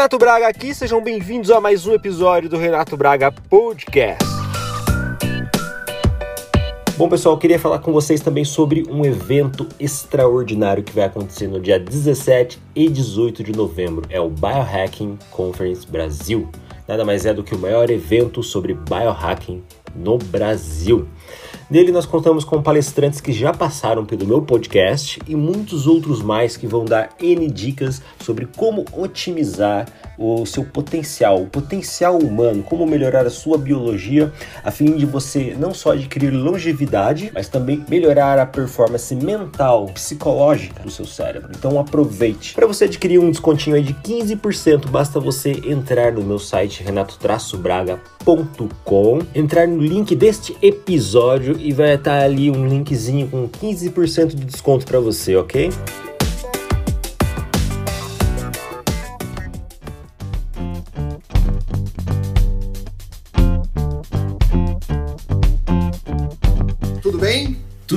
Renato 0.00 0.16
Braga 0.16 0.48
aqui, 0.48 0.74
sejam 0.74 1.04
bem-vindos 1.04 1.50
a 1.50 1.60
mais 1.60 1.86
um 1.86 1.92
episódio 1.92 2.48
do 2.48 2.56
Renato 2.56 2.96
Braga 2.96 3.30
Podcast. 3.30 4.24
Bom, 6.96 7.06
pessoal, 7.06 7.36
queria 7.36 7.58
falar 7.58 7.80
com 7.80 7.92
vocês 7.92 8.22
também 8.22 8.42
sobre 8.42 8.82
um 8.88 9.04
evento 9.04 9.68
extraordinário 9.78 10.82
que 10.82 10.94
vai 10.94 11.04
acontecer 11.04 11.48
no 11.48 11.60
dia 11.60 11.78
17 11.78 12.58
e 12.74 12.88
18 12.88 13.44
de 13.44 13.52
novembro. 13.52 14.06
É 14.08 14.18
o 14.18 14.30
Biohacking 14.30 15.18
Conference 15.30 15.86
Brasil. 15.86 16.48
Nada 16.88 17.04
mais 17.04 17.26
é 17.26 17.34
do 17.34 17.44
que 17.44 17.54
o 17.54 17.58
maior 17.58 17.90
evento 17.90 18.42
sobre 18.42 18.72
biohacking 18.72 19.62
no 19.94 20.16
Brasil. 20.16 21.06
Nele 21.70 21.92
nós 21.92 22.04
contamos 22.04 22.42
com 22.42 22.60
palestrantes 22.60 23.20
que 23.20 23.32
já 23.32 23.52
passaram 23.52 24.04
pelo 24.04 24.26
meu 24.26 24.42
podcast 24.42 25.20
e 25.24 25.36
muitos 25.36 25.86
outros 25.86 26.20
mais 26.20 26.56
que 26.56 26.66
vão 26.66 26.84
dar 26.84 27.10
N 27.20 27.46
dicas 27.48 28.02
sobre 28.18 28.44
como 28.56 28.84
otimizar 28.92 29.86
o 30.20 30.44
seu 30.44 30.62
potencial, 30.62 31.40
o 31.40 31.46
potencial 31.46 32.18
humano, 32.18 32.62
como 32.62 32.86
melhorar 32.86 33.26
a 33.26 33.30
sua 33.30 33.56
biologia, 33.56 34.30
a 34.62 34.70
fim 34.70 34.94
de 34.94 35.06
você 35.06 35.56
não 35.58 35.72
só 35.72 35.92
adquirir 35.92 36.30
longevidade, 36.30 37.30
mas 37.32 37.48
também 37.48 37.82
melhorar 37.88 38.38
a 38.38 38.44
performance 38.44 39.14
mental, 39.14 39.86
psicológica 39.86 40.82
do 40.82 40.90
seu 40.90 41.06
cérebro. 41.06 41.52
Então 41.56 41.80
aproveite. 41.80 42.52
Para 42.54 42.66
você 42.66 42.84
adquirir 42.84 43.18
um 43.18 43.30
descontinho 43.30 43.76
aí 43.76 43.82
de 43.82 43.94
15%, 43.94 44.90
basta 44.90 45.18
você 45.18 45.52
entrar 45.64 46.12
no 46.12 46.22
meu 46.22 46.38
site 46.38 46.82
renatotraçobraga.com, 46.82 49.20
entrar 49.34 49.66
no 49.66 49.80
link 49.80 50.14
deste 50.14 50.54
episódio 50.60 51.56
e 51.58 51.72
vai 51.72 51.94
estar 51.94 52.20
ali 52.20 52.50
um 52.50 52.68
linkzinho 52.68 53.26
com 53.28 53.48
15% 53.48 54.34
de 54.34 54.44
desconto 54.44 54.84
para 54.84 55.00
você, 55.00 55.34
ok? 55.36 55.70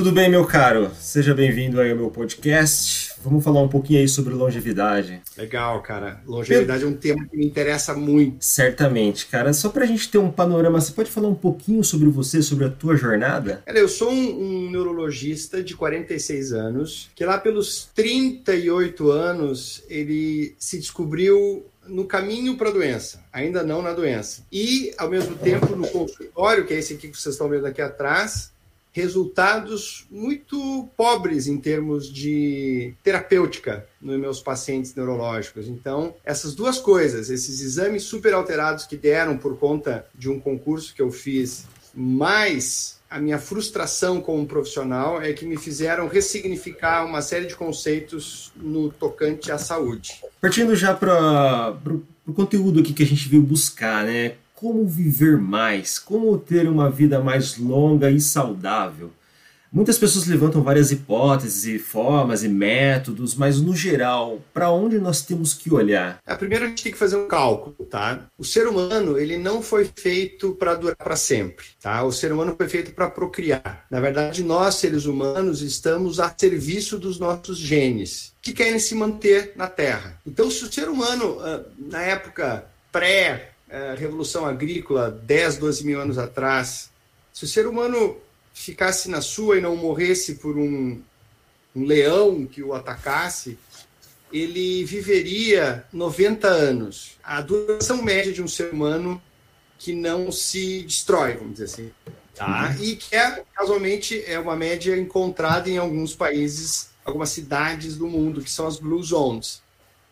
Tudo 0.04 0.16
bem, 0.16 0.28
meu 0.28 0.44
caro? 0.44 0.90
Seja 1.00 1.34
bem-vindo 1.34 1.80
aí 1.80 1.90
ao 1.90 1.96
meu 1.96 2.10
podcast. 2.10 3.14
Vamos 3.22 3.42
falar 3.42 3.62
um 3.62 3.68
pouquinho 3.68 4.00
aí 4.00 4.06
sobre 4.06 4.34
longevidade. 4.34 5.22
Legal, 5.34 5.80
cara. 5.80 6.20
Longevidade 6.26 6.84
é 6.84 6.86
um 6.86 6.92
tema 6.92 7.26
que 7.26 7.34
me 7.34 7.46
interessa 7.46 7.94
muito. 7.94 8.36
Certamente, 8.44 9.24
cara. 9.24 9.54
Só 9.54 9.70
pra 9.70 9.86
gente 9.86 10.10
ter 10.10 10.18
um 10.18 10.30
panorama, 10.30 10.78
você 10.78 10.92
pode 10.92 11.10
falar 11.10 11.28
um 11.28 11.34
pouquinho 11.34 11.82
sobre 11.82 12.10
você, 12.10 12.42
sobre 12.42 12.66
a 12.66 12.68
tua 12.68 12.96
jornada? 12.96 13.62
Cara, 13.64 13.78
eu 13.78 13.88
sou 13.88 14.10
um, 14.10 14.66
um 14.66 14.70
neurologista 14.70 15.62
de 15.62 15.74
46 15.74 16.52
anos, 16.52 17.10
que 17.14 17.24
lá 17.24 17.38
pelos 17.38 17.88
38 17.94 19.10
anos 19.10 19.84
ele 19.88 20.54
se 20.58 20.76
descobriu 20.76 21.64
no 21.86 22.04
caminho 22.04 22.56
para 22.58 22.68
a 22.68 22.72
doença, 22.72 23.24
ainda 23.32 23.62
não 23.62 23.80
na 23.80 23.92
doença. 23.92 24.42
E, 24.52 24.92
ao 24.98 25.08
mesmo 25.08 25.34
tempo, 25.36 25.74
no 25.74 25.88
consultório, 25.88 26.66
que 26.66 26.74
é 26.74 26.78
esse 26.78 26.92
aqui 26.92 27.08
que 27.08 27.18
vocês 27.18 27.34
estão 27.34 27.48
vendo 27.48 27.66
aqui 27.66 27.80
atrás, 27.80 28.53
resultados 28.94 30.06
muito 30.08 30.88
pobres 30.96 31.48
em 31.48 31.58
termos 31.58 32.10
de 32.10 32.94
terapêutica 33.02 33.84
nos 34.00 34.18
meus 34.18 34.40
pacientes 34.40 34.94
neurológicos. 34.94 35.66
Então, 35.66 36.14
essas 36.24 36.54
duas 36.54 36.78
coisas, 36.78 37.28
esses 37.28 37.60
exames 37.60 38.04
super 38.04 38.32
alterados 38.32 38.86
que 38.86 38.96
deram 38.96 39.36
por 39.36 39.58
conta 39.58 40.06
de 40.14 40.30
um 40.30 40.38
concurso 40.38 40.94
que 40.94 41.02
eu 41.02 41.10
fiz, 41.10 41.66
mais 41.92 43.00
a 43.10 43.18
minha 43.18 43.38
frustração 43.38 44.20
como 44.20 44.46
profissional 44.46 45.20
é 45.20 45.32
que 45.32 45.44
me 45.44 45.56
fizeram 45.56 46.06
ressignificar 46.06 47.04
uma 47.04 47.20
série 47.20 47.46
de 47.46 47.56
conceitos 47.56 48.52
no 48.56 48.90
tocante 48.90 49.50
à 49.50 49.58
saúde. 49.58 50.20
Partindo 50.40 50.76
já 50.76 50.94
para 50.94 51.76
o 52.26 52.32
conteúdo 52.32 52.80
aqui 52.80 52.92
que 52.92 53.02
a 53.02 53.06
gente 53.06 53.28
veio 53.28 53.42
buscar, 53.42 54.04
né? 54.04 54.34
Como 54.64 54.86
viver 54.86 55.36
mais, 55.36 55.98
como 55.98 56.38
ter 56.38 56.66
uma 56.66 56.88
vida 56.88 57.20
mais 57.20 57.58
longa 57.58 58.10
e 58.10 58.18
saudável. 58.18 59.10
Muitas 59.70 59.98
pessoas 59.98 60.26
levantam 60.26 60.62
várias 60.62 60.90
hipóteses 60.90 61.66
e 61.66 61.78
formas 61.78 62.42
e 62.42 62.48
métodos, 62.48 63.34
mas 63.34 63.60
no 63.60 63.76
geral, 63.76 64.40
para 64.54 64.70
onde 64.70 64.98
nós 64.98 65.20
temos 65.20 65.52
que 65.52 65.70
olhar? 65.70 66.18
A 66.24 66.34
primeira 66.34 66.64
a 66.64 66.68
gente 66.68 66.82
tem 66.82 66.92
que 66.92 66.98
fazer 66.98 67.16
um 67.16 67.28
cálculo, 67.28 67.76
tá? 67.90 68.26
O 68.38 68.44
ser 68.44 68.66
humano, 68.66 69.18
ele 69.18 69.36
não 69.36 69.60
foi 69.60 69.90
feito 69.94 70.52
para 70.54 70.74
durar 70.74 70.96
para 70.96 71.16
sempre, 71.16 71.66
tá? 71.82 72.02
O 72.02 72.12
ser 72.12 72.32
humano 72.32 72.54
foi 72.56 72.66
feito 72.66 72.92
para 72.92 73.10
procriar. 73.10 73.84
Na 73.90 74.00
verdade, 74.00 74.42
nós 74.42 74.76
seres 74.76 75.04
humanos 75.04 75.60
estamos 75.60 76.18
a 76.20 76.34
serviço 76.34 76.96
dos 76.98 77.18
nossos 77.18 77.58
genes, 77.58 78.32
que 78.40 78.54
querem 78.54 78.78
se 78.78 78.94
manter 78.94 79.52
na 79.56 79.66
Terra. 79.66 80.18
Então, 80.26 80.50
se 80.50 80.64
o 80.64 80.72
ser 80.72 80.88
humano 80.88 81.36
ah, 81.40 81.60
na 81.76 82.00
época 82.00 82.64
pré 82.90 83.53
revolução 83.96 84.44
agrícola 84.46 85.10
10, 85.10 85.58
12 85.58 85.86
mil 85.86 86.00
anos 86.00 86.18
atrás, 86.18 86.90
se 87.32 87.44
o 87.44 87.48
ser 87.48 87.66
humano 87.66 88.16
ficasse 88.52 89.10
na 89.10 89.20
sua 89.20 89.58
e 89.58 89.60
não 89.60 89.76
morresse 89.76 90.36
por 90.36 90.56
um, 90.56 91.00
um 91.74 91.84
leão 91.84 92.46
que 92.46 92.62
o 92.62 92.72
atacasse, 92.72 93.58
ele 94.32 94.84
viveria 94.84 95.84
90 95.92 96.48
anos. 96.48 97.18
A 97.22 97.40
duração 97.40 98.02
média 98.02 98.32
de 98.32 98.42
um 98.42 98.48
ser 98.48 98.72
humano 98.72 99.20
que 99.78 99.92
não 99.92 100.30
se 100.30 100.82
destrói, 100.82 101.34
vamos 101.34 101.54
dizer 101.54 101.64
assim. 101.64 101.90
Tá? 102.34 102.74
E 102.80 102.96
que 102.96 103.14
é, 103.14 103.44
casualmente, 103.54 104.24
é 104.26 104.38
uma 104.38 104.56
média 104.56 104.96
encontrada 104.96 105.68
em 105.68 105.78
alguns 105.78 106.14
países, 106.14 106.90
algumas 107.04 107.30
cidades 107.30 107.96
do 107.96 108.08
mundo, 108.08 108.42
que 108.42 108.50
são 108.50 108.66
as 108.66 108.78
Blue 108.78 109.02
Zones. 109.02 109.62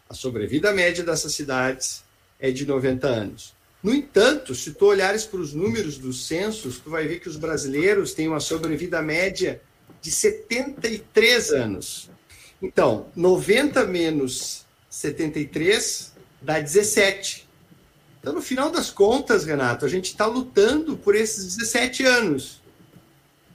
A 0.08 0.14
sobrevida 0.14 0.72
média 0.72 1.02
dessas 1.02 1.34
cidades 1.34 2.01
é 2.42 2.50
de 2.50 2.66
90 2.66 3.06
anos. 3.06 3.54
No 3.80 3.94
entanto, 3.94 4.53
se 4.54 4.75
tu 4.75 4.86
olhares 4.86 5.25
para 5.25 5.41
os 5.41 5.54
números 5.54 5.97
dos 5.97 6.26
censos, 6.26 6.80
tu 6.80 6.91
vai 6.91 7.06
ver 7.06 7.20
que 7.20 7.28
os 7.28 7.36
brasileiros 7.36 8.12
têm 8.12 8.28
uma 8.28 8.41
sobrevida 8.41 9.00
média 9.00 9.62
de 10.00 10.10
73 10.10 11.53
anos. 11.53 12.10
Então, 12.60 13.06
90 13.14 13.86
menos 13.86 14.66
73 14.91 16.12
dá 16.42 16.60
17. 16.60 17.48
Então, 18.20 18.32
no 18.32 18.42
final 18.42 18.70
das 18.70 18.91
contas, 18.91 19.44
Renato, 19.44 19.84
a 19.84 19.88
gente 19.88 20.06
está 20.06 20.26
lutando 20.26 20.97
por 20.97 21.14
esses 21.14 21.56
17 21.56 22.04
anos. 22.04 22.60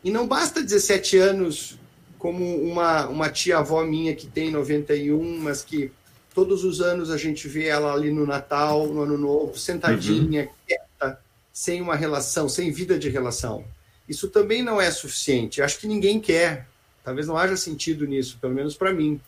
E 0.04 0.12
não 0.12 0.28
basta 0.28 0.62
17 0.62 1.18
anos 1.18 1.78
como 2.18 2.44
uma, 2.62 3.08
uma 3.08 3.30
tia-avó 3.30 3.84
minha 3.84 4.16
que 4.16 4.28
tem 4.28 4.50
91, 4.50 5.40
mas 5.40 5.62
que 5.62 5.92
Todos 6.38 6.64
os 6.64 6.82
anos 6.82 7.10
a 7.10 7.18
gente 7.18 7.48
vê 7.48 7.66
ela 7.66 7.92
ali 7.92 8.12
no 8.12 8.24
Natal, 8.24 8.86
no 8.86 9.02
Ano 9.02 9.18
Novo, 9.18 9.58
sentadinha, 9.58 10.44
uhum. 10.44 10.50
quieta, 10.68 11.20
sem 11.52 11.82
uma 11.82 11.96
relação, 11.96 12.48
sem 12.48 12.72
vida 12.72 13.00
de 13.00 13.10
relação. 13.10 13.66
Isso 14.08 14.28
também 14.28 14.62
não 14.62 14.80
é 14.80 14.92
suficiente. 14.92 15.64
Acho 15.64 15.80
que 15.80 15.88
ninguém 15.88 16.20
quer. 16.20 16.68
Talvez 17.04 17.26
não 17.26 17.36
haja 17.36 17.58
sentido 17.58 18.06
nisso, 18.06 18.38
pelo 18.40 18.54
menos 18.54 18.76
para 18.76 18.94
mim. 18.94 19.20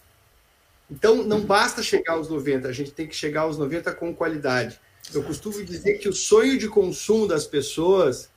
Então, 0.88 1.24
não 1.24 1.38
uhum. 1.38 1.46
basta 1.48 1.82
chegar 1.82 2.14
aos 2.14 2.30
90, 2.30 2.68
a 2.68 2.72
gente 2.72 2.92
tem 2.92 3.08
que 3.08 3.16
chegar 3.16 3.42
aos 3.42 3.58
90 3.58 3.92
com 3.94 4.14
qualidade. 4.14 4.80
Eu 5.12 5.24
costumo 5.24 5.66
dizer 5.66 5.98
que 5.98 6.08
o 6.08 6.14
sonho 6.14 6.60
de 6.60 6.68
consumo 6.68 7.28
das 7.28 7.48
pessoas 7.48 8.30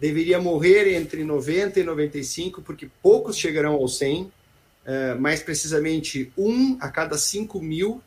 deveria 0.00 0.40
morrer 0.40 0.96
entre 0.96 1.22
90 1.22 1.78
e 1.78 1.84
95, 1.84 2.60
porque 2.60 2.90
poucos 3.00 3.36
chegarão 3.38 3.74
ao 3.74 3.86
100, 3.86 4.32
eh, 4.84 5.14
mais 5.14 5.44
precisamente 5.44 6.32
um 6.36 6.76
a 6.80 6.88
cada 6.88 7.16
5 7.16 7.62
mil 7.62 8.02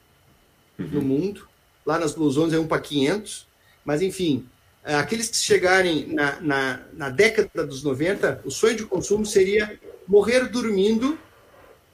uhum. 0.79 0.87
no 0.91 1.01
mundo. 1.01 1.47
Lá 1.85 1.99
nas 1.99 2.13
Blue 2.13 2.29
Zones 2.29 2.53
é 2.53 2.59
um 2.59 2.67
para 2.67 2.81
500. 2.81 3.47
Mas, 3.83 4.01
enfim, 4.01 4.45
é, 4.83 4.95
aqueles 4.95 5.29
que 5.29 5.37
chegarem 5.37 6.07
na, 6.07 6.39
na, 6.41 6.79
na, 6.93 7.09
década 7.09 7.65
dos 7.65 7.83
90, 7.83 8.41
o 8.45 8.51
sonho 8.51 8.75
de 8.75 8.85
consumo 8.85 9.25
seria 9.25 9.79
morrer 10.07 10.47
dormindo 10.49 11.17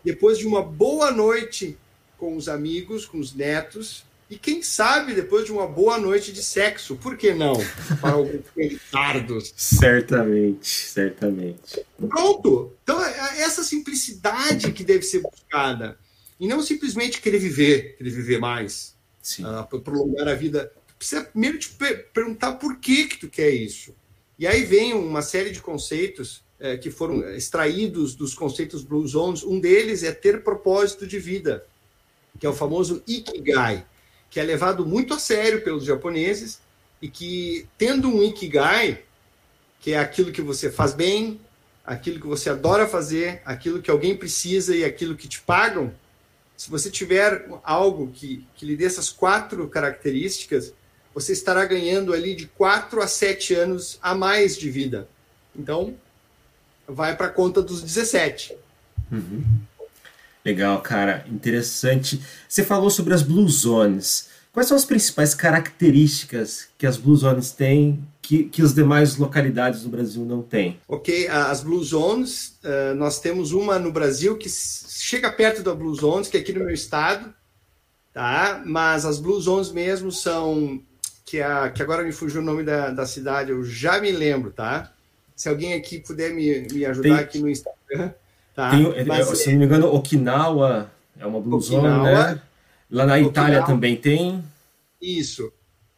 depois 0.04 0.38
de 0.38 0.48
uma 0.48 0.62
boa 0.62 1.12
noite 1.12 1.78
com 2.18 2.38
os 2.38 2.48
amigos, 2.48 3.06
com 3.06 3.20
os 3.20 3.34
netos, 3.34 4.06
e 4.30 4.38
quem 4.38 4.64
sabe 4.64 5.14
depois 5.14 5.46
de 5.46 5.52
uma 5.52 5.68
boa 5.68 6.00
noite 6.00 6.32
de 6.32 6.42
sexo, 6.42 6.96
por 6.96 7.16
que 7.16 7.34
não? 7.34 7.54
Para 8.02 8.14
alguns 8.16 8.44
tardos. 8.92 9.54
Certamente, 9.56 10.68
certamente. 10.68 11.86
Pronto! 12.10 12.74
Então, 12.84 13.04
é, 13.04 13.38
é 13.38 13.42
essa 13.42 13.64
simplicidade 13.64 14.72
que 14.72 14.84
deve 14.84 15.04
ser 15.04 15.22
buscada. 15.22 15.98
E 16.40 16.48
não 16.48 16.62
simplesmente 16.62 17.22
querer 17.22 17.40
viver, 17.40 17.96
querer 17.98 18.10
viver 18.10 18.40
mais, 18.40 18.96
uh, 19.40 19.80
prolongar 19.82 20.28
a 20.28 20.34
vida. 20.34 20.72
Tu 20.88 20.96
precisa 20.96 21.24
primeiro 21.24 21.58
te 21.58 21.70
per 21.70 22.10
perguntar 22.14 22.54
por 22.54 22.80
que 22.80 23.06
que 23.06 23.18
tu 23.18 23.30
quer 23.30 23.50
isso. 23.50 23.96
E 24.38 24.46
aí 24.46 24.64
vem 24.66 24.94
uma 24.94 25.22
série 25.22 25.52
de 25.52 25.62
conceitos 25.62 26.44
é, 26.60 26.78
que 26.78 26.92
foram 26.92 27.28
extraídos 27.30 28.16
dos 28.16 28.34
conceitos 28.34 28.84
Blue 28.84 29.06
Zones. 29.08 29.44
Um 29.44 29.60
deles 29.60 30.04
é 30.04 30.12
ter 30.12 30.44
propósito 30.44 31.08
de 31.08 31.20
vida, 31.20 31.66
que 32.40 32.46
é 32.46 32.50
o 32.50 32.54
famoso 32.54 33.02
Ikigai, 33.08 33.86
que 34.30 34.40
é 34.40 34.44
levado 34.44 34.86
muito 34.86 35.14
a 35.14 35.20
sério 35.20 35.62
pelos 35.62 35.86
japoneses 35.86 36.60
e 37.02 37.10
que, 37.10 37.68
tendo 37.78 38.10
um 38.10 38.24
Ikigai, 38.24 39.04
que 39.80 39.92
é 39.92 40.00
aquilo 40.00 40.32
que 40.32 40.42
você 40.42 40.72
faz 40.72 40.94
bem, 40.94 41.40
aquilo 41.86 42.20
que 42.20 42.28
você 42.28 42.50
adora 42.50 42.88
fazer, 42.88 43.42
aquilo 43.46 43.82
que 43.82 43.92
alguém 43.92 44.18
precisa 44.18 44.76
e 44.76 44.84
aquilo 44.84 45.16
que 45.16 45.28
te 45.28 45.42
pagam, 45.42 45.94
Se 46.58 46.70
você 46.70 46.90
tiver 46.90 47.48
algo 47.64 48.12
que, 48.14 48.46
que 48.56 48.66
lhe 48.66 48.76
dê 48.76 48.86
essas 48.86 49.10
quatro 49.10 49.68
características, 49.68 50.74
você 51.14 51.34
estará 51.34 51.66
ganhando 51.66 52.14
ali 52.14 52.36
de 52.36 52.48
4 52.48 53.02
a 53.02 53.08
7 53.08 53.54
anos 53.54 53.98
a 54.02 54.14
mais 54.14 54.58
de 54.58 54.70
vida. 54.70 55.08
Então, 55.56 55.96
vai 56.88 57.16
para 57.16 57.28
a 57.28 57.32
conta 57.32 57.62
dos 57.62 57.82
17. 57.82 58.56
Uhum. 59.12 59.44
Legal, 60.44 60.80
cara, 60.82 61.26
interessante. 61.28 62.22
Você 62.48 62.64
falou 62.64 62.90
sobre 62.90 63.14
as 63.14 63.24
Blue 63.24 63.48
Zones. 63.50 64.30
Quais 64.54 64.68
são 64.68 64.78
as 64.78 64.86
principais 64.86 65.34
características 65.34 66.68
que 66.78 66.86
as 66.86 66.98
Blue 66.98 67.16
Zones 67.16 67.52
têm 67.52 68.06
que, 68.22 68.44
que 68.46 68.62
as 68.62 68.74
demais 68.74 69.18
localidades 69.18 69.82
do 69.82 69.90
Brasil 69.90 70.24
não 70.26 70.42
têm? 70.42 70.80
Ok, 70.88 71.28
as 71.28 71.62
Blue 71.62 71.84
Zones, 71.84 72.58
uh, 72.64 72.96
nós 72.96 73.20
temos 73.20 73.52
uma 73.52 73.78
no 73.78 73.92
Brasil 73.92 74.38
que 74.38 74.50
chega 75.06 75.32
perto 75.32 75.62
da 75.62 75.76
Blue 75.76 75.94
Zones, 75.94 76.28
que 76.28 76.36
é 76.36 76.40
aqui 76.40 76.52
no 76.52 76.66
meu 76.66 76.74
estado, 76.74 77.32
tá? 78.12 78.64
Mas 78.66 79.06
as 79.06 79.20
Blue 79.20 79.40
Zones 79.40 79.72
mesmo 79.72 80.12
são 80.12 80.82
que, 81.24 81.40
a, 81.40 81.70
que 81.70 81.84
agora 81.84 82.02
me 82.02 82.12
fugiu 82.12 82.42
o 82.42 82.44
nome 82.44 82.64
da, 82.64 82.90
da 82.90 83.06
cidade, 83.06 83.52
eu 83.52 83.64
já 83.64 84.02
me 84.02 84.12
lembro, 84.12 84.50
tá? 84.50 84.92
Se 85.36 85.48
alguém 85.48 85.76
aqui 85.76 86.00
puder 86.00 86.34
me, 86.34 86.68
me 86.72 86.84
ajudar 86.88 87.10
Tem... 87.10 87.20
aqui 87.20 87.40
no 87.40 87.48
Instagram. 87.48 88.14
Tá? 88.56 88.72
Tem, 88.72 89.06
Mas, 89.06 89.28
se 89.38 89.52
não 89.52 89.60
me 89.60 89.66
engano, 89.66 89.94
Okinawa 89.94 90.90
é 91.20 91.26
uma 91.26 91.40
Blue 91.40 91.62
Zone, 91.62 91.88
né? 92.04 92.42
Lá 92.90 93.06
na 93.06 93.20
Itália 93.20 93.60
Okinawa, 93.60 93.68
também 93.68 93.96
tem. 93.98 94.44
Isso. 95.00 95.54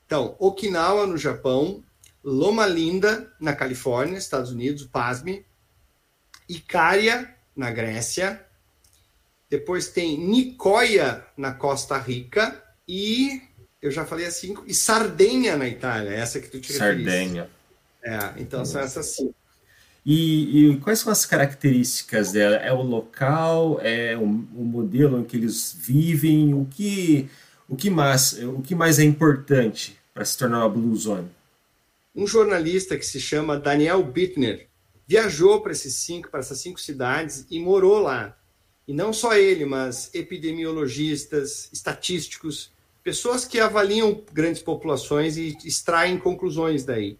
Então, 0.06 0.36
Okinawa 0.38 1.07
no 1.07 1.18
Japão, 1.18 1.81
Loma 2.21 2.68
Linda 2.68 3.31
na 3.39 3.56
Califórnia, 3.56 4.18
Estados 4.18 4.51
Unidos, 4.51 4.83
pasme. 4.86 5.45
Icária 6.50 7.33
na 7.56 7.71
Grécia. 7.71 8.46
Depois 9.49 9.89
tem 9.89 10.17
Nicoya 10.17 11.25
na 11.38 11.53
Costa 11.53 11.97
Rica 11.97 12.63
e 12.88 13.41
eu 13.81 13.91
já 13.91 14.05
falei 14.05 14.25
assim, 14.25 14.55
e 14.65 14.73
Sardenha 14.73 15.55
na 15.55 15.67
Itália, 15.67 16.11
essa 16.11 16.39
que 16.39 16.49
tu 16.49 16.59
te 16.59 16.73
Sardenha. 16.73 17.49
É, 18.03 18.33
então 18.38 18.65
são 18.65 18.81
essas 18.81 19.05
cinco. 19.07 19.35
E, 20.05 20.69
e, 20.69 20.77
quais 20.77 20.99
são 20.99 21.11
as 21.11 21.25
características 21.25 22.31
dela? 22.31 22.55
É 22.55 22.71
o 22.71 22.81
local? 22.81 23.77
É 23.81 24.15
o, 24.15 24.23
o, 24.23 24.63
modelo 24.63 25.19
em 25.19 25.23
que 25.25 25.35
eles 25.35 25.75
vivem? 25.77 26.53
O 26.53 26.65
que, 26.65 27.29
o 27.67 27.75
que, 27.75 27.89
mais, 27.89 28.31
o 28.41 28.61
que 28.61 28.73
mais 28.73 29.00
é 29.00 29.03
importante 29.03 30.00
para 30.13 30.23
se 30.23 30.38
tornar 30.38 30.59
uma 30.59 30.69
Blue 30.69 30.95
Zone? 30.95 31.29
Um 32.15 32.25
jornalista 32.25 32.97
que 32.97 33.05
se 33.05 33.19
chama 33.19 33.59
Daniel 33.59 34.01
Bittner 34.01 34.69
viajou 35.05 35.61
para 35.61 35.73
esses 35.73 35.95
cinco, 35.95 36.29
para 36.29 36.39
essas 36.39 36.59
cinco 36.59 36.79
cidades 36.79 37.45
e 37.51 37.59
morou 37.59 38.00
lá. 38.00 38.37
E 38.88 38.94
não 38.94 39.12
só 39.12 39.36
ele, 39.36 39.66
mas 39.66 40.10
epidemiologistas, 40.13 41.69
estatísticos, 41.74 42.72
pessoas 43.04 43.45
que 43.45 43.60
avaliam 43.60 44.22
grandes 44.31 44.62
populações 44.62 45.38
e 45.38 45.57
extraem 45.66 46.18
conclusões 46.18 46.86
daí. 46.86 47.18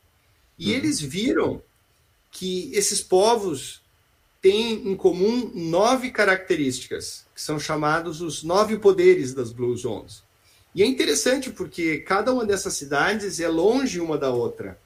E 0.58 0.72
uhum. 0.72 0.78
eles 0.78 1.02
viram 1.02 1.62
que 2.32 2.72
esses 2.74 3.02
povos 3.02 3.82
têm 4.42 4.88
em 4.88 4.96
comum 4.96 5.52
nove 5.54 6.12
características, 6.12 7.26
que 7.34 7.42
são 7.42 7.60
chamados 7.60 8.22
os 8.22 8.44
nove 8.44 8.78
poderes 8.78 9.34
das 9.34 9.52
Blue 9.52 9.76
Zones. 9.76 10.24
E 10.74 10.84
é 10.84 10.86
interessante 10.86 11.50
porque 11.50 11.98
cada 11.98 12.32
uma 12.32 12.46
dessas 12.46 12.76
cidades 12.76 13.40
é 13.40 13.48
longe 13.48 14.00
uma 14.00 14.18
da 14.18 14.30
outra. 14.30 14.80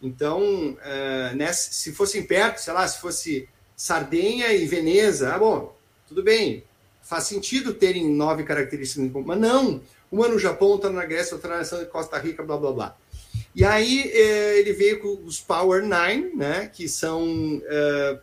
Então, 0.00 0.40
uh, 0.72 1.36
né, 1.36 1.52
se 1.52 1.92
fossem 1.92 2.22
perto, 2.22 2.58
sei 2.58 2.72
lá, 2.72 2.86
se 2.88 3.00
fosse 3.00 3.48
Sardenha 3.76 4.52
e 4.52 4.66
Veneza, 4.66 5.34
ah, 5.34 5.38
bom, 5.38 5.77
tudo 6.08 6.22
bem, 6.22 6.64
faz 7.02 7.24
sentido 7.24 7.74
terem 7.74 8.08
nove 8.08 8.42
características 8.42 9.10
mas 9.24 9.38
não, 9.38 9.80
uma 10.10 10.28
no 10.28 10.38
Japão, 10.38 10.68
outra 10.68 10.90
na 10.90 11.04
Grécia, 11.04 11.34
outra 11.34 11.58
na 11.58 11.84
Costa 11.86 12.18
Rica, 12.18 12.42
blá 12.42 12.56
blá 12.56 12.72
blá. 12.72 12.96
E 13.54 13.64
aí 13.64 14.10
é, 14.12 14.58
ele 14.58 14.72
veio 14.72 15.00
com 15.00 15.24
os 15.24 15.40
Power 15.40 15.82
Nine, 15.82 16.34
né, 16.34 16.70
que 16.72 16.88
são 16.88 17.60
é, 17.64 18.18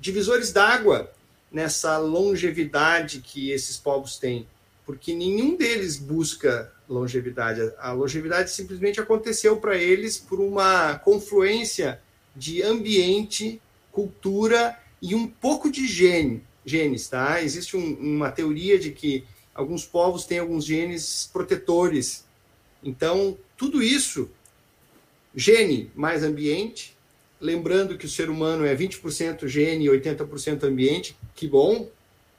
divisores 0.00 0.52
d'água 0.52 1.10
nessa 1.50 1.98
longevidade 1.98 3.20
que 3.20 3.50
esses 3.50 3.76
povos 3.76 4.18
têm, 4.18 4.46
porque 4.86 5.14
nenhum 5.14 5.56
deles 5.56 5.98
busca 5.98 6.72
longevidade. 6.88 7.72
A 7.78 7.92
longevidade 7.92 8.50
simplesmente 8.50 9.00
aconteceu 9.00 9.56
para 9.58 9.76
eles 9.76 10.18
por 10.18 10.40
uma 10.40 10.98
confluência 10.98 12.00
de 12.34 12.62
ambiente, 12.62 13.60
cultura 13.90 14.76
e 15.00 15.14
um 15.14 15.26
pouco 15.26 15.70
de 15.70 15.86
gene, 15.86 16.42
genes, 16.64 17.08
tá? 17.08 17.42
Existe 17.42 17.76
um, 17.76 17.94
uma 17.94 18.30
teoria 18.30 18.78
de 18.78 18.90
que 18.90 19.24
alguns 19.54 19.84
povos 19.84 20.24
têm 20.24 20.38
alguns 20.38 20.64
genes 20.64 21.28
protetores. 21.32 22.24
Então, 22.82 23.36
tudo 23.56 23.82
isso 23.82 24.30
Gene 25.34 25.90
mais 25.94 26.22
ambiente, 26.22 26.96
lembrando 27.40 27.96
que 27.96 28.04
o 28.04 28.08
ser 28.08 28.28
humano 28.28 28.66
é 28.66 28.76
20% 28.76 29.48
gene 29.48 29.86
e 29.86 29.88
80% 29.88 30.64
ambiente, 30.64 31.16
que 31.34 31.48
bom. 31.48 31.90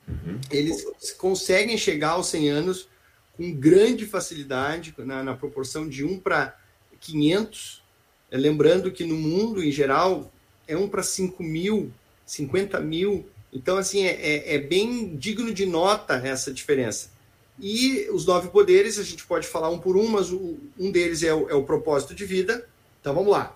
Uhum. 0.08 0.40
Eles 0.52 0.86
conseguem 1.18 1.78
chegar 1.78 2.12
aos 2.12 2.28
100 2.28 2.50
anos 2.50 2.88
com 3.36 3.52
grande 3.52 4.06
facilidade, 4.06 4.94
na, 5.00 5.24
na 5.24 5.34
proporção 5.36 5.90
de 5.90 6.04
1 6.04 6.20
para 6.20 6.56
500. 7.00 7.82
É, 8.30 8.38
lembrando 8.38 8.92
que 8.92 9.04
no 9.04 9.16
mundo, 9.16 9.64
em 9.64 9.72
geral, 9.72 10.32
é 10.68 10.78
1 10.78 10.88
para 10.88 11.02
5 11.02 11.42
mil, 11.42 11.92
50 12.26 12.80
mil. 12.80 13.28
Então, 13.54 13.78
assim, 13.78 14.04
é, 14.04 14.12
é, 14.12 14.56
é 14.56 14.58
bem 14.58 15.16
digno 15.16 15.54
de 15.54 15.66
nota 15.66 16.16
essa 16.16 16.52
diferença. 16.52 17.12
E 17.60 18.10
os 18.12 18.26
nove 18.26 18.50
poderes, 18.50 18.98
a 18.98 19.04
gente 19.04 19.26
pode 19.26 19.48
falar 19.48 19.70
um 19.70 19.78
por 19.78 19.96
um, 19.96 20.08
mas 20.08 20.32
o, 20.32 20.58
um 20.78 20.92
deles 20.92 21.22
é 21.22 21.34
o, 21.34 21.50
é 21.50 21.54
o 21.54 21.64
propósito 21.64 22.16
de 22.16 22.26
vida, 22.26 22.68
então 23.00 23.14
vamos 23.14 23.32
lá. 23.32 23.56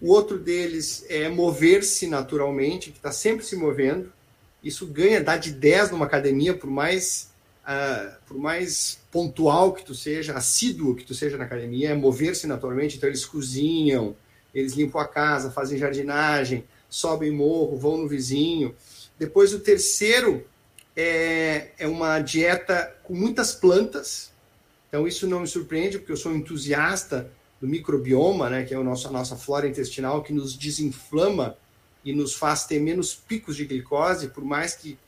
O 0.00 0.08
outro 0.08 0.38
deles 0.38 1.04
é 1.08 1.28
mover-se 1.28 2.06
naturalmente, 2.06 2.90
que 2.90 2.96
está 2.96 3.12
sempre 3.12 3.44
se 3.44 3.54
movendo. 3.54 4.12
Isso 4.64 4.86
ganha, 4.86 5.22
dá 5.22 5.36
de 5.36 5.52
10 5.52 5.90
numa 5.90 6.06
academia, 6.06 6.54
por 6.54 6.70
mais, 6.70 7.30
uh, 7.64 8.16
por 8.26 8.38
mais 8.38 8.98
pontual 9.12 9.72
que 9.72 9.84
tu 9.84 9.94
seja, 9.94 10.34
assíduo 10.34 10.96
que 10.96 11.04
tu 11.04 11.14
seja 11.14 11.36
na 11.36 11.44
academia, 11.44 11.90
é 11.90 11.94
mover-se 11.94 12.46
naturalmente. 12.46 12.96
Então 12.96 13.08
eles 13.08 13.24
cozinham, 13.24 14.16
eles 14.54 14.72
limpam 14.72 15.00
a 15.00 15.06
casa, 15.06 15.50
fazem 15.50 15.78
jardinagem, 15.78 16.64
sobem 16.88 17.30
morro, 17.30 17.76
vão 17.76 17.98
no 17.98 18.08
vizinho. 18.08 18.74
Depois 19.22 19.54
o 19.54 19.60
terceiro 19.60 20.44
é, 20.96 21.68
é 21.78 21.86
uma 21.86 22.18
dieta 22.18 22.92
com 23.04 23.14
muitas 23.14 23.54
plantas. 23.54 24.32
Então 24.88 25.06
isso 25.06 25.28
não 25.28 25.38
me 25.38 25.46
surpreende, 25.46 25.96
porque 25.96 26.10
eu 26.10 26.16
sou 26.16 26.32
um 26.32 26.38
entusiasta 26.38 27.30
do 27.60 27.68
microbioma, 27.68 28.50
né, 28.50 28.64
que 28.64 28.74
é 28.74 28.78
o 28.78 28.82
nosso, 28.82 29.06
a 29.06 29.12
nossa 29.12 29.36
flora 29.36 29.68
intestinal, 29.68 30.24
que 30.24 30.32
nos 30.32 30.56
desinflama 30.58 31.56
e 32.04 32.12
nos 32.12 32.34
faz 32.34 32.66
ter 32.66 32.80
menos 32.80 33.14
picos 33.14 33.54
de 33.54 33.64
glicose, 33.64 34.26
por 34.26 34.44
mais 34.44 34.74
que, 34.74 34.98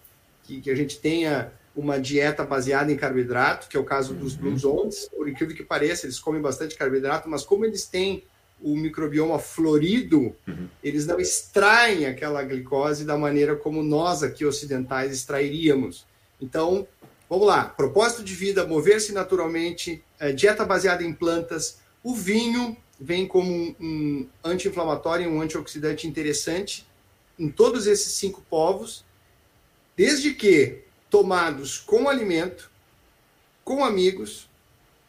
que, 0.45 0.61
que 0.61 0.71
a 0.71 0.77
gente 0.77 1.01
tenha 1.01 1.53
uma 1.75 1.99
dieta 1.99 2.45
baseada 2.45 2.93
em 2.93 2.97
carboidrato, 2.97 3.67
que 3.67 3.77
é 3.77 3.81
o 3.81 3.85
caso 3.85 4.13
uhum. 4.13 4.21
dos 4.21 4.37
Blue 4.37 4.57
Zones, 4.57 5.09
por 5.09 5.29
incrível 5.29 5.57
que 5.57 5.65
pareça, 5.65 6.07
eles 6.07 6.21
comem 6.21 6.41
bastante 6.41 6.77
carboidrato, 6.77 7.29
mas 7.29 7.43
como 7.43 7.65
eles 7.65 7.85
têm 7.85 8.23
o 8.65 8.75
microbioma 8.75 9.39
florido, 9.39 10.35
uhum. 10.49 10.69
eles 10.83 11.07
não 11.07 11.21
extraem 11.21 12.07
aquela 12.07 12.43
glicose 12.43 13.05
da 13.05 13.17
maneira 13.17 13.55
como 13.55 13.83
nós 13.83 14.23
aqui 14.23 14.43
ocidentais 14.47 15.13
extrairíamos. 15.13 16.07
Então, 16.41 16.89
vamos 17.29 17.47
lá, 17.47 17.65
propósito 17.65 18.25
de 18.25 18.35
vida, 18.35 18.67
mover-se 18.67 19.13
naturalmente, 19.13 20.03
é, 20.19 20.33
dieta 20.33 20.65
baseada 20.65 21.05
em 21.05 21.13
plantas, 21.13 21.79
o 22.03 22.15
vinho 22.15 22.75
vem 22.99 23.29
como 23.29 23.53
um, 23.53 23.77
um 23.79 24.29
anti-inflamatório 24.43 25.27
e 25.27 25.29
um 25.29 25.43
antioxidante 25.43 26.07
interessante 26.09 26.87
em 27.39 27.51
todos 27.51 27.87
esses 27.87 28.15
cinco 28.15 28.43
povos, 28.49 29.05
desde 29.95 30.33
que 30.33 30.85
tomados 31.11 31.79
com 31.79 32.09
alimento, 32.09 32.71
com 33.63 33.85
amigos, 33.85 34.49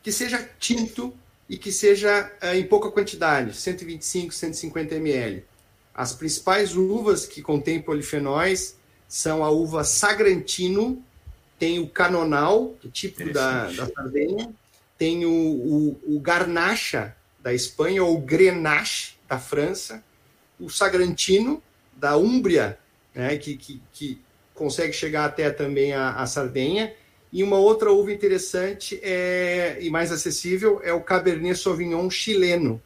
que 0.04 0.12
seja 0.12 0.44
tinto 0.60 1.14
e 1.50 1.58
que 1.58 1.72
seja 1.72 2.32
uh, 2.42 2.56
em 2.56 2.66
pouca 2.66 2.90
quantidade, 2.90 3.56
125, 3.56 4.34
150 4.34 4.96
ml. 4.96 5.46
As 5.94 6.14
principais 6.14 6.76
uvas 6.76 7.26
que 7.26 7.42
contêm 7.42 7.82
polifenóis 7.82 8.78
são 9.08 9.44
a 9.44 9.50
uva 9.50 9.84
Sagrantino, 9.84 11.02
tem 11.58 11.80
o 11.80 11.88
Canonal, 11.88 12.76
que 12.82 12.88
é 12.88 12.92
típico 12.92 13.32
da, 13.32 13.68
da 13.72 13.88
Sardenha, 13.88 14.54
tem 14.98 15.26
o, 15.26 15.32
o, 15.32 16.16
o 16.16 16.20
Garnacha, 16.20 17.16
da 17.40 17.54
Espanha, 17.54 18.04
ou 18.04 18.18
o 18.18 18.22
Grenache, 18.22 19.14
da 19.28 19.40
França, 19.40 20.04
o 20.60 20.70
Sagrantino, 20.70 21.62
da 21.96 22.18
Úmbria, 22.18 22.78
né, 23.14 23.38
que, 23.38 23.56
que, 23.56 23.82
que 23.94 24.22
consegue 24.54 24.94
chegar 24.94 25.26
até 25.26 25.50
também 25.50 25.94
a, 25.94 26.12
a 26.16 26.26
Sardenha, 26.26 26.94
e 27.36 27.44
uma 27.44 27.58
outra 27.58 27.92
uva 27.92 28.14
interessante 28.14 28.98
é, 29.04 29.78
e 29.82 29.90
mais 29.90 30.10
acessível 30.10 30.80
é 30.82 30.94
o 30.94 31.02
Cabernet 31.02 31.60
Sauvignon 31.60 32.10
chileno. 32.10 32.82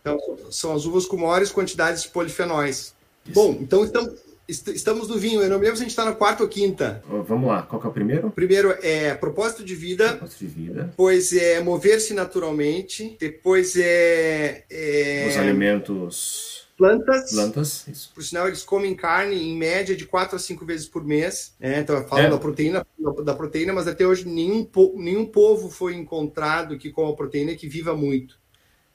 Então, 0.00 0.18
são 0.50 0.74
as 0.74 0.84
uvas 0.84 1.06
com 1.06 1.16
maiores 1.16 1.52
quantidades 1.52 2.02
de 2.02 2.08
polifenóis. 2.08 2.92
Isso. 3.24 3.34
Bom, 3.34 3.56
então, 3.60 3.84
então 3.84 4.12
Estamos 4.48 5.08
no 5.08 5.18
vinho, 5.18 5.42
eu 5.42 5.50
não 5.50 5.58
me 5.58 5.64
lembro 5.64 5.76
se 5.76 5.82
a 5.82 5.84
gente 5.84 5.90
está 5.90 6.06
na 6.06 6.12
quarta 6.12 6.42
ou 6.42 6.48
quinta. 6.48 7.04
Vamos 7.06 7.48
lá, 7.48 7.60
qual 7.64 7.78
que 7.78 7.86
é 7.86 7.90
o 7.90 7.92
primeiro? 7.92 8.30
Primeiro 8.30 8.74
é 8.80 9.12
propósito 9.12 9.62
de 9.62 9.74
vida. 9.74 10.08
Propósito 10.08 10.38
de 10.38 10.46
vida. 10.46 10.84
Depois 10.84 11.34
é 11.34 11.60
mover-se 11.60 12.14
naturalmente. 12.14 13.14
Depois 13.20 13.76
é, 13.76 14.64
é... 14.70 15.26
Os 15.28 15.36
alimentos 15.36 16.57
plantas. 16.78 17.32
Plantas, 17.32 17.86
isso. 17.88 18.12
Por 18.14 18.22
sinal, 18.22 18.46
eles 18.46 18.62
comem 18.62 18.94
carne 18.94 19.36
em 19.36 19.56
média 19.58 19.96
de 19.96 20.06
4 20.06 20.36
a 20.36 20.38
5 20.38 20.64
vezes 20.64 20.88
por 20.88 21.04
mês. 21.04 21.54
Né? 21.58 21.80
Então, 21.80 22.02
falam 22.06 22.26
é. 22.26 22.30
da 22.30 22.38
proteína, 22.38 22.86
da 23.24 23.34
proteína, 23.34 23.72
mas 23.72 23.88
até 23.88 24.06
hoje 24.06 24.26
nenhum, 24.26 24.66
nenhum 24.94 25.26
povo 25.26 25.68
foi 25.68 25.96
encontrado 25.96 26.78
que 26.78 26.90
coma 26.90 27.14
proteína 27.16 27.54
que 27.56 27.68
viva 27.68 27.94
muito. 27.94 28.38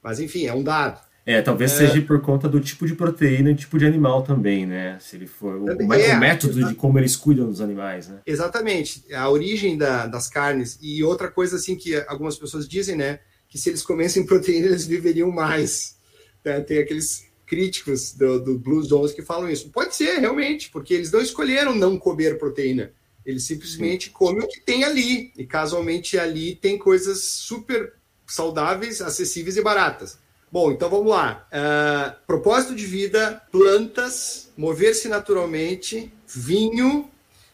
Mas, 0.02 0.18
enfim, 0.18 0.46
é 0.46 0.54
um 0.54 0.62
dado. 0.62 0.98
É, 1.26 1.40
talvez 1.40 1.72
é... 1.72 1.86
seja 1.86 2.02
por 2.02 2.20
conta 2.20 2.48
do 2.48 2.60
tipo 2.60 2.86
de 2.86 2.94
proteína 2.94 3.50
e 3.50 3.54
tipo 3.54 3.78
de 3.78 3.86
animal 3.86 4.22
também, 4.22 4.66
né? 4.66 4.98
Se 5.00 5.16
ele 5.16 5.26
for 5.26 5.56
o, 5.56 5.70
é, 5.70 5.74
o 5.74 6.18
método 6.18 6.66
de 6.66 6.74
como 6.74 6.98
eles 6.98 7.16
cuidam 7.16 7.46
dos 7.46 7.60
animais, 7.60 8.08
né? 8.08 8.20
Exatamente. 8.26 9.04
A 9.14 9.28
origem 9.30 9.78
da, 9.78 10.06
das 10.06 10.28
carnes 10.28 10.78
e 10.82 11.02
outra 11.02 11.30
coisa 11.30 11.56
assim 11.56 11.76
que 11.76 11.94
algumas 12.06 12.36
pessoas 12.36 12.68
dizem, 12.68 12.96
né? 12.96 13.20
Que 13.48 13.56
se 13.56 13.70
eles 13.70 13.82
comessem 13.82 14.24
proteína 14.26 14.66
eles 14.66 14.86
viveriam 14.86 15.30
mais. 15.30 15.96
Né? 16.44 16.60
Tem 16.60 16.78
aqueles 16.78 17.24
críticos 17.46 18.12
do, 18.12 18.40
do 18.40 18.58
Blues 18.58 18.88
Zones 18.88 19.12
que 19.12 19.22
falam 19.22 19.50
isso. 19.50 19.70
Pode 19.70 19.94
ser, 19.94 20.18
realmente, 20.18 20.70
porque 20.70 20.94
eles 20.94 21.10
não 21.10 21.20
escolheram 21.20 21.74
não 21.74 21.98
comer 21.98 22.38
proteína. 22.38 22.92
Eles 23.24 23.44
simplesmente 23.44 24.06
Sim. 24.06 24.12
comem 24.12 24.44
o 24.44 24.48
que 24.48 24.60
tem 24.60 24.84
ali. 24.84 25.32
E 25.36 25.46
casualmente 25.46 26.18
ali 26.18 26.54
tem 26.54 26.76
coisas 26.76 27.22
super 27.24 27.94
saudáveis, 28.26 29.00
acessíveis 29.00 29.56
e 29.56 29.62
baratas. 29.62 30.18
Bom, 30.50 30.70
então 30.70 30.88
vamos 30.88 31.10
lá. 31.10 31.48
Uh, 31.50 32.26
propósito 32.26 32.74
de 32.74 32.86
vida, 32.86 33.42
plantas, 33.50 34.52
mover-se 34.56 35.08
naturalmente, 35.08 36.12
vinho. 36.26 37.10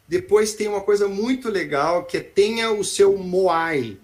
Depois 0.07 0.55
tem 0.55 0.69
uma 0.69 0.83
coisa 0.83 1.09
muito 1.09 1.49
legal 1.49 2.05
que 2.05 2.17
é 2.17 2.21
tenha 2.21 2.71
o 2.73 2.85
seu 2.85 3.17
Moai, 3.17 3.97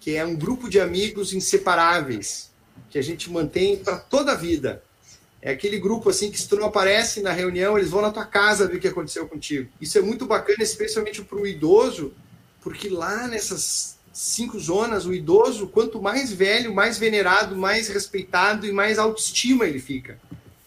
que 0.00 0.16
é 0.16 0.24
um 0.24 0.34
grupo 0.34 0.68
de 0.68 0.80
amigos 0.80 1.32
inseparáveis 1.32 2.50
que 2.88 2.98
a 2.98 3.02
gente 3.02 3.30
mantém 3.30 3.76
para 3.76 3.98
toda 3.98 4.32
a 4.32 4.34
vida. 4.34 4.82
É 5.42 5.52
aquele 5.52 5.78
grupo 5.78 6.10
assim 6.10 6.30
que 6.30 6.38
se 6.38 6.48
tu 6.48 6.56
não 6.56 6.66
aparece 6.66 7.22
na 7.22 7.32
reunião, 7.32 7.78
eles 7.78 7.90
vão 7.90 8.02
na 8.02 8.10
tua 8.10 8.26
casa 8.26 8.66
ver 8.66 8.76
o 8.76 8.80
que 8.80 8.88
aconteceu 8.88 9.26
contigo. 9.26 9.70
Isso 9.80 9.96
é 9.98 10.02
muito 10.02 10.26
bacana, 10.26 10.62
especialmente 10.62 11.22
para 11.22 11.38
o 11.38 11.46
idoso, 11.46 12.12
porque 12.60 12.88
lá 12.88 13.26
nessas 13.26 13.98
cinco 14.12 14.58
zonas, 14.58 15.06
o 15.06 15.14
idoso, 15.14 15.68
quanto 15.68 16.02
mais 16.02 16.30
velho, 16.30 16.74
mais 16.74 16.98
venerado, 16.98 17.56
mais 17.56 17.88
respeitado 17.88 18.66
e 18.66 18.72
mais 18.72 18.98
autoestima 18.98 19.64
ele 19.64 19.78
fica. 19.78 20.18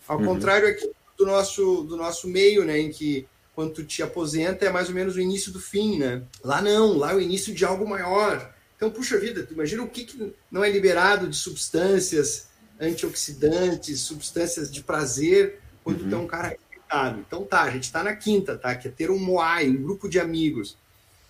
Ao 0.08 0.18
uhum. 0.18 0.26
contrário 0.26 0.68
aqui 0.68 0.90
do 1.18 1.26
nosso, 1.26 1.84
do 1.84 1.96
nosso 1.96 2.28
meio, 2.28 2.66
né, 2.66 2.80
em 2.80 2.90
que 2.90 3.28
quando 3.56 3.74
tu 3.74 3.84
te 3.84 4.02
aposenta 4.02 4.66
é 4.66 4.72
mais 4.72 4.90
ou 4.90 4.96
menos 4.96 5.16
o 5.16 5.22
início 5.22 5.52
do 5.52 5.60
fim, 5.60 6.00
né? 6.00 6.24
Lá 6.44 6.62
não, 6.62 6.98
lá 6.98 7.12
é 7.12 7.16
o 7.16 7.22
início 7.22 7.54
de 7.54 7.64
algo 7.64 7.88
maior. 7.88 8.52
Então, 8.76 8.90
puxa 8.90 9.20
vida, 9.20 9.44
tu 9.44 9.54
imagina 9.54 9.84
o 9.84 9.88
que, 9.88 10.06
que 10.06 10.34
não 10.52 10.64
é 10.64 10.70
liberado 10.70 11.28
de 11.28 11.38
substâncias 11.38 12.48
antioxidantes, 12.80 14.02
substâncias 14.02 14.72
de 14.72 14.84
prazer, 14.84 15.60
quando 15.84 16.02
uhum. 16.04 16.14
é 16.14 16.18
um 16.18 16.28
cara 16.28 16.48
respeitado. 16.50 17.20
Então 17.20 17.44
tá, 17.44 17.62
a 17.62 17.70
gente 17.70 17.84
está 17.84 18.04
na 18.04 18.16
quinta, 18.16 18.58
tá? 18.58 18.76
Que 18.76 18.88
é 18.88 18.92
ter 18.92 19.12
um 19.12 19.20
Moai, 19.20 19.70
um 19.70 19.82
grupo 19.82 20.10
de 20.10 20.20
amigos. 20.20 20.78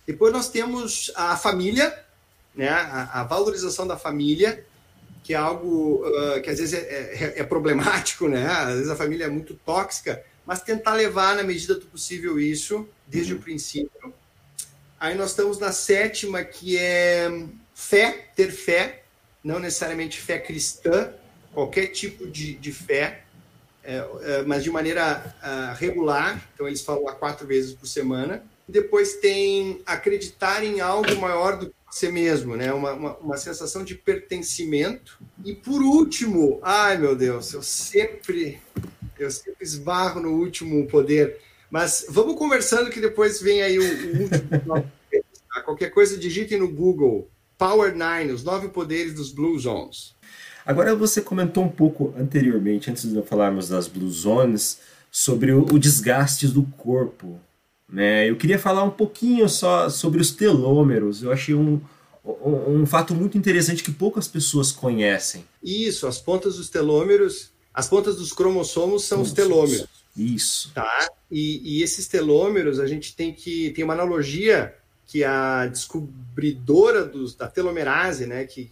Depois 0.05 0.33
nós 0.33 0.49
temos 0.49 1.11
a 1.15 1.35
família, 1.37 1.97
né? 2.55 2.69
A, 2.69 3.21
a 3.21 3.23
valorização 3.23 3.87
da 3.87 3.97
família, 3.97 4.65
que 5.23 5.33
é 5.33 5.37
algo 5.37 6.05
uh, 6.05 6.41
que 6.41 6.49
às 6.49 6.59
vezes 6.59 6.73
é, 6.73 6.79
é, 6.79 7.39
é, 7.39 7.43
problemático, 7.43 8.27
né? 8.27 8.45
Às 8.45 8.75
vezes 8.75 8.89
a 8.89 8.95
família 8.95 9.25
é 9.25 9.29
muito 9.29 9.53
tóxica, 9.65 10.23
mas 10.45 10.61
tentar 10.61 10.93
levar 10.93 11.35
na 11.35 11.43
medida 11.43 11.75
do 11.75 11.85
possível 11.85 12.39
isso 12.39 12.87
desde 13.07 13.33
uhum. 13.33 13.39
o 13.39 13.41
princípio. 13.41 14.13
Aí 14.99 15.15
nós 15.15 15.31
estamos 15.31 15.59
na 15.59 15.71
sétima, 15.71 16.43
que 16.43 16.77
é 16.77 17.29
fé, 17.73 18.29
ter 18.35 18.51
fé, 18.51 19.03
não 19.43 19.59
necessariamente 19.59 20.19
fé 20.19 20.39
cristã, 20.39 21.13
qualquer 21.53 21.87
tipo 21.87 22.27
de, 22.27 22.55
de 22.55 22.71
fé, 22.71 23.23
é, 23.83 24.05
é, 24.21 24.41
mas 24.43 24.63
de 24.63 24.71
maneira 24.71 25.35
uh, 25.41 25.77
regular. 25.77 26.41
Então, 26.53 26.67
eles 26.67 26.81
falam 26.81 27.07
a 27.07 27.13
quatro 27.13 27.45
vezes 27.45 27.73
por 27.73 27.87
semana. 27.87 28.43
Depois 28.67 29.15
tem 29.15 29.81
acreditar 29.85 30.63
em 30.63 30.79
algo 30.79 31.15
maior 31.17 31.57
do 31.57 31.67
que 31.67 31.73
você 31.91 32.09
mesmo, 32.09 32.55
né? 32.55 32.73
Uma, 32.73 32.93
uma, 32.93 33.17
uma, 33.17 33.37
sensação 33.37 33.83
de 33.83 33.93
pertencimento. 33.93 35.19
E 35.43 35.53
por 35.53 35.81
último, 35.81 36.59
ai 36.63 36.97
meu 36.97 37.15
Deus, 37.15 37.53
eu 37.53 37.61
sempre, 37.61 38.59
eu 39.19 39.29
sempre 39.29 39.63
esbarro 39.63 40.21
no 40.21 40.31
último 40.31 40.87
poder. 40.87 41.39
Mas 41.69 42.05
vamos 42.09 42.37
conversando 42.37 42.89
que 42.89 43.01
depois 43.01 43.41
vem 43.41 43.61
aí 43.61 43.77
o, 43.77 43.83
o 43.83 44.21
último. 44.23 44.91
Qualquer 45.65 45.91
coisa, 45.91 46.17
digite 46.17 46.57
no 46.57 46.67
Google 46.67 47.29
Power 47.57 47.93
Nine, 47.93 48.31
os 48.31 48.43
nove 48.43 48.69
poderes 48.69 49.13
dos 49.13 49.31
Blue 49.31 49.57
Zones. 49.59 50.15
Agora 50.65 50.95
você 50.95 51.21
comentou 51.21 51.63
um 51.63 51.69
pouco 51.69 52.13
anteriormente, 52.17 52.89
antes 52.89 53.11
de 53.11 53.21
falarmos 53.23 53.69
das 53.69 53.87
Blue 53.87 54.09
Zones, 54.09 54.79
sobre 55.11 55.51
o, 55.51 55.63
o 55.63 55.77
desgaste 55.77 56.47
do 56.47 56.63
corpo. 56.63 57.39
Né? 57.89 58.29
Eu 58.29 58.35
queria 58.35 58.57
falar 58.57 58.83
um 58.83 58.89
pouquinho 58.89 59.47
só 59.47 59.89
sobre 59.89 60.21
os 60.21 60.31
telômeros. 60.31 61.21
Eu 61.21 61.31
achei 61.31 61.53
um, 61.53 61.79
um, 62.25 62.81
um, 62.81 62.85
fato 62.85 63.13
muito 63.13 63.37
interessante 63.37 63.83
que 63.83 63.91
poucas 63.91 64.27
pessoas 64.27 64.71
conhecem. 64.71 65.45
Isso, 65.61 66.07
as 66.07 66.19
pontas 66.19 66.55
dos 66.55 66.69
telômeros, 66.69 67.51
as 67.73 67.87
pontas 67.87 68.15
dos 68.15 68.31
cromossomos 68.31 69.03
são 69.03 69.21
os 69.21 69.31
telômeros. 69.31 69.87
Isso. 70.15 70.71
Tá? 70.73 71.09
E, 71.29 71.79
e, 71.79 71.83
esses 71.83 72.07
telômeros, 72.07 72.79
a 72.79 72.87
gente 72.87 73.15
tem 73.15 73.33
que. 73.33 73.71
Tem 73.71 73.83
uma 73.83 73.93
analogia 73.93 74.73
que 75.13 75.23
a 75.23 75.67
descobridora 75.67 77.05
dos, 77.05 77.35
da 77.35 77.47
telomerase, 77.47 78.25
né, 78.25 78.45
que, 78.45 78.71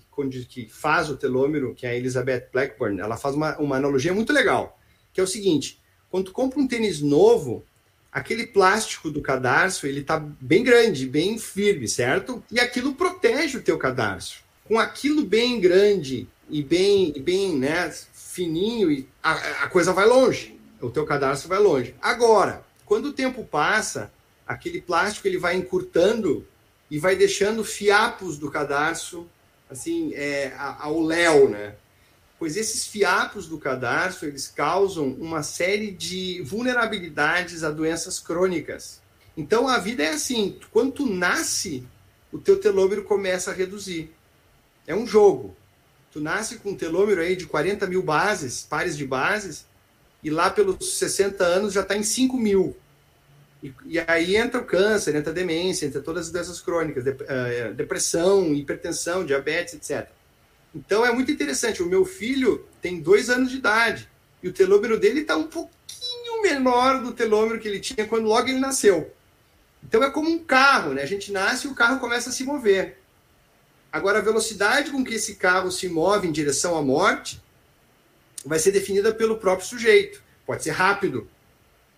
que 0.49 0.67
faz 0.67 1.07
o 1.07 1.15
telômero, 1.15 1.75
que 1.75 1.85
é 1.85 1.91
a 1.91 1.95
Elizabeth 1.95 2.47
Blackburn, 2.51 2.99
ela 2.99 3.15
faz 3.15 3.35
uma, 3.35 3.55
uma 3.59 3.75
analogia 3.75 4.11
muito 4.11 4.33
legal, 4.33 4.75
que 5.13 5.21
é 5.21 5.23
o 5.23 5.27
seguinte, 5.27 5.79
quando 6.09 6.25
tu 6.25 6.31
compra 6.31 6.59
um 6.59 6.67
tênis 6.67 6.99
novo, 6.99 7.63
aquele 8.11 8.47
plástico 8.47 9.11
do 9.11 9.21
cadarço, 9.21 9.85
ele 9.85 10.01
tá 10.01 10.17
bem 10.17 10.63
grande, 10.63 11.05
bem 11.05 11.37
firme, 11.37 11.87
certo? 11.87 12.43
E 12.51 12.59
aquilo 12.59 12.95
protege 12.95 13.59
o 13.59 13.61
teu 13.61 13.77
cadarço. 13.77 14.39
Com 14.65 14.79
aquilo 14.79 15.23
bem 15.23 15.59
grande 15.59 16.27
e 16.49 16.63
bem, 16.63 17.13
bem 17.21 17.55
né, 17.55 17.93
fininho, 18.13 19.05
a, 19.21 19.33
a 19.65 19.67
coisa 19.67 19.93
vai 19.93 20.07
longe. 20.07 20.59
O 20.81 20.89
teu 20.89 21.05
cadarço 21.05 21.47
vai 21.47 21.59
longe. 21.59 21.93
Agora, 22.01 22.65
quando 22.83 23.09
o 23.09 23.13
tempo 23.13 23.43
passa, 23.43 24.11
aquele 24.51 24.81
plástico 24.81 25.27
ele 25.27 25.37
vai 25.37 25.55
encurtando 25.55 26.45
e 26.89 26.99
vai 26.99 27.15
deixando 27.15 27.63
fiapos 27.63 28.37
do 28.37 28.51
cadarço, 28.51 29.27
assim, 29.69 30.13
é, 30.13 30.53
ao 30.57 31.01
léu, 31.01 31.49
né? 31.49 31.75
Pois 32.37 32.57
esses 32.57 32.85
fiapos 32.85 33.47
do 33.47 33.57
cadarço, 33.57 34.25
eles 34.25 34.47
causam 34.47 35.07
uma 35.07 35.43
série 35.43 35.91
de 35.91 36.41
vulnerabilidades 36.41 37.63
a 37.63 37.69
doenças 37.69 38.19
crônicas. 38.19 38.99
Então, 39.37 39.67
a 39.67 39.77
vida 39.77 40.03
é 40.03 40.09
assim, 40.09 40.59
quando 40.71 40.91
tu 40.91 41.05
nasce, 41.05 41.87
o 42.31 42.37
teu 42.37 42.59
telômero 42.59 43.03
começa 43.03 43.51
a 43.51 43.53
reduzir. 43.53 44.11
É 44.85 44.93
um 44.93 45.07
jogo. 45.07 45.55
Tu 46.11 46.19
nasce 46.19 46.57
com 46.57 46.71
um 46.71 46.75
telômero 46.75 47.21
aí 47.21 47.37
de 47.37 47.45
40 47.45 47.87
mil 47.87 48.03
bases, 48.03 48.63
pares 48.63 48.97
de 48.97 49.05
bases, 49.05 49.65
e 50.21 50.29
lá 50.29 50.49
pelos 50.49 50.97
60 50.97 51.43
anos 51.43 51.73
já 51.73 51.81
está 51.81 51.95
em 51.95 52.03
5 52.03 52.35
mil. 52.35 52.75
E, 53.63 53.73
e, 53.85 53.99
aí 54.07 54.35
entra 54.35 54.59
o 54.59 54.65
câncer, 54.65 55.15
entra 55.15 55.31
a 55.31 55.35
demência, 55.35 55.85
entra 55.85 56.01
todas 56.01 56.27
as 56.27 56.31
doenças 56.31 56.59
crônicas, 56.59 57.03
de, 57.03 57.11
uh, 57.11 57.73
depressão, 57.75 58.53
hipertensão, 58.53 59.25
diabetes, 59.25 59.75
etc. 59.75 60.09
Então 60.73 61.05
é 61.05 61.11
muito 61.13 61.31
interessante. 61.31 61.83
O 61.83 61.85
meu 61.85 62.05
filho 62.05 62.65
tem 62.81 62.99
dois 62.99 63.29
anos 63.29 63.51
de 63.51 63.57
idade 63.57 64.09
e 64.41 64.47
o 64.47 64.53
telômero 64.53 64.99
dele 64.99 65.21
está 65.21 65.35
um 65.35 65.47
pouquinho 65.47 66.41
menor 66.41 67.03
do 67.03 67.11
telômero 67.11 67.59
que 67.59 67.67
ele 67.67 67.79
tinha 67.79 68.07
quando 68.07 68.25
logo 68.25 68.47
ele 68.47 68.59
nasceu. 68.59 69.13
Então 69.83 70.03
é 70.03 70.09
como 70.09 70.29
um 70.29 70.39
carro, 70.39 70.93
né? 70.93 71.03
A 71.03 71.07
gente 71.07 71.31
nasce 71.31 71.67
e 71.67 71.69
o 71.69 71.75
carro 71.75 71.99
começa 71.99 72.29
a 72.29 72.33
se 72.33 72.43
mover. 72.43 72.97
Agora, 73.91 74.19
a 74.19 74.21
velocidade 74.21 74.89
com 74.89 75.03
que 75.03 75.15
esse 75.15 75.35
carro 75.35 75.69
se 75.69 75.89
move 75.89 76.27
em 76.27 76.31
direção 76.31 76.77
à 76.77 76.81
morte 76.81 77.41
vai 78.45 78.57
ser 78.57 78.71
definida 78.71 79.13
pelo 79.13 79.37
próprio 79.37 79.67
sujeito. 79.67 80.23
Pode 80.45 80.63
ser 80.63 80.71
rápido, 80.71 81.29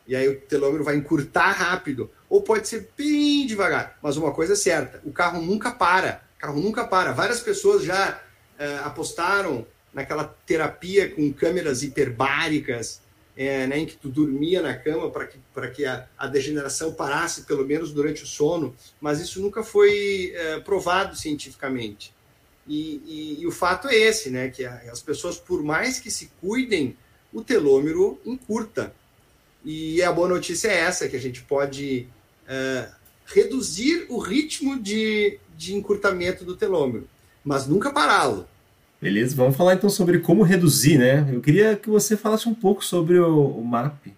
e 0.08 0.16
aí 0.16 0.28
o 0.28 0.40
telômero 0.42 0.84
vai 0.84 0.96
encurtar 0.96 1.52
rápido, 1.52 2.12
ou 2.30 2.42
pode 2.42 2.68
ser 2.68 2.90
bem 2.98 3.46
devagar. 3.46 3.98
Mas 4.02 4.18
uma 4.18 4.32
coisa 4.32 4.54
é 4.54 4.56
certa, 4.56 5.02
o 5.06 5.12
carro 5.12 5.42
nunca 5.42 5.72
para, 5.72 6.22
o 6.38 6.42
carro 6.42 6.60
nunca 6.60 6.86
para. 6.86 7.12
Várias 7.12 7.40
pessoas 7.40 7.84
já 7.84 8.22
é, 8.58 8.78
apostaram 8.84 9.66
naquela 9.94 10.26
terapia 10.46 11.10
com 11.10 11.32
câmeras 11.32 11.84
hiperbáricas, 11.84 13.02
é, 13.36 13.66
né, 13.66 13.80
em 13.80 13.86
que 13.86 13.96
tu 13.96 14.10
dormia 14.10 14.62
na 14.62 14.76
cama 14.76 15.10
para 15.10 15.28
que, 15.28 15.40
que 15.74 15.86
a, 15.86 16.08
a, 16.18 16.28
degeneração 16.28 16.94
parasse, 16.94 17.44
pelo 17.44 17.66
menos 17.66 17.92
durante 17.92 18.24
o 18.24 18.28
sono, 18.28 18.76
mas 19.02 19.20
isso 19.20 19.42
nunca 19.42 19.64
foi 19.64 20.32
é, 20.36 20.60
provado 20.60 21.16
cientificamente. 21.16 22.14
E, 22.68 23.02
e, 23.06 23.42
e, 23.42 23.48
o 23.48 23.52
fato 23.52 23.88
é 23.88 23.96
esse, 23.96 24.30
né, 24.30 24.50
que 24.50 24.64
as 24.66 25.02
pessoas, 25.02 25.38
por 25.38 25.64
mais 25.64 26.00
que 26.00 26.10
se 26.10 26.32
cuidem, 26.40 26.96
o 27.34 27.44
telômero 27.44 28.20
encurta. 28.24 28.94
E 29.64 30.02
a 30.04 30.12
boa 30.12 30.28
notícia 30.28 30.68
é 30.68 30.80
essa, 30.80 31.08
que 31.08 31.16
a 31.16 31.20
gente 31.20 31.42
pode 31.44 32.08
uh, 32.44 32.92
reduzir 33.26 34.06
o 34.10 34.18
ritmo 34.20 34.80
de, 34.80 35.40
de 35.58 35.74
encurtamento 35.74 36.44
do 36.44 36.56
telômero, 36.56 37.08
mas 37.44 37.68
nunca 37.68 37.92
pará-lo. 37.92 38.48
Beleza, 39.02 39.36
vamos 39.36 39.58
falar 39.58 39.74
então 39.74 39.90
sobre 39.90 40.20
como 40.20 40.44
reduzir, 40.44 40.98
né? 40.98 41.30
Eu 41.32 41.42
queria 41.42 41.76
que 41.76 41.90
você 41.90 42.16
falasse 42.16 42.48
um 42.48 42.54
pouco 42.54 42.84
sobre 42.84 43.20
o, 43.20 43.48
o 43.48 43.66
MAP. 43.66 44.14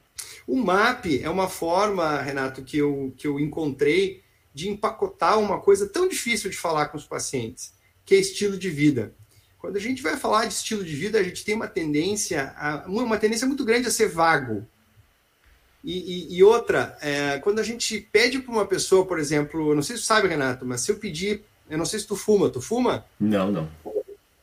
O 0.48 0.56
MAP 0.56 1.24
é 1.24 1.30
uma 1.30 1.50
forma, 1.50 2.22
Renato, 2.22 2.62
que 2.62 2.78
eu, 2.78 3.12
que 3.18 3.28
eu 3.28 3.40
encontrei 3.40 4.22
de 4.54 4.70
empacotar 4.70 5.40
uma 5.40 5.60
coisa 5.60 5.88
tão 5.88 6.08
difícil 6.08 6.50
de 6.50 6.58
falar 6.58 6.88
com 6.88 6.98
os 6.98 7.04
pacientes, 7.04 7.74
que 8.06 8.14
é 8.14 8.20
estilo 8.20 8.58
de 8.58 8.70
vida. 8.70 9.14
Quando 9.58 9.78
a 9.78 9.80
gente 9.80 10.04
vai 10.04 10.16
falar 10.16 10.46
de 10.46 10.54
estilo 10.54 10.84
de 10.84 10.96
vida, 10.96 11.20
a 11.20 11.24
gente 11.24 11.44
tem 11.44 11.56
uma 11.56 11.68
tendência, 11.68 12.54
a, 12.56 12.86
uma 12.88 13.18
tendência 13.18 13.48
muito 13.48 13.66
grande 13.66 13.88
a 13.88 13.92
ser 13.92 14.08
vago. 14.08 14.66
E, 15.86 16.34
e, 16.34 16.38
e 16.38 16.44
outra, 16.44 16.98
é, 17.00 17.38
quando 17.38 17.60
a 17.60 17.64
gente 17.64 18.00
pede 18.12 18.40
para 18.40 18.52
uma 18.52 18.66
pessoa, 18.66 19.06
por 19.06 19.20
exemplo, 19.20 19.76
não 19.76 19.84
sei 19.84 19.96
se 19.96 20.02
tu 20.02 20.06
sabe, 20.08 20.28
Renato, 20.28 20.66
mas 20.66 20.82
se 20.82 20.92
eu 20.92 20.98
pedir, 20.98 21.44
eu 21.70 21.78
não 21.78 21.86
sei 21.86 22.00
se 22.00 22.08
tu 22.08 22.16
fuma, 22.16 22.50
tu 22.50 22.60
fuma? 22.60 23.06
Não, 23.20 23.52
não. 23.52 23.70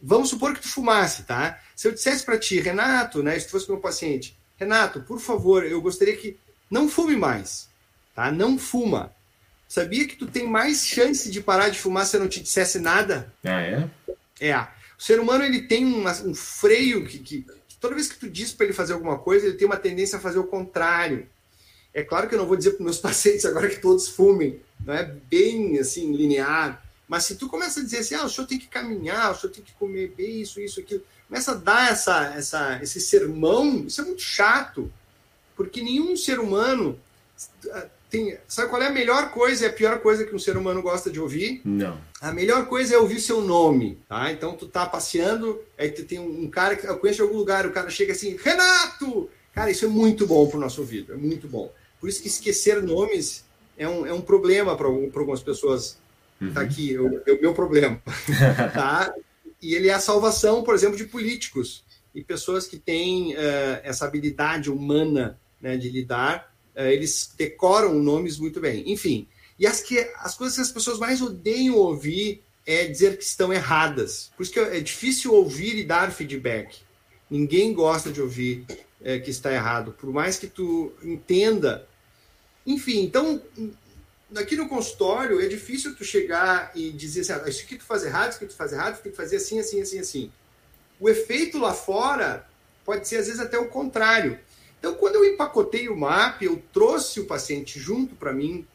Vamos 0.00 0.28
supor 0.28 0.54
que 0.54 0.60
tu 0.60 0.68
fumasse, 0.68 1.24
tá? 1.24 1.60
Se 1.74 1.88
eu 1.88 1.92
dissesse 1.92 2.24
para 2.24 2.38
ti, 2.38 2.60
Renato, 2.60 3.24
né, 3.24 3.36
se 3.36 3.46
tu 3.46 3.50
fosse 3.50 3.68
meu 3.68 3.80
paciente, 3.80 4.36
Renato, 4.56 5.00
por 5.00 5.18
favor, 5.18 5.64
eu 5.64 5.82
gostaria 5.82 6.16
que 6.16 6.38
não 6.70 6.88
fume 6.88 7.16
mais, 7.16 7.68
tá? 8.14 8.30
Não 8.30 8.56
fuma. 8.56 9.12
Sabia 9.66 10.06
que 10.06 10.14
tu 10.14 10.26
tem 10.26 10.46
mais 10.46 10.86
chance 10.86 11.28
de 11.28 11.40
parar 11.40 11.70
de 11.70 11.78
fumar 11.78 12.06
se 12.06 12.16
eu 12.16 12.20
não 12.20 12.28
te 12.28 12.40
dissesse 12.40 12.78
nada? 12.78 13.32
Ah, 13.42 13.60
é? 13.60 13.90
É. 14.40 14.56
O 14.96 15.02
ser 15.02 15.18
humano 15.18 15.42
ele 15.42 15.62
tem 15.62 15.84
uma, 15.84 16.12
um 16.22 16.34
freio 16.34 17.04
que, 17.04 17.18
que, 17.18 17.42
que, 17.42 17.76
toda 17.80 17.96
vez 17.96 18.06
que 18.06 18.18
tu 18.18 18.30
diz 18.30 18.52
para 18.52 18.66
ele 18.66 18.74
fazer 18.74 18.92
alguma 18.92 19.18
coisa, 19.18 19.46
ele 19.46 19.56
tem 19.56 19.66
uma 19.66 19.76
tendência 19.76 20.18
a 20.18 20.20
fazer 20.20 20.38
o 20.38 20.44
contrário. 20.44 21.26
É 21.94 22.02
claro 22.02 22.28
que 22.28 22.34
eu 22.34 22.38
não 22.38 22.46
vou 22.46 22.56
dizer 22.56 22.72
para 22.72 22.84
meus 22.84 22.98
pacientes 23.00 23.44
agora 23.44 23.68
que 23.68 23.80
todos 23.80 24.08
fumem, 24.08 24.60
não 24.84 24.94
é 24.94 25.04
bem 25.04 25.78
assim 25.78 26.12
linear. 26.12 26.82
Mas 27.08 27.24
se 27.24 27.36
tu 27.36 27.48
começa 27.48 27.80
a 27.80 27.82
dizer 27.82 27.98
assim, 27.98 28.14
ah, 28.14 28.24
o 28.24 28.30
senhor 28.30 28.46
tem 28.46 28.58
que 28.58 28.68
caminhar, 28.68 29.32
o 29.32 29.34
senhor 29.38 29.52
tem 29.52 29.62
que 29.62 29.72
comer 29.74 30.14
bem 30.16 30.40
isso, 30.40 30.60
isso, 30.60 30.80
aquilo, 30.80 31.02
começa 31.28 31.52
a 31.52 31.56
dar 31.56 31.90
essa, 31.90 32.32
essa, 32.34 32.78
esse 32.82 33.00
sermão, 33.00 33.84
isso 33.86 34.00
é 34.00 34.04
muito 34.04 34.22
chato, 34.22 34.90
porque 35.54 35.82
nenhum 35.82 36.16
ser 36.16 36.38
humano 36.38 36.98
ah, 37.70 37.86
tem. 38.08 38.38
Sabe 38.46 38.68
qual 38.68 38.82
é 38.82 38.86
a 38.86 38.92
melhor 38.92 39.30
coisa 39.30 39.64
e 39.64 39.68
a 39.68 39.72
pior 39.72 39.98
coisa 40.00 40.24
que 40.24 40.34
um 40.34 40.38
ser 40.38 40.56
humano 40.56 40.80
gosta 40.82 41.10
de 41.10 41.20
ouvir? 41.20 41.60
Não. 41.64 41.98
A 42.20 42.32
melhor 42.32 42.66
coisa 42.66 42.94
é 42.94 42.98
ouvir 42.98 43.20
seu 43.20 43.40
nome, 43.40 43.98
tá? 44.08 44.30
Então 44.30 44.54
tu 44.54 44.66
tá 44.66 44.86
passeando, 44.86 45.60
aí 45.78 45.90
tu 45.90 46.04
tem 46.04 46.18
um, 46.18 46.44
um 46.44 46.50
cara 46.50 46.76
que 46.76 46.86
eu 46.86 46.98
conheço 46.98 47.22
em 47.22 47.26
algum 47.26 47.38
lugar, 47.38 47.66
o 47.66 47.72
cara 47.72 47.90
chega 47.90 48.12
assim, 48.12 48.36
Renato! 48.36 49.28
Cara, 49.54 49.70
isso 49.70 49.84
é 49.84 49.88
muito 49.88 50.26
bom 50.26 50.46
pro 50.46 50.58
nosso 50.58 50.80
ouvido, 50.80 51.12
é 51.12 51.16
muito 51.16 51.46
bom. 51.46 51.70
Por 52.02 52.10
isso 52.10 52.20
que 52.20 52.28
esquecer 52.28 52.82
nomes 52.82 53.46
é 53.78 53.88
um, 53.88 54.04
é 54.04 54.12
um 54.12 54.20
problema 54.20 54.76
para 54.76 54.88
algumas 54.88 55.42
pessoas 55.42 55.96
Está 56.48 56.60
uhum. 56.60 56.66
aqui, 56.66 56.94
é 56.94 57.00
o, 57.00 57.22
é 57.26 57.32
o 57.32 57.40
meu 57.40 57.54
problema. 57.54 58.02
tá? 58.74 59.14
E 59.60 59.74
ele 59.74 59.88
é 59.88 59.94
a 59.94 60.00
salvação, 60.00 60.62
por 60.62 60.74
exemplo, 60.74 60.96
de 60.96 61.04
políticos 61.04 61.84
e 62.14 62.22
pessoas 62.22 62.66
que 62.66 62.78
têm 62.78 63.34
uh, 63.34 63.80
essa 63.82 64.04
habilidade 64.04 64.70
humana 64.70 65.38
né, 65.60 65.76
de 65.76 65.88
lidar. 65.88 66.52
Uh, 66.74 66.82
eles 66.82 67.32
decoram 67.36 67.94
nomes 67.94 68.38
muito 68.38 68.60
bem. 68.60 68.90
Enfim, 68.90 69.28
e 69.58 69.66
as, 69.66 69.80
que, 69.80 69.98
as 70.16 70.34
coisas 70.34 70.56
que 70.56 70.62
as 70.62 70.72
pessoas 70.72 70.98
mais 70.98 71.22
odeiam 71.22 71.76
ouvir 71.76 72.42
é 72.66 72.86
dizer 72.86 73.16
que 73.16 73.24
estão 73.24 73.52
erradas. 73.52 74.30
Por 74.36 74.42
isso 74.42 74.52
que 74.52 74.58
é 74.58 74.80
difícil 74.80 75.32
ouvir 75.32 75.76
e 75.76 75.84
dar 75.84 76.10
feedback. 76.10 76.78
Ninguém 77.30 77.72
gosta 77.72 78.10
de 78.10 78.20
ouvir 78.20 78.66
é, 79.00 79.18
que 79.18 79.30
está 79.30 79.52
errado, 79.52 79.92
por 79.92 80.12
mais 80.12 80.38
que 80.38 80.46
tu 80.46 80.92
entenda. 81.02 81.88
Enfim, 82.66 83.02
então 83.02 83.42
aqui 84.36 84.56
no 84.56 84.68
consultório 84.68 85.40
é 85.40 85.46
difícil 85.46 85.94
tu 85.94 86.04
chegar 86.04 86.72
e 86.74 86.90
dizer 86.90 87.20
assim, 87.20 87.32
ah, 87.32 87.48
isso 87.48 87.66
que 87.66 87.76
tu 87.76 87.84
faz 87.84 88.04
errado, 88.04 88.30
isso 88.30 88.38
que 88.38 88.46
tu 88.46 88.54
faz 88.54 88.72
errado, 88.72 88.96
tu 88.96 89.02
tem 89.02 89.12
que 89.12 89.16
fazer 89.16 89.36
assim, 89.36 89.58
assim, 89.58 89.80
assim, 89.80 89.98
assim. 89.98 90.32
O 90.98 91.08
efeito 91.08 91.58
lá 91.58 91.74
fora 91.74 92.48
pode 92.84 93.06
ser 93.06 93.16
às 93.16 93.26
vezes 93.26 93.40
até 93.40 93.58
o 93.58 93.68
contrário. 93.68 94.38
Então, 94.78 94.94
quando 94.94 95.16
eu 95.16 95.24
empacotei 95.24 95.88
o 95.88 95.96
MAP, 95.96 96.42
eu 96.42 96.60
trouxe 96.72 97.20
o 97.20 97.26
paciente 97.26 97.78
junto 97.78 98.16
para 98.16 98.32
mim, 98.32 98.66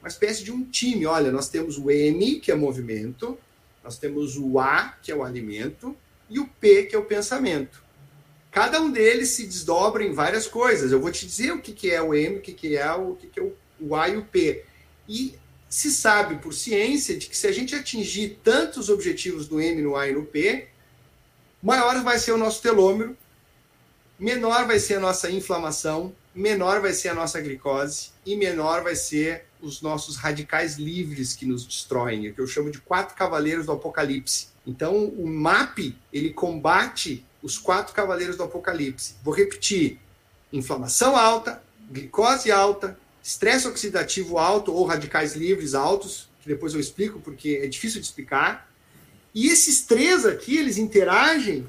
uma 0.00 0.08
espécie 0.08 0.42
de 0.42 0.50
um 0.50 0.64
time. 0.64 1.06
Olha, 1.06 1.30
nós 1.30 1.48
temos 1.48 1.78
o 1.78 1.90
M, 1.90 2.40
que 2.40 2.50
é 2.50 2.54
movimento, 2.54 3.38
nós 3.82 3.98
temos 3.98 4.36
o 4.36 4.58
A, 4.58 4.98
que 5.00 5.12
é 5.12 5.14
o 5.14 5.22
alimento, 5.22 5.96
e 6.28 6.40
o 6.40 6.48
P, 6.48 6.84
que 6.84 6.96
é 6.96 6.98
o 6.98 7.04
pensamento. 7.04 7.83
Cada 8.54 8.80
um 8.80 8.88
deles 8.88 9.30
se 9.30 9.46
desdobra 9.46 10.04
em 10.04 10.12
várias 10.12 10.46
coisas. 10.46 10.92
Eu 10.92 11.00
vou 11.00 11.10
te 11.10 11.26
dizer 11.26 11.50
o 11.50 11.60
que, 11.60 11.72
que 11.72 11.90
é 11.90 12.00
o 12.00 12.14
M, 12.14 12.36
o 12.36 12.40
que, 12.40 12.52
que 12.52 12.76
é 12.76 12.94
o, 12.94 13.10
o 13.10 13.16
que, 13.16 13.26
que 13.26 13.40
é 13.40 13.50
o 13.80 13.96
A 13.96 14.08
e 14.08 14.16
o 14.16 14.24
P. 14.24 14.64
E 15.08 15.34
se 15.68 15.90
sabe 15.90 16.36
por 16.36 16.54
ciência 16.54 17.18
de 17.18 17.26
que 17.26 17.36
se 17.36 17.48
a 17.48 17.52
gente 17.52 17.74
atingir 17.74 18.38
tantos 18.44 18.88
objetivos 18.88 19.48
no 19.48 19.60
M, 19.60 19.82
no 19.82 19.96
A 19.96 20.08
e 20.08 20.12
no 20.12 20.24
P, 20.24 20.68
maior 21.60 22.00
vai 22.04 22.16
ser 22.16 22.30
o 22.30 22.36
nosso 22.36 22.62
telômero, 22.62 23.16
menor 24.16 24.68
vai 24.68 24.78
ser 24.78 24.94
a 24.94 25.00
nossa 25.00 25.28
inflamação, 25.28 26.14
menor 26.32 26.80
vai 26.80 26.92
ser 26.92 27.08
a 27.08 27.14
nossa 27.14 27.40
glicose 27.40 28.10
e 28.24 28.36
menor 28.36 28.84
vai 28.84 28.94
ser 28.94 29.46
os 29.60 29.82
nossos 29.82 30.14
radicais 30.14 30.76
livres 30.76 31.34
que 31.34 31.44
nos 31.44 31.66
destroem, 31.66 32.32
que 32.32 32.40
eu 32.40 32.46
chamo 32.46 32.70
de 32.70 32.78
quatro 32.78 33.16
cavaleiros 33.16 33.66
do 33.66 33.72
apocalipse. 33.72 34.46
Então, 34.64 35.06
o 35.06 35.26
MAP, 35.26 35.96
ele 36.12 36.32
combate 36.32 37.26
os 37.44 37.58
quatro 37.58 37.94
cavaleiros 37.94 38.36
do 38.36 38.42
apocalipse. 38.42 39.16
Vou 39.22 39.34
repetir: 39.34 40.00
inflamação 40.50 41.14
alta, 41.14 41.62
glicose 41.90 42.50
alta, 42.50 42.98
estresse 43.22 43.68
oxidativo 43.68 44.38
alto 44.38 44.72
ou 44.72 44.86
radicais 44.86 45.36
livres 45.36 45.74
altos, 45.74 46.30
que 46.40 46.48
depois 46.48 46.72
eu 46.72 46.80
explico 46.80 47.20
porque 47.20 47.60
é 47.62 47.66
difícil 47.66 48.00
de 48.00 48.06
explicar. 48.06 48.72
E 49.34 49.48
esses 49.48 49.82
três 49.82 50.24
aqui, 50.24 50.56
eles 50.56 50.78
interagem 50.78 51.66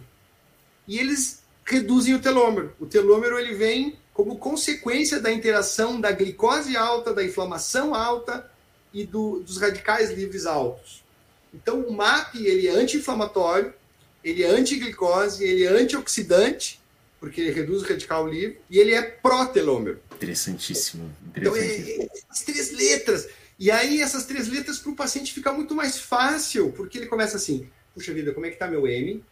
e 0.87 0.97
eles 0.97 1.43
reduzem 1.65 2.13
o 2.13 2.21
telômero. 2.21 2.73
O 2.79 2.85
telômero 2.85 3.37
ele 3.37 3.53
vem 3.53 3.97
como 4.13 4.37
consequência 4.37 5.19
da 5.19 5.31
interação 5.31 5.99
da 5.99 6.11
glicose 6.11 6.77
alta, 6.77 7.13
da 7.13 7.23
inflamação 7.23 7.93
alta 7.93 8.49
e 8.93 9.03
do, 9.03 9.41
dos 9.41 9.57
radicais 9.57 10.09
livres 10.11 10.45
altos. 10.45 11.03
Então 11.53 11.81
o 11.81 11.91
MAP 11.91 12.35
ele 12.35 12.67
é 12.67 12.71
anti-inflamatório, 12.71 13.73
ele 14.25 14.43
é 14.43 14.49
anti-glicose, 14.49 15.43
ele 15.43 15.63
é 15.63 15.69
antioxidante 15.69 16.83
porque 17.25 17.41
ele 17.41 17.51
reduz 17.51 17.81
o 17.81 17.87
radical 17.87 18.27
livre, 18.27 18.59
e 18.69 18.77
ele 18.77 18.93
é 18.93 19.01
pró-telômero. 19.01 19.99
Interessantíssimo. 20.13 21.11
Então, 21.35 21.55
é, 21.55 21.65
é, 21.65 22.07
as 22.29 22.41
três 22.41 22.71
letras. 22.71 23.27
E 23.57 23.71
aí, 23.71 23.99
essas 23.99 24.25
três 24.25 24.47
letras 24.47 24.77
para 24.77 24.91
o 24.91 24.95
paciente 24.95 25.33
fica 25.33 25.51
muito 25.51 25.73
mais 25.73 25.97
fácil, 25.97 26.71
porque 26.73 26.99
ele 26.99 27.07
começa 27.07 27.37
assim: 27.37 27.67
puxa 27.95 28.13
vida, 28.13 28.31
como 28.31 28.45
é 28.45 28.49
que 28.49 28.55
está 28.55 28.67
meu 28.67 28.87
M? 28.87 29.23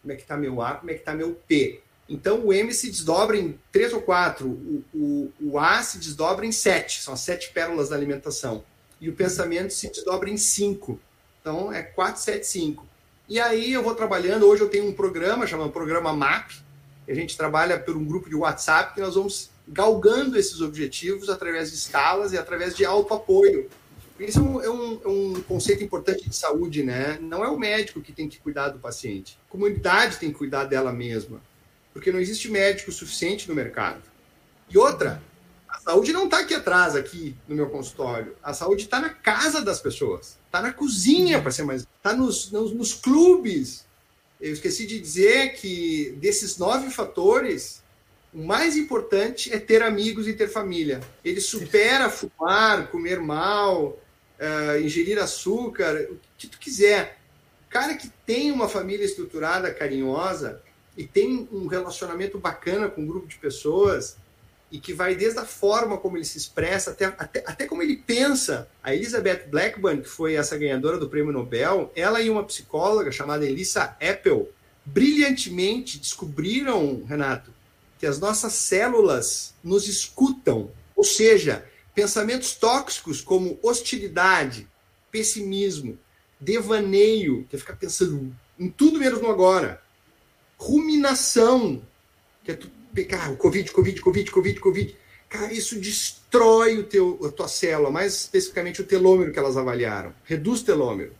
Como 0.00 0.12
é 0.12 0.16
que 0.16 0.22
está 0.22 0.38
meu 0.38 0.62
A? 0.62 0.76
Como 0.76 0.90
é 0.90 0.94
que 0.94 1.00
está 1.00 1.14
meu 1.14 1.34
P? 1.46 1.82
Então, 2.08 2.46
o 2.46 2.52
M 2.52 2.72
se 2.72 2.90
desdobra 2.90 3.36
em 3.36 3.58
três 3.70 3.92
ou 3.92 4.00
quatro, 4.00 4.48
o, 4.48 4.84
o, 4.94 5.32
o 5.40 5.58
A 5.58 5.82
se 5.82 5.98
desdobra 5.98 6.46
em 6.46 6.52
sete, 6.52 7.02
são 7.02 7.12
as 7.12 7.20
sete 7.20 7.50
pérolas 7.52 7.90
da 7.90 7.96
alimentação. 7.96 8.64
E 9.00 9.10
o 9.10 9.14
pensamento 9.14 9.74
se 9.74 9.90
desdobra 9.90 10.30
em 10.30 10.38
cinco. 10.38 10.98
Então, 11.42 11.70
é 11.70 11.82
4, 11.82 12.22
7, 12.22 12.46
5. 12.46 12.86
E 13.28 13.40
aí 13.40 13.72
eu 13.72 13.82
vou 13.82 13.94
trabalhando. 13.94 14.46
Hoje 14.46 14.62
eu 14.62 14.68
tenho 14.68 14.86
um 14.86 14.92
programa 14.92 15.46
chamado 15.46 15.70
Programa 15.70 16.12
MAP, 16.12 16.52
a 17.08 17.14
gente 17.14 17.36
trabalha 17.36 17.78
por 17.78 17.96
um 17.96 18.04
grupo 18.04 18.28
de 18.28 18.34
WhatsApp 18.34 18.94
que 18.94 19.00
nós 19.00 19.14
vamos 19.14 19.50
galgando 19.66 20.38
esses 20.38 20.60
objetivos 20.60 21.30
através 21.30 21.70
de 21.70 21.76
escalas 21.76 22.32
e 22.32 22.38
através 22.38 22.76
de 22.76 22.84
autoapoio. 22.84 23.68
Isso 24.20 24.38
é 24.38 24.42
um, 24.42 24.62
é, 24.62 24.70
um, 24.70 25.00
é 25.04 25.08
um, 25.08 25.42
conceito 25.42 25.82
importante 25.82 26.28
de 26.28 26.36
saúde, 26.36 26.82
né? 26.82 27.18
Não 27.20 27.44
é 27.44 27.48
o 27.48 27.58
médico 27.58 28.00
que 28.00 28.12
tem 28.12 28.28
que 28.28 28.38
cuidar 28.38 28.68
do 28.68 28.78
paciente. 28.78 29.38
A 29.48 29.50
comunidade 29.50 30.18
tem 30.18 30.30
que 30.30 30.38
cuidar 30.38 30.64
dela 30.64 30.92
mesma. 30.92 31.40
Porque 31.92 32.12
não 32.12 32.20
existe 32.20 32.50
médico 32.50 32.92
suficiente 32.92 33.48
no 33.48 33.54
mercado. 33.54 34.02
E 34.70 34.78
outra, 34.78 35.20
saúde 35.84 36.12
não 36.12 36.24
está 36.24 36.38
aqui 36.38 36.54
atrás, 36.54 36.96
aqui 36.96 37.36
no 37.46 37.54
meu 37.54 37.68
consultório. 37.68 38.34
A 38.42 38.54
saúde 38.54 38.84
está 38.84 39.00
na 39.00 39.10
casa 39.10 39.60
das 39.60 39.80
pessoas. 39.80 40.38
Está 40.46 40.62
na 40.62 40.72
cozinha, 40.72 41.40
para 41.42 41.50
ser 41.50 41.64
mais. 41.64 41.82
Está 41.82 42.14
nos, 42.14 42.50
nos, 42.50 42.72
nos 42.72 42.94
clubes, 42.94 43.84
eu 44.40 44.52
esqueci 44.52 44.86
de 44.86 44.98
dizer 44.98 45.54
que 45.54 46.16
desses 46.20 46.58
nove 46.58 46.90
fatores, 46.90 47.82
o 48.32 48.42
mais 48.42 48.76
importante 48.76 49.52
é 49.52 49.58
ter 49.58 49.82
amigos 49.82 50.26
e 50.26 50.32
ter 50.32 50.48
família. 50.48 51.00
Ele 51.24 51.40
supera 51.40 52.10
fumar, 52.10 52.88
comer 52.90 53.20
mal, 53.20 53.98
uh, 54.40 54.80
ingerir 54.82 55.18
açúcar, 55.18 56.08
o 56.10 56.18
que 56.36 56.46
tu 56.46 56.58
quiser. 56.58 57.18
O 57.66 57.70
cara 57.70 57.94
que 57.94 58.08
tem 58.26 58.50
uma 58.50 58.68
família 58.68 59.04
estruturada, 59.04 59.72
carinhosa, 59.72 60.62
e 60.96 61.04
tem 61.04 61.48
um 61.52 61.66
relacionamento 61.66 62.38
bacana 62.38 62.88
com 62.88 63.02
um 63.02 63.06
grupo 63.06 63.26
de 63.26 63.36
pessoas, 63.36 64.16
e 64.74 64.80
que 64.80 64.92
vai 64.92 65.14
desde 65.14 65.38
a 65.38 65.44
forma 65.44 65.96
como 65.96 66.16
ele 66.16 66.24
se 66.24 66.36
expressa 66.36 66.90
até, 66.90 67.04
até, 67.04 67.44
até 67.46 67.64
como 67.64 67.80
ele 67.80 67.96
pensa. 67.96 68.68
A 68.82 68.92
Elizabeth 68.92 69.46
Blackburn, 69.48 70.02
que 70.02 70.08
foi 70.08 70.34
essa 70.34 70.58
ganhadora 70.58 70.98
do 70.98 71.08
prêmio 71.08 71.30
Nobel, 71.30 71.92
ela 71.94 72.20
e 72.20 72.28
uma 72.28 72.42
psicóloga 72.42 73.12
chamada 73.12 73.46
Elissa 73.46 73.96
Apple, 74.00 74.48
brilhantemente 74.84 75.96
descobriram, 75.96 77.04
Renato, 77.04 77.52
que 78.00 78.04
as 78.04 78.18
nossas 78.18 78.54
células 78.54 79.54
nos 79.62 79.86
escutam. 79.86 80.72
Ou 80.96 81.04
seja, 81.04 81.64
pensamentos 81.94 82.56
tóxicos 82.56 83.20
como 83.20 83.56
hostilidade, 83.62 84.66
pessimismo, 85.08 85.96
devaneio, 86.40 87.46
que 87.48 87.54
é 87.54 87.58
ficar 87.60 87.76
pensando 87.76 88.34
em 88.58 88.68
tudo 88.68 88.98
menos 88.98 89.22
no 89.22 89.30
agora, 89.30 89.80
ruminação, 90.58 91.80
que 92.42 92.50
é 92.50 92.54
tu 92.56 92.68
pegar 92.94 93.30
o 93.30 93.36
Covid, 93.36 93.70
Covid, 93.72 94.00
Covid, 94.00 94.30
Covid, 94.30 94.60
Covid. 94.60 94.96
Cara, 95.28 95.52
isso 95.52 95.78
destrói 95.80 96.78
o 96.78 96.84
teu, 96.84 97.18
a 97.24 97.28
tua 97.30 97.48
célula, 97.48 97.90
mais 97.90 98.14
especificamente 98.14 98.80
o 98.80 98.84
telômero 98.84 99.32
que 99.32 99.38
elas 99.38 99.56
avaliaram. 99.56 100.14
Reduz 100.24 100.60
o 100.60 100.64
telômero. 100.64 101.12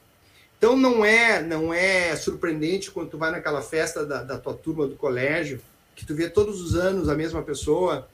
Então 0.56 0.76
não 0.76 1.04
é, 1.04 1.42
não 1.42 1.74
é 1.74 2.14
surpreendente 2.16 2.90
quando 2.90 3.10
tu 3.10 3.18
vai 3.18 3.30
naquela 3.30 3.60
festa 3.60 4.06
da, 4.06 4.22
da 4.22 4.38
tua 4.38 4.54
turma 4.54 4.87
do 4.87 4.96
colégio, 4.96 5.60
que 5.94 6.06
tu 6.06 6.14
vê 6.14 6.28
todos 6.30 6.60
os 6.60 6.74
anos 6.74 7.08
a 7.08 7.14
mesma 7.14 7.42
pessoa, 7.42 8.08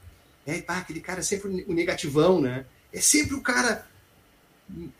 é, 0.47 0.61
pá, 0.61 0.79
aquele 0.79 1.01
cara 1.01 1.21
é 1.21 1.23
sempre 1.23 1.65
o 1.69 1.73
negativão, 1.73 2.41
né? 2.41 2.65
É 2.93 3.01
sempre 3.01 3.35
o 3.35 3.43
cara 3.43 3.87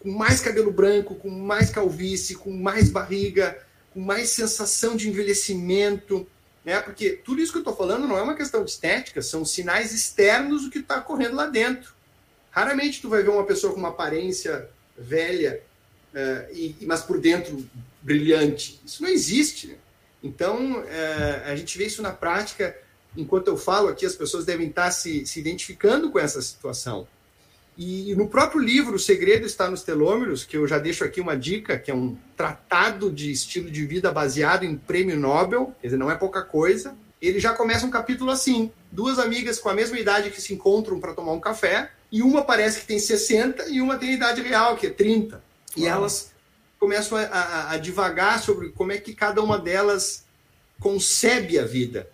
com 0.01 0.11
mais 0.11 0.41
cabelo 0.41 0.71
branco, 0.71 1.15
com 1.15 1.31
mais 1.31 1.71
calvície, 1.71 2.35
com 2.35 2.51
mais 2.51 2.91
barriga, 2.91 3.59
com 3.93 4.01
mais 4.01 4.31
sensação 4.31 4.97
de 4.97 5.09
envelhecimento, 5.09 6.27
né? 6.65 6.81
Porque 6.81 7.11
tudo 7.11 7.41
isso 7.41 7.53
que 7.53 7.59
eu 7.59 7.63
estou 7.63 7.77
falando 7.77 8.07
não 8.07 8.19
é 8.19 8.23
uma 8.23 8.35
questão 8.35 8.65
de 8.65 8.71
estética, 8.71 9.23
são 9.23 9.45
sinais 9.45 9.93
externos 9.93 10.65
do 10.65 10.71
que 10.71 10.79
está 10.79 10.99
ocorrendo 10.99 11.37
lá 11.37 11.47
dentro. 11.47 11.95
Raramente 12.51 13.01
tu 13.01 13.09
vai 13.09 13.23
ver 13.23 13.31
uma 13.31 13.45
pessoa 13.45 13.73
com 13.73 13.79
uma 13.79 13.91
aparência 13.91 14.69
velha, 14.97 15.63
uh, 16.13 16.53
e, 16.55 16.77
mas 16.83 17.03
por 17.03 17.21
dentro 17.21 17.65
brilhante. 18.03 18.81
Isso 18.85 19.03
não 19.03 19.09
existe. 19.09 19.69
Né? 19.69 19.77
Então, 20.23 20.81
uh, 20.81 21.45
a 21.47 21.57
gente 21.57 21.79
vê 21.79 21.87
isso 21.87 22.03
na 22.03 22.13
prática. 22.13 22.77
Enquanto 23.17 23.49
eu 23.49 23.57
falo 23.57 23.89
aqui, 23.89 24.05
as 24.05 24.15
pessoas 24.15 24.45
devem 24.45 24.69
estar 24.69 24.91
se, 24.91 25.25
se 25.27 25.41
identificando 25.41 26.11
com 26.11 26.19
essa 26.19 26.43
situação. 26.43 27.09
E 27.83 28.15
no 28.15 28.29
próprio 28.29 28.61
livro, 28.61 28.97
O 28.97 28.99
Segredo 28.99 29.47
está 29.47 29.71
nos 29.71 29.83
Telômeros, 29.83 30.45
que 30.45 30.55
eu 30.55 30.69
já 30.69 30.79
deixo 30.79 31.03
aqui 31.03 31.19
uma 31.19 31.35
dica, 31.35 31.79
que 31.79 31.91
é 31.91 31.95
um 31.95 32.15
tratado 32.37 33.11
de 33.11 33.33
estilo 33.33 33.71
de 33.71 33.87
vida 33.87 34.13
baseado 34.13 34.65
em 34.65 34.77
prêmio 34.77 35.19
Nobel, 35.19 35.75
quer 35.81 35.87
dizer, 35.87 35.97
não 35.97 36.11
é 36.11 36.15
pouca 36.15 36.43
coisa. 36.43 36.95
Ele 37.23 37.41
já 37.41 37.55
começa 37.55 37.87
um 37.87 37.91
capítulo 37.91 38.31
assim: 38.31 38.71
duas 38.93 39.19
amigas 39.19 39.59
com 39.59 39.71
a 39.71 39.75
mesma 39.75 39.99
idade 39.99 40.31
que 40.31 40.43
se 40.43 40.53
encontram 40.53 41.01
para 41.01 41.15
tomar 41.15 41.33
um 41.33 41.41
café, 41.41 41.91
e 42.13 42.21
uma 42.21 42.43
parece 42.45 42.81
que 42.81 42.87
tem 42.87 42.99
60 42.99 43.71
e 43.71 43.81
uma 43.81 43.97
tem 43.97 44.13
idade 44.13 44.43
real, 44.43 44.77
que 44.77 44.89
é 44.89 44.91
30. 44.91 45.43
E 45.75 45.87
elas 45.87 46.33
começam 46.79 47.17
a, 47.17 47.23
a, 47.23 47.73
a 47.73 47.79
divagar 47.79 48.43
sobre 48.43 48.69
como 48.73 48.93
é 48.93 48.99
que 48.99 49.15
cada 49.15 49.41
uma 49.43 49.59
delas 49.59 50.27
concebe 50.79 51.59
a 51.59 51.65
vida. 51.65 52.11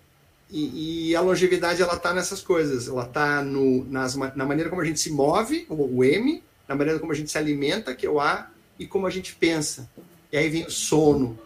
E, 0.50 1.10
e, 1.10 1.16
a 1.16 1.20
longevidade 1.20 1.82
ela 1.82 1.94
está 1.94 2.14
nessas 2.14 2.40
coisas. 2.40 2.88
Ela 2.88 3.04
está 3.04 3.42
na 3.42 4.44
maneira 4.44 4.70
como 4.70 4.82
a 4.82 4.84
gente 4.84 5.00
se 5.00 5.10
move, 5.10 5.66
o, 5.68 5.98
o, 5.98 6.04
M, 6.04 6.42
na 6.68 6.74
maneira 6.74 7.00
como 7.00 7.12
a 7.12 7.14
gente 7.14 7.30
se 7.30 7.38
alimenta, 7.38 7.94
que 7.94 8.06
é 8.06 8.10
o 8.10 8.20
A, 8.20 8.50
e 8.78 8.86
como 8.86 9.06
a 9.06 9.10
gente 9.10 9.34
pensa. 9.34 9.90
E 10.32 10.36
aí 10.36 10.48
vem 10.48 10.64
o 10.64 10.70
sono, 10.70 11.38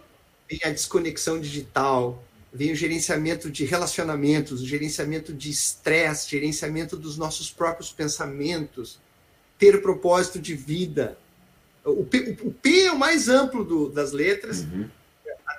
vem 0.48 0.60
a 0.64 0.70
desconexão 0.70 1.40
digital, 1.40 2.22
vem 2.52 2.72
o 2.72 2.76
gerenciamento 2.76 3.50
de 3.50 3.64
relacionamentos, 3.64 4.60
o 4.60 4.66
gerenciamento 4.66 5.32
de 5.32 5.50
estresse, 5.50 6.30
gerenciamento 6.30 6.96
dos 6.96 7.16
nossos 7.16 7.50
próprios 7.50 7.90
pensamentos, 7.90 8.98
ter 9.58 9.80
propósito 9.80 10.38
de 10.38 10.54
vida. 10.54 11.16
O 11.84 12.04
P, 12.04 12.36
o 12.42 12.52
P 12.52 12.82
é 12.82 12.92
o 12.92 12.98
mais 12.98 13.28
amplo 13.28 13.64
do, 13.64 13.88
das 13.88 14.12
letras. 14.12 14.60
Uhum 14.60 14.88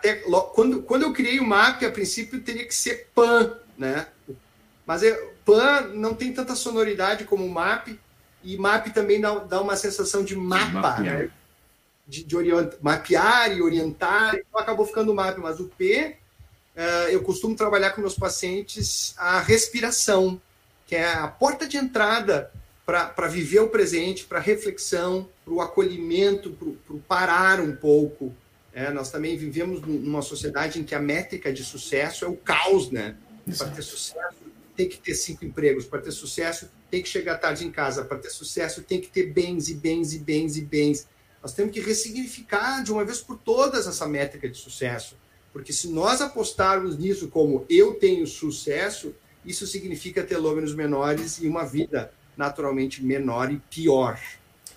até 0.01 0.15
quando, 0.15 0.81
quando 0.81 1.03
eu 1.03 1.13
criei 1.13 1.39
o 1.39 1.45
MAP, 1.45 1.85
a 1.85 1.91
princípio 1.91 2.41
teria 2.41 2.65
que 2.65 2.73
ser 2.73 3.09
PAN, 3.13 3.53
né? 3.77 4.07
Mas 4.85 5.03
é, 5.03 5.13
PAN 5.45 5.91
não 5.93 6.15
tem 6.15 6.33
tanta 6.33 6.55
sonoridade 6.55 7.23
como 7.23 7.45
o 7.45 7.49
MAP, 7.49 7.99
e 8.43 8.57
MAP 8.57 8.87
também 8.87 9.21
dá, 9.21 9.35
dá 9.35 9.61
uma 9.61 9.75
sensação 9.75 10.23
de 10.23 10.35
mapa, 10.35 10.99
né? 10.99 11.29
de, 12.07 12.23
de 12.23 12.35
orient, 12.35 12.73
mapear 12.81 13.55
e 13.55 13.61
orientar, 13.61 14.35
então 14.35 14.59
acabou 14.59 14.87
ficando 14.87 15.11
o 15.11 15.15
MAP, 15.15 15.37
mas 15.37 15.59
o 15.59 15.65
P, 15.65 16.17
uh, 16.75 17.09
eu 17.09 17.21
costumo 17.21 17.55
trabalhar 17.55 17.91
com 17.91 18.01
meus 18.01 18.15
pacientes 18.15 19.13
a 19.17 19.39
respiração, 19.39 20.41
que 20.87 20.95
é 20.95 21.13
a 21.13 21.27
porta 21.27 21.67
de 21.67 21.77
entrada 21.77 22.51
para 22.83 23.27
viver 23.27 23.59
o 23.59 23.69
presente, 23.69 24.25
para 24.25 24.39
reflexão, 24.39 25.29
para 25.45 25.53
o 25.53 25.61
acolhimento, 25.61 26.49
para 26.87 26.97
parar 27.07 27.61
um 27.61 27.75
pouco, 27.75 28.35
é, 28.73 28.89
nós 28.91 29.11
também 29.11 29.37
vivemos 29.37 29.81
numa 29.81 30.21
sociedade 30.21 30.79
em 30.79 30.83
que 30.83 30.95
a 30.95 30.99
métrica 30.99 31.51
de 31.51 31.63
sucesso 31.63 32.23
é 32.23 32.27
o 32.27 32.35
caos, 32.35 32.89
né? 32.89 33.15
Para 33.57 33.69
ter 33.69 33.81
sucesso, 33.81 34.37
tem 34.75 34.87
que 34.87 34.97
ter 34.97 35.13
cinco 35.13 35.43
empregos. 35.43 35.85
Para 35.85 35.99
ter 35.99 36.11
sucesso, 36.11 36.69
tem 36.89 37.01
que 37.01 37.09
chegar 37.09 37.37
tarde 37.37 37.65
em 37.65 37.71
casa. 37.71 38.05
Para 38.05 38.17
ter 38.17 38.29
sucesso, 38.29 38.81
tem 38.81 39.01
que 39.01 39.09
ter 39.09 39.31
bens 39.31 39.67
e 39.67 39.73
bens 39.73 40.13
e 40.13 40.19
bens 40.19 40.57
e 40.57 40.61
bens. 40.61 41.07
Nós 41.41 41.53
temos 41.53 41.73
que 41.73 41.81
ressignificar 41.81 42.81
de 42.83 42.91
uma 42.91 43.03
vez 43.03 43.19
por 43.19 43.37
todas 43.37 43.87
essa 43.87 44.07
métrica 44.07 44.47
de 44.47 44.57
sucesso. 44.57 45.17
Porque 45.51 45.73
se 45.73 45.89
nós 45.89 46.21
apostarmos 46.21 46.97
nisso 46.97 47.27
como 47.27 47.65
eu 47.69 47.95
tenho 47.95 48.25
sucesso, 48.25 49.13
isso 49.45 49.67
significa 49.67 50.23
telômeros 50.23 50.73
menores 50.73 51.39
e 51.39 51.47
uma 51.47 51.65
vida 51.65 52.13
naturalmente 52.37 53.03
menor 53.03 53.51
e 53.51 53.57
pior. 53.57 54.19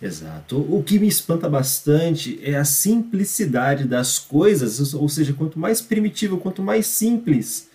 Exato. 0.04 0.58
O 0.58 0.82
que 0.82 0.98
me 0.98 1.08
espanta 1.08 1.48
bastante 1.48 2.38
é 2.42 2.56
a 2.56 2.64
simplicidade 2.64 3.84
das 3.84 4.18
coisas, 4.18 4.92
ou 4.92 5.08
seja, 5.08 5.32
quanto 5.32 5.58
mais 5.58 5.80
primitivo, 5.80 6.36
quanto 6.36 6.62
mais 6.62 6.86
simples, 6.86 7.70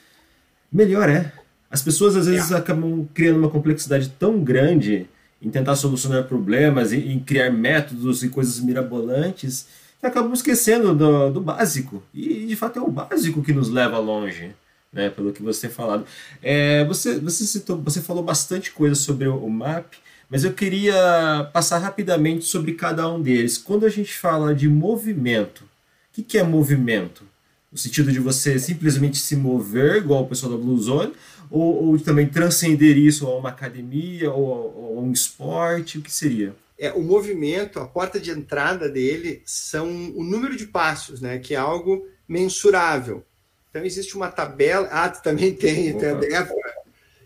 melhor 0.72 1.10
é. 1.10 1.34
As 1.72 1.82
pessoas 1.82 2.15
às 2.15 2.28
vezes 2.28 2.52
é. 2.52 2.56
acabam 2.56 3.08
criando 3.15 3.39
uma 3.39 3.50
complexidade 3.50 4.10
tão 4.20 4.44
grande 4.44 5.08
em 5.42 5.50
tentar 5.50 5.76
solucionar 5.76 6.26
problemas, 6.26 6.94
em, 6.94 7.13
em 7.13 7.20
criar 7.20 7.50
métodos 7.50 8.22
e 8.22 8.30
coisas 8.30 8.60
mirabolantes, 8.60 9.65
que 10.00 10.06
acabam 10.06 10.32
esquecendo 10.32 10.94
do, 10.94 11.32
do, 11.32 11.42
básico. 11.42 12.04
E 12.13 12.46
de 12.46 12.56
fato 12.56 12.78
é 12.78 12.82
o 12.82 12.92
básico 12.92 13.42
que 13.42 13.54
nos 13.54 13.70
leva 13.70 13.98
longe. 13.98 14.54
Né, 14.92 15.08
pelo 15.08 15.32
que 15.32 15.44
você 15.44 15.62
tem 15.62 15.70
falado. 15.70 16.04
É, 16.42 16.84
você, 16.86 17.20
você, 17.20 17.46
citou, 17.46 17.78
você 17.78 18.02
falou 18.02 18.24
bastante 18.24 18.72
coisa 18.72 18.96
sobre 18.96 19.28
o, 19.28 19.36
o 19.36 19.48
MAP, 19.48 19.94
mas 20.30 20.44
eu 20.44 20.54
queria 20.54 21.50
passar 21.52 21.80
rapidamente 21.80 22.46
sobre 22.46 22.74
cada 22.74 23.10
um 23.12 23.22
deles. 23.22 23.58
Quando 23.58 23.86
a 23.86 23.89
gente 23.89 24.13
fala 24.13 24.54
de 24.54 24.70
movimento, 24.70 25.62
o 25.62 25.68
que, 26.13 26.22
que 26.22 26.38
é 26.38 26.44
movimento? 26.44 27.24
No 27.72 27.78
sentido 27.78 28.12
de 28.12 28.20
você 28.20 28.60
simplesmente 28.60 29.18
se 29.18 29.36
mover, 29.36 29.98
igual 29.98 30.24
o 30.24 30.28
pessoal 30.28 30.52
da 30.52 30.58
Blue 30.58 30.80
Zone, 30.80 31.13
ou, 31.50 31.88
ou 31.88 32.00
também 32.00 32.28
transcender 32.28 32.96
isso 32.98 33.26
a 33.26 33.36
uma 33.38 33.50
academia 33.50 34.32
ou, 34.32 34.98
a 34.98 35.02
um 35.02 35.12
esporte? 35.12 35.98
O 35.98 36.02
que 36.02 36.12
seria? 36.12 36.56
É, 36.78 36.94
o 36.94 37.02
movimento, 37.02 37.80
a 37.80 37.88
porta 37.88 38.20
de 38.20 38.32
entrada 38.32 38.88
dele 38.88 39.42
são 39.46 39.88
o 40.15 40.24
número 40.24 40.56
de 40.56 40.68
passos, 40.68 41.22
né? 41.22 41.39
Que 41.39 41.56
é 41.56 41.58
algo 41.58 42.08
mensurável. 42.28 43.26
Então 43.70 43.84
existe 43.84 44.15
uma 44.15 44.30
tabela. 44.30 44.88
Ah, 44.92 45.10
tu 45.10 45.22
também 45.22 45.54
tem, 45.54 45.98
tem 45.98 46.36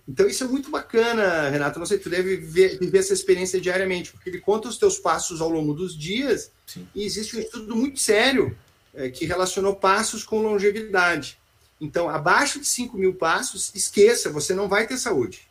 então 0.07 0.27
isso 0.27 0.43
é 0.43 0.47
muito 0.47 0.69
bacana, 0.69 1.49
Renato. 1.49 1.79
Não 1.79 1.85
sei, 1.85 1.97
tu 1.97 2.09
deve 2.09 2.35
viver, 2.35 2.77
viver 2.77 2.99
essa 2.99 3.13
experiência 3.13 3.59
diariamente, 3.59 4.11
porque 4.11 4.29
ele 4.29 4.39
conta 4.39 4.67
os 4.67 4.77
teus 4.77 4.97
passos 4.97 5.39
ao 5.39 5.49
longo 5.49 5.73
dos 5.73 5.97
dias 5.97 6.51
Sim. 6.65 6.87
e 6.93 7.05
existe 7.05 7.37
um 7.37 7.39
estudo 7.39 7.75
muito 7.75 7.99
sério 7.99 8.57
é, 8.93 9.09
que 9.09 9.25
relacionou 9.25 9.75
passos 9.75 10.23
com 10.23 10.41
longevidade. 10.41 11.37
Então, 11.79 12.09
abaixo 12.09 12.59
de 12.59 12.67
5 12.67 12.97
mil 12.97 13.15
passos, 13.15 13.71
esqueça, 13.73 14.29
você 14.29 14.53
não 14.53 14.69
vai 14.69 14.87
ter 14.87 14.97
saúde. 14.97 15.47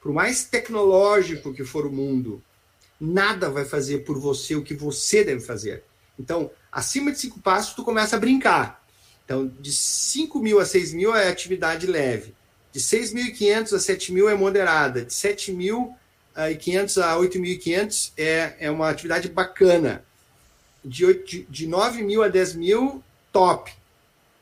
Por 0.00 0.12
mais 0.12 0.44
tecnológico 0.44 1.52
que 1.52 1.64
for 1.64 1.86
o 1.86 1.92
mundo, 1.92 2.42
nada 3.00 3.50
vai 3.50 3.64
fazer 3.64 3.98
por 3.98 4.18
você 4.18 4.54
o 4.54 4.62
que 4.62 4.74
você 4.74 5.24
deve 5.24 5.40
fazer. 5.40 5.84
Então, 6.18 6.50
acima 6.70 7.12
de 7.12 7.18
5 7.18 7.40
passos, 7.40 7.74
tu 7.74 7.82
começa 7.82 8.16
a 8.16 8.20
brincar. 8.20 8.84
Então, 9.24 9.46
de 9.60 9.72
5 9.72 10.38
mil 10.40 10.58
a 10.58 10.64
6 10.66 10.92
mil 10.92 11.14
é 11.14 11.28
atividade 11.28 11.86
leve. 11.86 12.34
De 12.72 12.80
6.500 12.80 13.72
a 13.74 13.78
7.000 13.78 14.30
é 14.30 14.34
moderada. 14.34 15.04
De 15.04 15.12
7.500 15.12 17.02
a 17.02 17.16
8.500 17.16 18.12
é, 18.16 18.54
é 18.60 18.70
uma 18.70 18.88
atividade 18.88 19.28
bacana. 19.28 20.04
De, 20.84 21.12
de, 21.24 21.42
de 21.42 21.68
9.000 21.68 22.26
a 22.26 22.30
10.000, 22.30 23.02
top. 23.32 23.72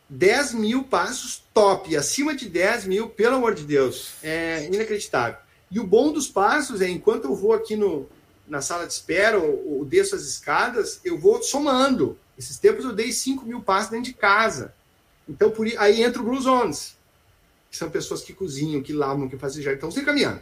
10 0.08 0.54
mil 0.54 0.84
passos, 0.84 1.42
top. 1.52 1.94
Acima 1.96 2.34
de 2.34 2.48
10 2.48 2.86
mil, 2.86 3.08
pelo 3.10 3.36
amor 3.36 3.54
de 3.54 3.64
Deus, 3.64 4.14
é 4.22 4.64
inacreditável. 4.64 5.38
E 5.70 5.78
o 5.78 5.86
bom 5.86 6.12
dos 6.12 6.28
passos 6.28 6.80
é, 6.80 6.88
enquanto 6.88 7.24
eu 7.24 7.34
vou 7.34 7.52
aqui 7.52 7.76
no, 7.76 8.08
na 8.46 8.62
sala 8.62 8.86
de 8.86 8.92
espera 8.92 9.38
ou, 9.38 9.78
ou 9.78 9.84
desço 9.84 10.14
as 10.14 10.22
escadas, 10.22 11.00
eu 11.04 11.18
vou 11.18 11.42
somando. 11.42 12.18
Esses 12.38 12.58
tempos 12.58 12.84
eu 12.84 12.92
dei 12.92 13.12
5 13.12 13.44
mil 13.44 13.60
passos 13.60 13.90
dentro 13.90 14.06
de 14.06 14.14
casa. 14.14 14.72
Então, 15.28 15.50
por 15.50 15.66
aí 15.78 16.02
entra 16.02 16.22
o 16.22 16.24
Blue 16.24 16.40
Zones 16.40 16.96
que 17.70 17.76
são 17.76 17.90
pessoas 17.90 18.22
que 18.22 18.32
cozinham, 18.32 18.82
que 18.82 18.92
lavam, 18.92 19.28
que 19.28 19.36
fazem 19.36 19.62
já. 19.62 19.72
Então, 19.72 19.90
você 19.90 20.02
caminhando. 20.02 20.40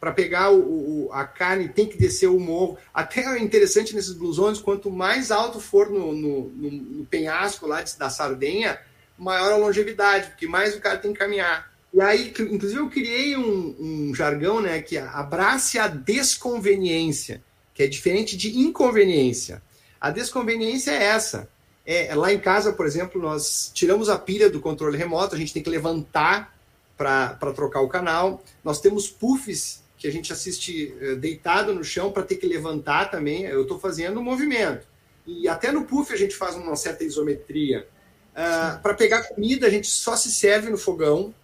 Para 0.00 0.12
pegar 0.12 0.50
o, 0.50 1.06
o, 1.06 1.12
a 1.12 1.24
carne, 1.24 1.68
tem 1.68 1.86
que 1.86 1.96
descer 1.96 2.26
o 2.26 2.38
morro. 2.38 2.76
Até 2.92 3.24
é 3.24 3.38
interessante 3.38 3.94
nesses 3.94 4.12
blusões, 4.12 4.58
quanto 4.58 4.90
mais 4.90 5.30
alto 5.30 5.60
for 5.60 5.90
no, 5.90 6.12
no, 6.12 6.48
no, 6.50 6.70
no 6.70 7.06
penhasco 7.06 7.66
lá 7.66 7.82
da 7.98 8.10
Sardenha, 8.10 8.78
maior 9.18 9.52
a 9.52 9.56
longevidade, 9.56 10.30
porque 10.30 10.46
mais 10.46 10.74
o 10.74 10.80
cara 10.80 10.98
tem 10.98 11.12
que 11.12 11.18
caminhar. 11.18 11.72
E 11.92 12.00
aí, 12.00 12.34
inclusive, 12.38 12.80
eu 12.80 12.90
criei 12.90 13.36
um, 13.36 13.76
um 13.78 14.14
jargão, 14.14 14.60
né, 14.60 14.82
que 14.82 14.98
abrace 14.98 15.78
a 15.78 15.86
desconveniência, 15.86 17.42
que 17.72 17.84
é 17.84 17.86
diferente 17.86 18.36
de 18.36 18.58
inconveniência. 18.58 19.62
A 20.00 20.10
desconveniência 20.10 20.90
é 20.90 21.04
essa. 21.04 21.48
É, 21.86 22.14
lá 22.14 22.32
em 22.32 22.38
casa, 22.38 22.72
por 22.72 22.86
exemplo, 22.86 23.20
nós 23.20 23.70
tiramos 23.74 24.08
a 24.08 24.18
pilha 24.18 24.48
do 24.48 24.60
controle 24.60 24.96
remoto, 24.96 25.34
a 25.34 25.38
gente 25.38 25.52
tem 25.52 25.62
que 25.62 25.68
levantar 25.68 26.54
para 26.96 27.52
trocar 27.54 27.80
o 27.80 27.88
canal. 27.88 28.42
Nós 28.62 28.80
temos 28.80 29.08
puffs 29.08 29.82
que 29.98 30.08
a 30.08 30.12
gente 30.12 30.32
assiste 30.32 30.94
eh, 31.00 31.14
deitado 31.14 31.74
no 31.74 31.82
chão 31.82 32.12
para 32.12 32.22
ter 32.22 32.36
que 32.36 32.46
levantar 32.46 33.10
também. 33.10 33.44
Eu 33.44 33.62
estou 33.62 33.78
fazendo 33.78 34.20
um 34.20 34.22
movimento. 34.22 34.86
E 35.26 35.48
até 35.48 35.72
no 35.72 35.84
puff 35.84 36.12
a 36.12 36.16
gente 36.16 36.36
faz 36.36 36.56
uma 36.56 36.76
certa 36.76 37.04
isometria. 37.04 37.88
Ah, 38.34 38.78
para 38.82 38.94
pegar 38.94 39.22
comida, 39.24 39.66
a 39.66 39.70
gente 39.70 39.86
só 39.86 40.16
se 40.16 40.30
serve 40.30 40.68
no 40.68 40.76
fogão. 40.76 41.34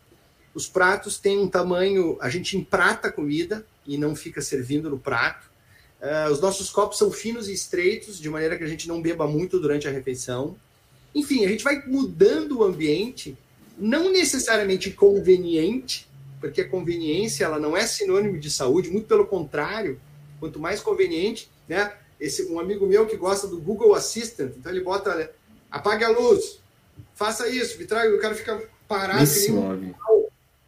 Os 0.55 0.69
pratos 0.69 1.19
têm 1.19 1.39
um 1.39 1.49
tamanho, 1.49 2.19
a 2.21 2.29
gente 2.29 2.57
emprata 2.57 3.09
a 3.09 3.13
comida 3.13 3.65
e 3.87 3.97
não 3.97 4.15
fica 4.15 4.43
servindo 4.43 4.91
no 4.91 4.99
prato. 4.99 5.50
Uh, 6.01 6.33
os 6.33 6.41
nossos 6.41 6.71
copos 6.71 6.97
são 6.97 7.11
finos 7.11 7.49
e 7.49 7.53
estreitos, 7.53 8.19
de 8.19 8.31
maneira 8.31 8.57
que 8.57 8.65
a 8.65 8.67
gente 8.67 8.89
não 8.89 9.03
beba 9.03 9.27
muito 9.27 9.61
durante 9.61 9.87
a 9.87 9.91
refeição. 9.91 10.57
Enfim, 11.15 11.45
a 11.45 11.49
gente 11.49 11.63
vai 11.63 11.85
mudando 11.87 12.59
o 12.59 12.65
ambiente, 12.65 13.37
não 13.77 14.11
necessariamente 14.11 14.91
conveniente, 14.91 16.09
porque 16.41 16.63
a 16.63 16.69
conveniência 16.69 17.45
ela 17.45 17.59
não 17.59 17.77
é 17.77 17.87
sinônimo 17.87 18.39
de 18.39 18.51
saúde, 18.51 18.91
muito 18.91 19.07
pelo 19.07 19.27
contrário, 19.27 20.01
quanto 20.39 20.59
mais 20.59 20.81
conveniente, 20.81 21.51
né? 21.69 21.93
Esse, 22.19 22.45
um 22.51 22.59
amigo 22.59 22.87
meu 22.87 23.07
que 23.07 23.17
gosta 23.17 23.47
do 23.47 23.61
Google 23.61 23.95
Assistant, 23.95 24.53
então 24.57 24.73
ele 24.73 24.83
bota, 24.83 25.31
apague 25.71 26.05
a 26.05 26.09
luz, 26.09 26.61
faça 27.15 27.49
isso, 27.49 27.79
me 27.79 27.85
traga, 27.85 28.15
o 28.15 28.21
cara 28.21 28.35
fica 28.35 28.63
parado 28.89 29.23
um 29.51 29.95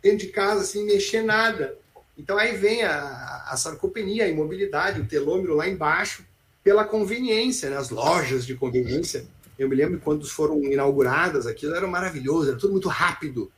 dentro 0.03 0.18
de 0.18 0.29
casa, 0.29 0.64
sem 0.64 0.85
mexer 0.85 1.23
nada. 1.23 1.79
Então 2.16 2.37
aí 2.38 2.57
vem 2.57 2.83
a, 2.83 3.44
a 3.48 3.57
sarcopenia, 3.57 4.25
a 4.25 4.29
imobilidade, 4.29 5.01
o 5.01 5.07
telômero 5.07 5.55
lá 5.55 5.68
embaixo, 5.68 6.25
pela 6.62 6.85
conveniência, 6.85 7.70
né? 7.70 7.77
as 7.77 7.90
lojas 7.90 8.46
de 8.46 8.55
conveniência. 8.55 9.27
Eu 9.59 9.68
me 9.68 9.77
lembro 9.77 10.01
quando 10.01 10.29
foram 10.29 10.62
inauguradas, 10.64 11.46
aquilo 11.46 11.75
era 11.75 11.87
maravilhoso, 11.87 12.51
era 12.51 12.59
tudo 12.59 12.72
muito 12.72 12.88
rápido 12.88 13.51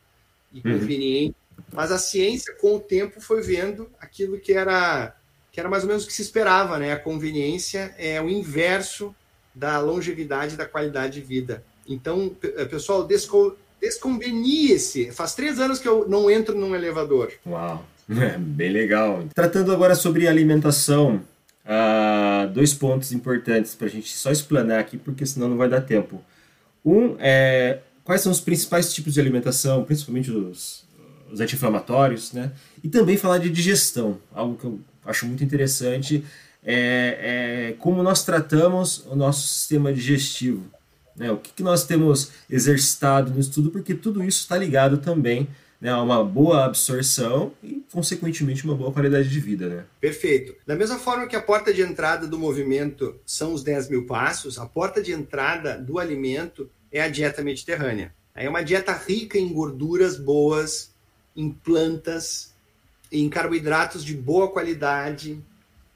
e 0.51 0.57
uhum. 0.57 0.79
conveniente. 0.79 1.35
Uhum. 1.57 1.63
Mas 1.73 1.91
a 1.91 1.97
ciência, 1.97 2.53
com 2.55 2.75
o 2.75 2.79
tempo, 2.79 3.21
foi 3.21 3.41
vendo 3.41 3.89
aquilo 3.99 4.39
que 4.39 4.53
era, 4.53 5.15
que 5.51 5.59
era 5.59 5.69
mais 5.69 5.83
ou 5.83 5.89
menos 5.89 6.03
o 6.03 6.07
que 6.07 6.13
se 6.13 6.21
esperava, 6.21 6.77
né? 6.77 6.91
A 6.91 6.99
conveniência 6.99 7.93
é 7.97 8.21
o 8.21 8.29
inverso 8.29 9.15
da 9.53 9.79
longevidade 9.79 10.55
e 10.55 10.57
da 10.57 10.65
qualidade 10.65 11.19
de 11.19 11.25
vida. 11.25 11.63
Então, 11.87 12.35
eh, 12.43 12.65
pessoal, 12.65 13.05
desco, 13.05 13.55
desconvenie-se. 13.79 15.11
Faz 15.11 15.33
três 15.33 15.59
anos 15.59 15.79
que 15.79 15.87
eu 15.87 16.07
não 16.09 16.29
entro 16.29 16.57
num 16.57 16.75
elevador. 16.75 17.31
Uau, 17.45 17.85
bem 18.07 18.71
legal. 18.71 19.25
Tratando 19.33 19.71
agora 19.71 19.95
sobre 19.95 20.27
alimentação, 20.27 21.21
uh, 21.65 22.47
dois 22.53 22.73
pontos 22.73 23.11
importantes 23.11 23.73
para 23.75 23.87
a 23.87 23.89
gente 23.89 24.15
só 24.15 24.31
explanar 24.31 24.79
aqui, 24.79 24.97
porque 24.97 25.25
senão 25.25 25.49
não 25.49 25.57
vai 25.57 25.69
dar 25.69 25.81
tempo. 25.81 26.23
Um 26.83 27.15
é 27.19 27.79
quais 28.03 28.21
são 28.21 28.31
os 28.31 28.39
principais 28.39 28.93
tipos 28.93 29.15
de 29.15 29.19
alimentação, 29.19 29.83
principalmente 29.83 30.29
os, 30.31 30.85
os 31.31 31.41
anti-inflamatórios, 31.41 32.31
né? 32.31 32.51
E 32.83 32.87
também 32.87 33.17
falar 33.17 33.39
de 33.39 33.49
digestão, 33.49 34.19
algo 34.33 34.55
que 34.55 34.65
eu 34.65 34.79
acho 35.03 35.25
muito 35.25 35.43
interessante, 35.43 36.23
é, 36.63 37.71
é 37.71 37.75
como 37.79 38.03
nós 38.03 38.23
tratamos 38.23 39.03
o 39.07 39.15
nosso 39.15 39.47
sistema 39.47 39.91
digestivo. 39.91 40.63
Né? 41.15 41.31
O 41.31 41.37
que, 41.37 41.51
que 41.51 41.63
nós 41.63 41.85
temos 41.85 42.31
exercitado 42.49 43.31
no 43.31 43.39
estudo, 43.39 43.71
porque 43.71 43.93
tudo 43.93 44.23
isso 44.23 44.41
está 44.41 44.57
ligado 44.57 44.97
também 44.97 45.47
né, 45.79 45.93
uma 45.95 46.23
boa 46.23 46.65
absorção 46.65 47.51
e, 47.61 47.83
consequentemente, 47.91 48.63
uma 48.63 48.75
boa 48.75 48.91
qualidade 48.91 49.29
de 49.29 49.39
vida. 49.39 49.67
Né? 49.67 49.85
Perfeito. 49.99 50.55
Da 50.65 50.75
mesma 50.75 50.97
forma 50.97 51.27
que 51.27 51.35
a 51.35 51.41
porta 51.41 51.73
de 51.73 51.81
entrada 51.81 52.27
do 52.27 52.39
movimento 52.39 53.15
são 53.25 53.53
os 53.53 53.63
10 53.63 53.89
mil 53.89 54.05
passos, 54.05 54.57
a 54.57 54.65
porta 54.65 55.01
de 55.01 55.11
entrada 55.11 55.77
do 55.77 55.99
alimento 55.99 56.69
é 56.91 57.01
a 57.01 57.09
dieta 57.09 57.41
mediterrânea. 57.41 58.13
É 58.33 58.49
uma 58.49 58.63
dieta 58.63 58.93
rica 58.93 59.37
em 59.37 59.51
gorduras 59.51 60.17
boas, 60.17 60.93
em 61.35 61.49
plantas, 61.51 62.53
em 63.11 63.29
carboidratos 63.29 64.03
de 64.03 64.13
boa 64.13 64.49
qualidade, 64.49 65.41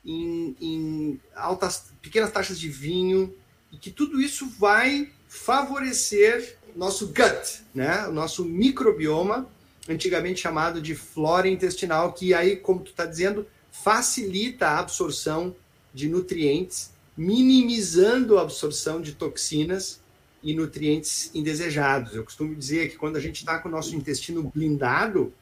em, 0.06 0.56
em 0.60 1.20
altas, 1.36 1.92
pequenas 2.02 2.32
taxas 2.32 2.60
de 2.60 2.70
vinho, 2.70 3.34
e 3.72 3.78
que 3.78 3.92
tudo 3.92 4.22
isso 4.22 4.50
vai 4.58 5.10
favorecer 5.28 6.58
nosso 6.76 7.08
gut, 7.08 7.64
né? 7.74 8.08
o 8.08 8.12
nosso 8.12 8.46
microbioma, 8.46 9.50
antigamente 9.90 10.40
chamado 10.40 10.82
de 10.82 10.96
flora 10.96 11.48
intestinal, 11.48 12.14
que 12.14 12.34
aí, 12.34 12.56
como 12.56 12.82
tu 12.82 12.92
está 12.92 13.06
dizendo, 13.06 13.46
facilita 13.72 14.68
a 14.68 14.80
absorção 14.80 15.56
de 15.94 16.08
nutrientes, 16.08 16.92
minimizando 17.18 18.38
a 18.38 18.44
absorção 18.44 19.02
de 19.02 19.14
toxinas 19.14 20.00
e 20.42 20.54
nutrientes 20.54 21.32
indesejados. 21.34 22.16
Eu 22.16 22.24
costumo 22.24 22.56
dizer 22.56 22.90
que 22.90 22.98
quando 22.98 23.18
a 23.18 23.20
gente 23.20 23.38
está 23.38 23.58
com 23.60 23.68
o 23.68 23.72
nosso 23.72 23.96
intestino 23.96 24.44
blindado, 24.44 25.34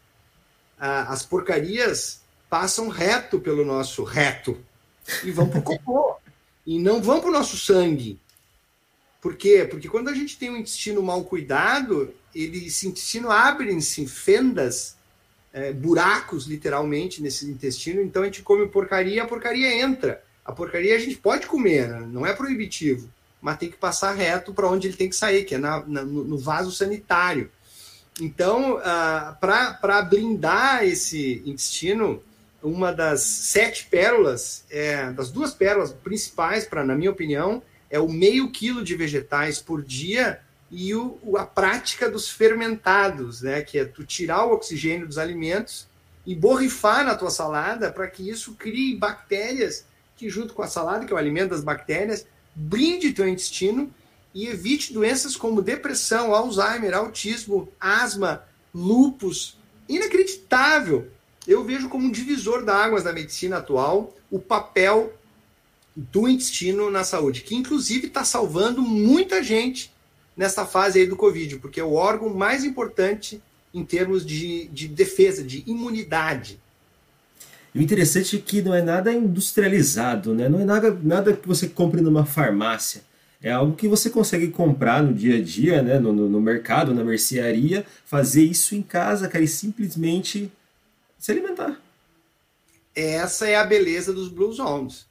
as 0.80 1.24
porcarias 1.26 2.22
passam 2.50 2.88
reto 2.88 3.40
pelo 3.40 3.66
nosso 3.66 4.04
reto 4.04 4.58
e 5.24 5.32
vão 5.32 5.50
para 5.50 5.60
o 5.60 5.64
cocô 5.64 6.16
e 6.66 6.80
não 6.80 7.02
vão 7.02 7.20
para 7.20 7.30
o 7.30 7.34
nosso 7.34 7.58
sangue. 7.58 8.20
Por 9.22 9.36
quê? 9.36 9.68
Porque 9.70 9.90
quando 9.90 10.10
a 10.10 10.14
gente 10.14 10.38
tem 10.38 10.50
um 10.50 10.58
intestino 10.58 11.02
mal 11.02 11.24
cuidado, 11.24 12.14
ele, 12.34 12.68
esse 12.68 12.88
intestino 12.88 13.32
abre-se 13.32 14.06
fendas, 14.08 14.96
é, 15.52 15.74
buracos, 15.74 16.46
literalmente, 16.46 17.22
nesse 17.22 17.50
intestino. 17.50 18.02
Então 18.02 18.22
a 18.22 18.26
gente 18.26 18.44
come 18.44 18.68
porcaria, 18.68 19.24
a 19.24 19.28
porcaria 19.28 19.74
entra. 19.74 20.24
A 20.46 20.52
porcaria 20.52 20.96
a 20.96 21.00
gente 21.00 21.18
pode 21.18 21.48
comer, 21.48 21.90
né? 21.90 22.08
não 22.10 22.26
é 22.26 22.32
proibitivo, 22.34 23.10
mas 23.42 23.58
tem 23.58 23.70
que 23.70 23.76
passar 23.76 24.14
reto 24.14 24.54
para 24.54 24.70
onde 24.70 24.88
ele 24.88 24.96
tem 24.96 25.10
que 25.10 25.16
sair, 25.16 25.44
que 25.44 25.56
é 25.56 25.58
na, 25.58 25.86
na, 25.86 26.04
no 26.04 26.38
vaso 26.38 26.72
sanitário. 26.72 27.52
Então, 28.22 28.80
ah, 28.84 29.38
para 29.42 30.02
blindar 30.04 30.86
esse 30.86 31.44
intestino, 31.46 32.24
uma 32.64 32.92
das 32.92 33.22
sete 33.22 33.86
pérolas, 33.88 34.64
é, 34.70 35.12
das 35.12 35.30
duas 35.30 35.54
pérolas 35.54 35.92
principais, 35.92 36.66
para 36.66 36.84
na 36.84 36.96
minha 36.96 37.12
opinião, 37.12 37.62
é 37.90 38.00
o 38.00 38.10
meio 38.10 38.52
quilo 38.52 38.84
de 38.84 38.96
vegetais 38.96 39.60
por 39.60 39.84
dia 39.84 40.40
e 40.70 40.94
o, 40.94 41.18
a 41.38 41.46
prática 41.46 42.10
dos 42.10 42.30
fermentados, 42.30 43.42
né? 43.42 43.62
Que 43.62 43.80
é 43.80 43.86
tu 43.86 44.04
tirar 44.04 44.46
o 44.46 44.54
oxigênio 44.54 45.08
dos 45.08 45.18
alimentos 45.18 45.88
e 46.26 46.36
borrifar 46.36 47.06
na 47.06 47.16
tua 47.16 47.30
salada 47.30 47.92
para 47.92 48.08
que 48.08 48.30
isso 48.30 48.54
crie 48.54 48.96
bactérias 48.96 49.86
que, 50.18 50.30
junto 50.30 50.54
com 50.54 50.62
a 50.62 50.68
salada, 50.68 51.06
que 51.06 51.14
é 51.14 51.16
o 51.16 51.20
alimento 51.20 51.52
das 51.52 51.64
bactérias, 51.64 52.26
brinde 52.56 53.14
teu 53.14 53.28
intestino 53.28 53.94
e 54.34 54.48
evite 54.48 54.94
doenças 54.94 55.38
como 55.38 55.62
depressão, 55.62 56.34
Alzheimer, 56.34 56.94
autismo, 56.94 57.70
asma, 57.80 58.44
lupus. 58.74 59.58
Inacreditável! 59.88 61.10
eu 61.48 61.64
vejo 61.64 61.88
como 61.88 62.06
um 62.06 62.12
divisor 62.12 62.64
da 62.66 62.76
águas 62.76 63.06
da 63.06 63.14
medicina 63.14 63.58
atual 63.58 64.14
o 64.30 64.38
papel 64.38 65.14
do 65.98 66.28
intestino 66.28 66.92
na 66.92 67.04
saúde, 67.04 67.42
que 67.42 67.56
inclusive 67.56 68.06
está 68.06 68.24
salvando 68.24 68.84
muita 68.84 69.42
gente 69.42 69.92
nessa 70.36 70.64
fase 70.64 71.00
aí 71.00 71.08
do 71.08 71.16
Covid, 71.16 71.58
porque 71.58 71.80
é 71.80 71.84
o 71.84 71.94
órgão 71.94 72.30
mais 72.30 72.64
importante 72.64 73.42
em 73.74 73.84
termos 73.84 74.24
de, 74.24 74.68
de 74.68 74.88
defesa, 74.88 75.44
de 75.44 75.64
imunidade. 75.66 76.60
E 77.74 77.80
o 77.80 77.82
interessante 77.82 78.38
é 78.38 78.40
que 78.40 78.62
não 78.62 78.76
é 78.76 78.82
nada 78.84 79.12
industrializado, 79.12 80.36
né? 80.36 80.48
não 80.48 80.60
é 80.60 80.66
nada, 80.66 81.00
nada 81.02 81.34
que 81.34 81.48
você 81.48 81.68
compre 81.68 82.00
numa 82.00 82.26
farmácia. 82.26 83.02
É 83.42 83.52
algo 83.52 83.76
que 83.76 83.88
você 83.88 84.12
consegue 84.12 84.50
comprar 84.50 85.02
no 85.02 85.14
dia 85.14 85.38
a 85.38 85.42
dia, 85.42 85.82
né? 85.82 85.98
no, 86.00 86.14
no, 86.14 86.30
no 86.30 86.40
mercado, 86.40 86.94
na 86.94 87.04
mercearia, 87.04 87.84
fazer 88.06 88.44
isso 88.44 88.76
em 88.76 88.84
casa, 88.84 89.28
cara, 89.28 89.44
e 89.44 89.48
simplesmente 89.48 90.52
se 91.18 91.32
alimentar. 91.32 91.82
Essa 92.96 93.48
é 93.48 93.56
a 93.56 93.66
beleza 93.66 94.14
dos 94.14 94.30
Blue 94.30 94.52
Zones. 94.54 95.07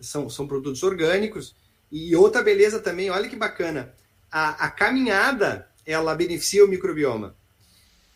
São, 0.00 0.28
são 0.28 0.46
produtos 0.46 0.82
orgânicos. 0.82 1.54
E 1.90 2.14
outra 2.14 2.42
beleza 2.42 2.78
também, 2.78 3.10
olha 3.10 3.28
que 3.28 3.36
bacana. 3.36 3.94
A, 4.30 4.66
a 4.66 4.70
caminhada, 4.70 5.68
ela 5.84 6.14
beneficia 6.14 6.64
o 6.64 6.68
microbioma. 6.68 7.34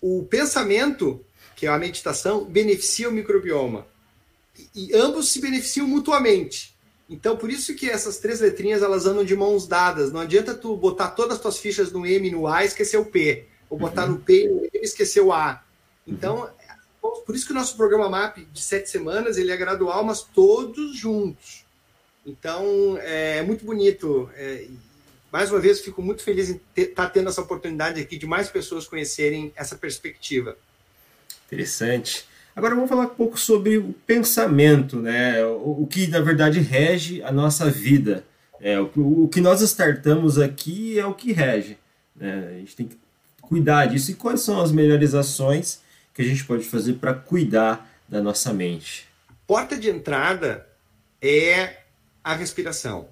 O 0.01 0.25
pensamento, 0.25 1.25
que 1.57 1.66
é 1.66 1.68
a 1.68 1.79
meditação, 1.79 2.44
beneficia 2.44 3.09
o 3.09 3.12
microbioma. 3.12 3.87
E, 4.75 4.90
e 4.90 4.94
ambos 4.94 5.33
se 5.33 5.40
beneficiam 5.40 5.87
mutuamente. 5.87 6.75
Então, 7.09 7.37
por 7.37 7.51
isso 7.51 7.75
que 7.75 7.90
essas 7.90 8.18
três 8.18 8.40
letrinhas 8.40 8.83
elas 8.83 9.07
andam 9.07 9.25
de 9.25 9.37
mãos 9.37 9.66
dadas. 9.66 10.12
Não 10.12 10.20
adianta 10.20 10.55
tu 10.55 10.77
botar 10.77 11.11
todas 11.11 11.37
as 11.37 11.42
tuas 11.42 11.59
fichas 11.59 11.92
no 11.92 12.07
M 12.07 12.29
e 12.29 12.31
no 12.31 12.47
A 12.47 12.62
e 12.62 12.66
esquecer 12.66 12.97
o 12.97 13.05
P. 13.05 13.47
Ou 13.68 13.79
botar 13.79 14.05
uhum. 14.05 14.12
no 14.12 14.18
P 14.20 14.44
e 14.44 14.49
no 14.49 14.61
M 14.61 14.70
e 14.75 14.85
esquecer 14.85 15.20
o 15.20 15.33
A. 15.33 15.62
Então, 16.07 16.42
uhum 16.42 16.64
por 17.27 17.35
isso 17.35 17.47
que 17.47 17.53
o 17.53 17.55
nosso 17.55 17.77
programa 17.77 18.09
MAP 18.09 18.38
de 18.53 18.62
sete 18.62 18.88
semanas 18.88 19.37
ele 19.37 19.53
é 19.53 19.57
gradual, 19.57 20.05
mas 20.05 20.23
todos 20.23 20.97
juntos. 20.97 21.63
Então 22.27 22.99
é 23.03 23.43
muito 23.43 23.65
bonito. 23.65 24.31
É, 24.35 24.67
mais 25.33 25.51
uma 25.51 25.61
vez, 25.61 25.81
fico 25.81 26.01
muito 26.01 26.23
feliz 26.23 26.51
em 26.51 26.61
estar 26.77 27.05
tá 27.05 27.11
tendo 27.11 27.29
essa 27.29 27.41
oportunidade 27.41 28.01
aqui 28.01 28.17
de 28.17 28.27
mais 28.27 28.49
pessoas 28.49 28.87
conhecerem 28.87 29.53
essa 29.57 29.77
perspectiva. 29.77 30.57
Interessante. 31.47 32.27
Agora 32.57 32.75
vamos 32.75 32.89
falar 32.89 33.07
um 33.07 33.15
pouco 33.15 33.39
sobre 33.39 33.79
o 33.79 33.93
pensamento, 34.07 35.01
né? 35.01 35.45
O, 35.45 35.83
o 35.83 35.87
que 35.87 36.07
na 36.07 36.21
verdade 36.21 36.61
rege 36.61 37.21
a 37.23 37.33
nossa 37.33 37.69
vida. 37.69 38.25
É, 38.61 38.81
o, 38.81 39.25
o, 39.25 39.29
que 39.29 39.41
nós 39.41 39.61
startamos 39.61 40.39
aqui 40.39 40.99
é 40.99 41.05
o 41.05 41.15
que 41.15 41.33
rege. 41.33 41.77
Né? 42.15 42.51
A 42.55 42.59
gente 42.59 42.77
tem 42.77 42.87
que 42.87 42.97
cuidar 43.43 43.87
disso. 43.87 44.13
E 44.13 44.15
quais 44.15 44.41
são 44.41 44.61
as 44.61 44.71
melhores 44.71 45.15
ações 45.15 45.83
que 46.15 46.23
a 46.23 46.25
gente 46.25 46.45
pode 46.45 46.65
fazer 46.65 46.95
para 46.95 47.13
cuidar 47.13 47.91
da 48.09 48.23
nossa 48.23 48.53
mente? 48.53 49.07
Porta 49.47 49.77
de 49.77 49.91
entrada 49.91 50.67
é 51.21 51.84
a 52.25 52.35
respiração, 52.35 53.11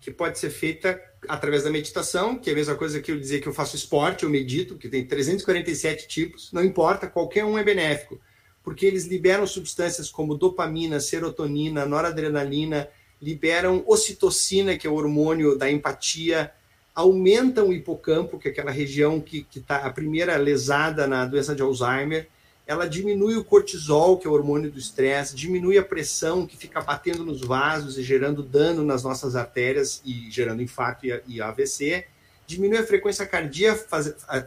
que 0.00 0.10
pode 0.10 0.38
ser 0.38 0.48
feita 0.48 0.98
através 1.28 1.64
da 1.64 1.70
meditação, 1.70 2.36
que 2.36 2.48
é 2.48 2.52
a 2.54 2.56
mesma 2.56 2.74
coisa 2.74 3.00
que 3.00 3.12
eu 3.12 3.20
dizer 3.20 3.40
que 3.40 3.46
eu 3.46 3.52
faço 3.52 3.76
esporte, 3.76 4.24
eu 4.24 4.30
medito, 4.30 4.76
que 4.76 4.88
tem 4.88 5.06
347 5.06 6.08
tipos, 6.08 6.50
não 6.50 6.64
importa, 6.64 7.06
qualquer 7.06 7.44
um 7.44 7.58
é 7.58 7.62
benéfico, 7.62 8.18
porque 8.64 8.86
eles 8.86 9.04
liberam 9.04 9.46
substâncias 9.46 10.10
como 10.10 10.34
dopamina, 10.34 10.98
serotonina, 10.98 11.84
noradrenalina, 11.84 12.88
liberam 13.20 13.84
ocitocina, 13.86 14.76
que 14.76 14.86
é 14.86 14.90
o 14.90 14.94
hormônio 14.94 15.56
da 15.56 15.70
empatia, 15.70 16.50
aumentam 16.94 17.68
o 17.68 17.72
hipocampo, 17.72 18.38
que 18.38 18.48
é 18.48 18.50
aquela 18.50 18.70
região 18.70 19.20
que 19.20 19.46
está 19.54 19.76
a 19.76 19.90
primeira 19.90 20.36
lesada 20.36 21.06
na 21.06 21.24
doença 21.24 21.54
de 21.54 21.62
Alzheimer, 21.62 22.28
ela 22.66 22.88
diminui 22.88 23.36
o 23.36 23.44
cortisol, 23.44 24.16
que 24.18 24.26
é 24.26 24.30
o 24.30 24.32
hormônio 24.32 24.70
do 24.70 24.78
estresse, 24.78 25.34
diminui 25.34 25.78
a 25.78 25.82
pressão 25.82 26.46
que 26.46 26.56
fica 26.56 26.80
batendo 26.80 27.24
nos 27.24 27.40
vasos 27.40 27.98
e 27.98 28.02
gerando 28.02 28.42
dano 28.42 28.84
nas 28.84 29.02
nossas 29.02 29.34
artérias 29.34 30.00
e 30.04 30.30
gerando 30.30 30.62
infarto 30.62 31.06
e, 31.26 31.40
AVC, 31.40 32.06
diminui 32.46 32.78
a 32.78 32.86
frequência 32.86 33.26
cardíaca, 33.26 33.84
faz, 33.88 34.14
a 34.28 34.46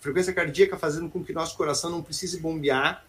frequência 0.00 0.32
cardíaca 0.32 0.76
fazendo 0.76 1.08
com 1.08 1.22
que 1.22 1.32
nosso 1.32 1.56
coração 1.56 1.90
não 1.90 2.02
precise 2.02 2.40
bombear, 2.40 3.04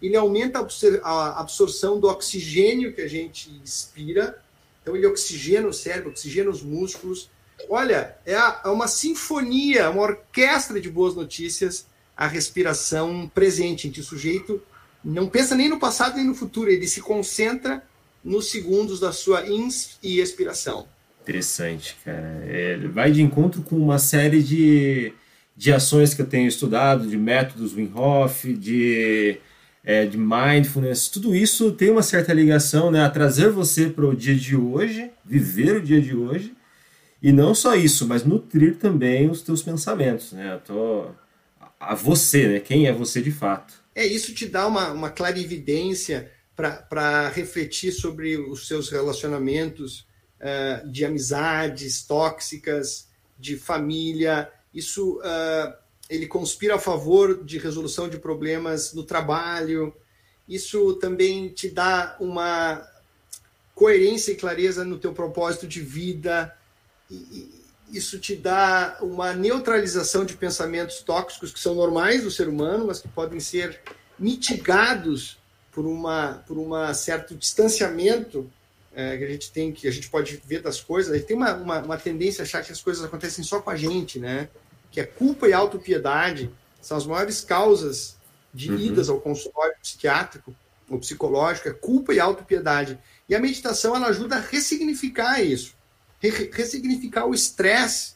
ele 0.00 0.16
aumenta 0.16 0.66
a 1.02 1.40
absorção 1.40 2.00
do 2.00 2.08
oxigênio 2.08 2.94
que 2.94 3.02
a 3.02 3.08
gente 3.08 3.50
inspira, 3.62 4.42
então 4.80 4.96
ele 4.96 5.06
oxigena 5.06 5.68
o 5.68 5.74
cérebro, 5.74 6.08
oxigena 6.08 6.48
os 6.48 6.62
músculos. 6.62 7.30
Olha, 7.68 8.16
é, 8.24 8.32
é 8.32 8.68
uma 8.68 8.88
sinfonia, 8.88 9.90
uma 9.90 10.02
orquestra 10.02 10.80
de 10.80 10.88
boas 10.88 11.14
notícias 11.14 11.86
a 12.20 12.26
respiração 12.26 13.30
presente, 13.34 13.88
em 13.88 13.90
que 13.90 14.00
o 14.00 14.04
sujeito 14.04 14.60
não 15.02 15.26
pensa 15.26 15.54
nem 15.54 15.70
no 15.70 15.78
passado 15.78 16.16
nem 16.16 16.26
no 16.26 16.34
futuro, 16.34 16.70
ele 16.70 16.86
se 16.86 17.00
concentra 17.00 17.82
nos 18.22 18.50
segundos 18.50 19.00
da 19.00 19.10
sua 19.10 19.48
ins 19.48 19.98
e 20.02 20.20
expiração. 20.20 20.86
Interessante, 21.22 21.96
cara. 22.04 22.44
É, 22.46 22.76
vai 22.88 23.10
de 23.10 23.22
encontro 23.22 23.62
com 23.62 23.76
uma 23.76 23.98
série 23.98 24.42
de, 24.42 25.14
de 25.56 25.72
ações 25.72 26.12
que 26.12 26.20
eu 26.20 26.26
tenho 26.26 26.46
estudado, 26.46 27.08
de 27.08 27.16
métodos 27.16 27.72
Wim 27.74 27.90
Hof, 27.94 28.52
de, 28.52 29.38
é, 29.82 30.04
de 30.04 30.18
mindfulness, 30.18 31.08
tudo 31.08 31.34
isso 31.34 31.72
tem 31.72 31.88
uma 31.88 32.02
certa 32.02 32.34
ligação 32.34 32.90
né, 32.90 33.02
a 33.02 33.08
trazer 33.08 33.48
você 33.48 33.88
para 33.88 34.04
o 34.04 34.14
dia 34.14 34.34
de 34.34 34.54
hoje, 34.54 35.10
viver 35.24 35.76
o 35.76 35.82
dia 35.82 36.02
de 36.02 36.14
hoje, 36.14 36.52
e 37.22 37.32
não 37.32 37.54
só 37.54 37.74
isso, 37.74 38.06
mas 38.06 38.24
nutrir 38.24 38.76
também 38.76 39.30
os 39.30 39.40
teus 39.40 39.62
pensamentos. 39.62 40.32
Né? 40.32 40.52
Eu 40.52 40.60
tô 40.60 41.06
a 41.80 41.94
você, 41.94 42.46
né? 42.46 42.60
Quem 42.60 42.86
é 42.86 42.92
você 42.92 43.22
de 43.22 43.32
fato. 43.32 43.72
É, 43.94 44.06
isso 44.06 44.34
te 44.34 44.46
dá 44.46 44.66
uma, 44.66 44.92
uma 44.92 45.10
clarividência 45.10 46.30
para 46.54 47.30
refletir 47.30 47.90
sobre 47.90 48.36
os 48.36 48.68
seus 48.68 48.90
relacionamentos 48.90 50.06
uh, 50.40 50.86
de 50.90 51.06
amizades 51.06 52.02
tóxicas, 52.02 53.08
de 53.38 53.56
família. 53.56 54.52
Isso 54.72 55.18
uh, 55.20 55.74
ele 56.08 56.26
conspira 56.26 56.74
a 56.74 56.78
favor 56.78 57.42
de 57.42 57.56
resolução 57.58 58.10
de 58.10 58.18
problemas 58.18 58.92
no 58.92 59.02
trabalho. 59.02 59.94
Isso 60.46 60.94
também 60.94 61.48
te 61.48 61.70
dá 61.70 62.16
uma 62.20 62.86
coerência 63.74 64.32
e 64.32 64.36
clareza 64.36 64.84
no 64.84 64.98
teu 64.98 65.14
propósito 65.14 65.66
de 65.66 65.80
vida. 65.80 66.54
E, 67.10 67.59
isso 67.92 68.18
te 68.18 68.36
dá 68.36 68.98
uma 69.00 69.32
neutralização 69.32 70.24
de 70.24 70.34
pensamentos 70.34 71.00
tóxicos 71.00 71.52
que 71.52 71.60
são 71.60 71.74
normais 71.74 72.24
do 72.24 72.30
ser 72.30 72.48
humano, 72.48 72.86
mas 72.86 73.00
que 73.00 73.08
podem 73.08 73.40
ser 73.40 73.80
mitigados 74.18 75.38
por 75.72 75.84
uma 75.84 76.42
por 76.46 76.58
uma 76.58 76.92
certo 76.94 77.34
distanciamento 77.34 78.50
é, 78.94 79.16
que 79.16 79.24
a 79.24 79.28
gente 79.28 79.52
tem 79.52 79.72
que 79.72 79.88
a 79.88 79.90
gente 79.90 80.08
pode 80.08 80.42
ver 80.44 80.62
das 80.62 80.80
coisas. 80.80 81.12
A 81.12 81.16
gente 81.16 81.26
tem 81.26 81.36
uma, 81.36 81.54
uma, 81.54 81.78
uma, 81.80 81.96
tendência 81.96 82.42
a 82.42 82.44
achar 82.44 82.62
que 82.62 82.72
as 82.72 82.82
coisas 82.82 83.04
acontecem 83.04 83.44
só 83.44 83.60
com 83.60 83.70
a 83.70 83.76
gente, 83.76 84.18
né? 84.18 84.48
Que 84.90 85.00
é 85.00 85.04
culpa 85.04 85.48
e 85.48 85.52
autopiedade 85.52 86.50
são 86.80 86.96
as 86.96 87.06
maiores 87.06 87.40
causas 87.42 88.16
de 88.52 88.70
uhum. 88.70 88.78
idas 88.78 89.08
ao 89.08 89.20
consultório 89.20 89.74
psiquiátrico 89.80 90.54
ou 90.88 90.98
psicológico, 90.98 91.68
é 91.68 91.72
culpa 91.72 92.12
e 92.12 92.18
autopiedade. 92.18 92.98
E 93.28 93.34
a 93.34 93.40
meditação 93.40 93.94
ela 93.94 94.08
ajuda 94.08 94.36
a 94.36 94.40
ressignificar 94.40 95.40
isso 95.40 95.74
ressignificar 96.28 97.26
o 97.26 97.34
estresse. 97.34 98.14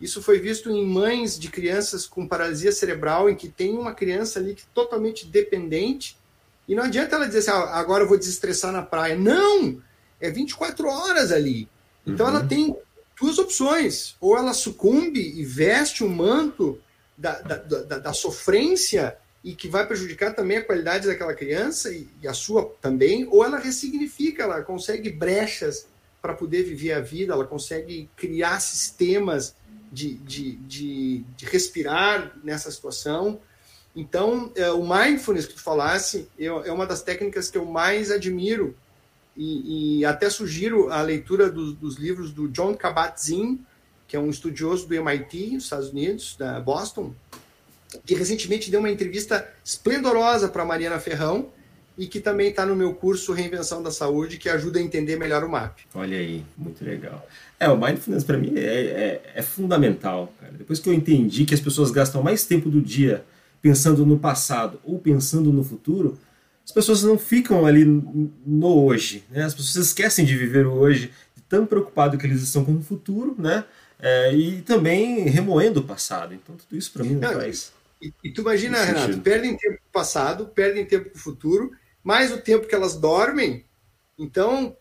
Isso 0.00 0.22
foi 0.22 0.38
visto 0.38 0.70
em 0.70 0.86
mães 0.86 1.38
de 1.38 1.50
crianças 1.50 2.06
com 2.06 2.26
paralisia 2.26 2.72
cerebral, 2.72 3.28
em 3.28 3.34
que 3.34 3.48
tem 3.48 3.76
uma 3.76 3.94
criança 3.94 4.38
ali 4.38 4.54
que 4.54 4.62
é 4.62 4.74
totalmente 4.74 5.26
dependente, 5.26 6.16
e 6.70 6.74
não 6.74 6.84
adianta 6.84 7.16
ela 7.16 7.26
dizer 7.26 7.40
assim, 7.40 7.50
ah, 7.50 7.80
agora 7.80 8.04
eu 8.04 8.08
vou 8.08 8.16
desestressar 8.16 8.70
na 8.70 8.80
praia. 8.80 9.16
Não! 9.16 9.82
É 10.20 10.30
24 10.30 10.86
horas 10.86 11.32
ali. 11.32 11.68
Então 12.06 12.26
uhum. 12.26 12.36
ela 12.36 12.46
tem 12.46 12.76
duas 13.20 13.38
opções. 13.38 14.14
Ou 14.20 14.38
ela 14.38 14.54
sucumbe 14.54 15.20
e 15.20 15.44
veste 15.44 16.04
o 16.04 16.08
manto 16.08 16.80
da, 17.18 17.40
da, 17.40 17.56
da, 17.56 17.98
da, 17.98 18.12
sofrência 18.12 19.16
e 19.42 19.52
que 19.54 19.66
vai 19.66 19.84
prejudicar 19.84 20.32
também 20.32 20.58
a 20.58 20.64
qualidade 20.64 21.08
daquela 21.08 21.34
criança 21.34 21.90
e, 21.90 22.08
e 22.22 22.28
a 22.28 22.32
sua 22.32 22.72
também, 22.80 23.26
ou 23.28 23.44
ela 23.44 23.58
ressignifica, 23.58 24.44
ela 24.44 24.62
consegue 24.62 25.10
brechas 25.10 25.86
para 26.20 26.34
poder 26.34 26.62
viver 26.62 26.92
a 26.92 27.00
vida, 27.00 27.32
ela 27.32 27.46
consegue 27.46 28.08
criar 28.16 28.60
sistemas 28.60 29.54
de, 29.90 30.14
de, 30.14 30.56
de, 30.56 31.24
de 31.36 31.46
respirar 31.46 32.36
nessa 32.44 32.70
situação. 32.70 33.40
Então, 33.94 34.52
é, 34.54 34.70
o 34.70 34.86
mindfulness 34.86 35.46
que 35.46 35.54
tu 35.54 35.62
falasse 35.62 36.28
é, 36.38 36.44
é 36.46 36.72
uma 36.72 36.86
das 36.86 37.02
técnicas 37.02 37.50
que 37.50 37.58
eu 37.58 37.64
mais 37.64 38.10
admiro 38.10 38.76
e, 39.36 39.98
e 39.98 40.04
até 40.04 40.28
sugiro 40.28 40.90
a 40.92 41.02
leitura 41.02 41.50
do, 41.50 41.72
dos 41.72 41.96
livros 41.96 42.32
do 42.32 42.48
John 42.48 42.74
Kabat-Zinn, 42.74 43.58
que 44.06 44.16
é 44.16 44.20
um 44.20 44.28
estudioso 44.28 44.86
do 44.86 44.94
MIT, 44.94 45.54
nos 45.54 45.64
Estados 45.64 45.90
Unidos, 45.90 46.36
da 46.36 46.60
Boston, 46.60 47.14
que 48.04 48.14
recentemente 48.14 48.70
deu 48.70 48.80
uma 48.80 48.90
entrevista 48.90 49.48
esplendorosa 49.64 50.48
para 50.48 50.64
Mariana 50.64 50.98
Ferrão, 50.98 51.50
e 52.00 52.06
que 52.06 52.18
também 52.18 52.48
está 52.48 52.64
no 52.64 52.74
meu 52.74 52.94
curso 52.94 53.30
Reinvenção 53.30 53.82
da 53.82 53.90
Saúde, 53.90 54.38
que 54.38 54.48
ajuda 54.48 54.78
a 54.78 54.82
entender 54.82 55.16
melhor 55.16 55.44
o 55.44 55.50
MAP. 55.50 55.80
Olha 55.94 56.16
aí, 56.16 56.42
muito 56.56 56.82
legal. 56.82 57.28
É, 57.58 57.68
o 57.68 57.76
Mindfulness 57.76 58.24
para 58.24 58.38
mim 58.38 58.54
é, 58.56 58.62
é, 58.62 59.22
é, 59.34 59.42
fundamental. 59.42 60.32
Cara. 60.40 60.54
Depois 60.56 60.80
que 60.80 60.88
eu 60.88 60.94
entendi 60.94 61.44
que 61.44 61.52
as 61.52 61.60
pessoas 61.60 61.90
gastam 61.90 62.22
mais 62.22 62.46
tempo 62.46 62.70
do 62.70 62.80
dia 62.80 63.22
pensando 63.60 64.06
no 64.06 64.18
passado 64.18 64.80
ou 64.82 64.98
pensando 64.98 65.52
no 65.52 65.62
futuro, 65.62 66.18
as 66.64 66.72
pessoas 66.72 67.02
não 67.02 67.18
ficam 67.18 67.66
ali 67.66 67.84
no 67.84 68.82
hoje. 68.82 69.22
Né? 69.30 69.44
As 69.44 69.52
pessoas 69.52 69.88
esquecem 69.88 70.24
de 70.24 70.34
viver 70.34 70.66
o 70.66 70.72
hoje, 70.72 71.10
tão 71.50 71.66
preocupado 71.66 72.16
que 72.16 72.24
eles 72.24 72.40
estão 72.40 72.64
com 72.64 72.72
o 72.72 72.82
futuro, 72.82 73.36
né? 73.38 73.62
É, 73.98 74.34
e 74.34 74.62
também 74.62 75.28
remoendo 75.28 75.80
o 75.80 75.84
passado. 75.84 76.32
Então, 76.32 76.56
tudo 76.56 76.78
isso 76.78 76.90
para 76.92 77.04
mim 77.04 77.16
não, 77.16 77.30
não 77.30 77.40
faz. 77.40 77.74
E, 78.00 78.10
e 78.24 78.30
tu 78.32 78.40
imagina, 78.40 78.82
Renato, 78.82 79.18
perdem 79.18 79.54
tempo 79.54 79.76
com 79.76 79.88
o 79.90 79.92
passado, 79.92 80.46
perdem 80.46 80.86
tempo 80.86 81.10
com 81.10 81.18
o 81.18 81.20
futuro, 81.20 81.72
mais 82.02 82.32
o 82.32 82.38
tempo 82.38 82.66
que 82.66 82.74
elas 82.74 82.94
dormem. 82.94 83.66
Então, 84.18 84.76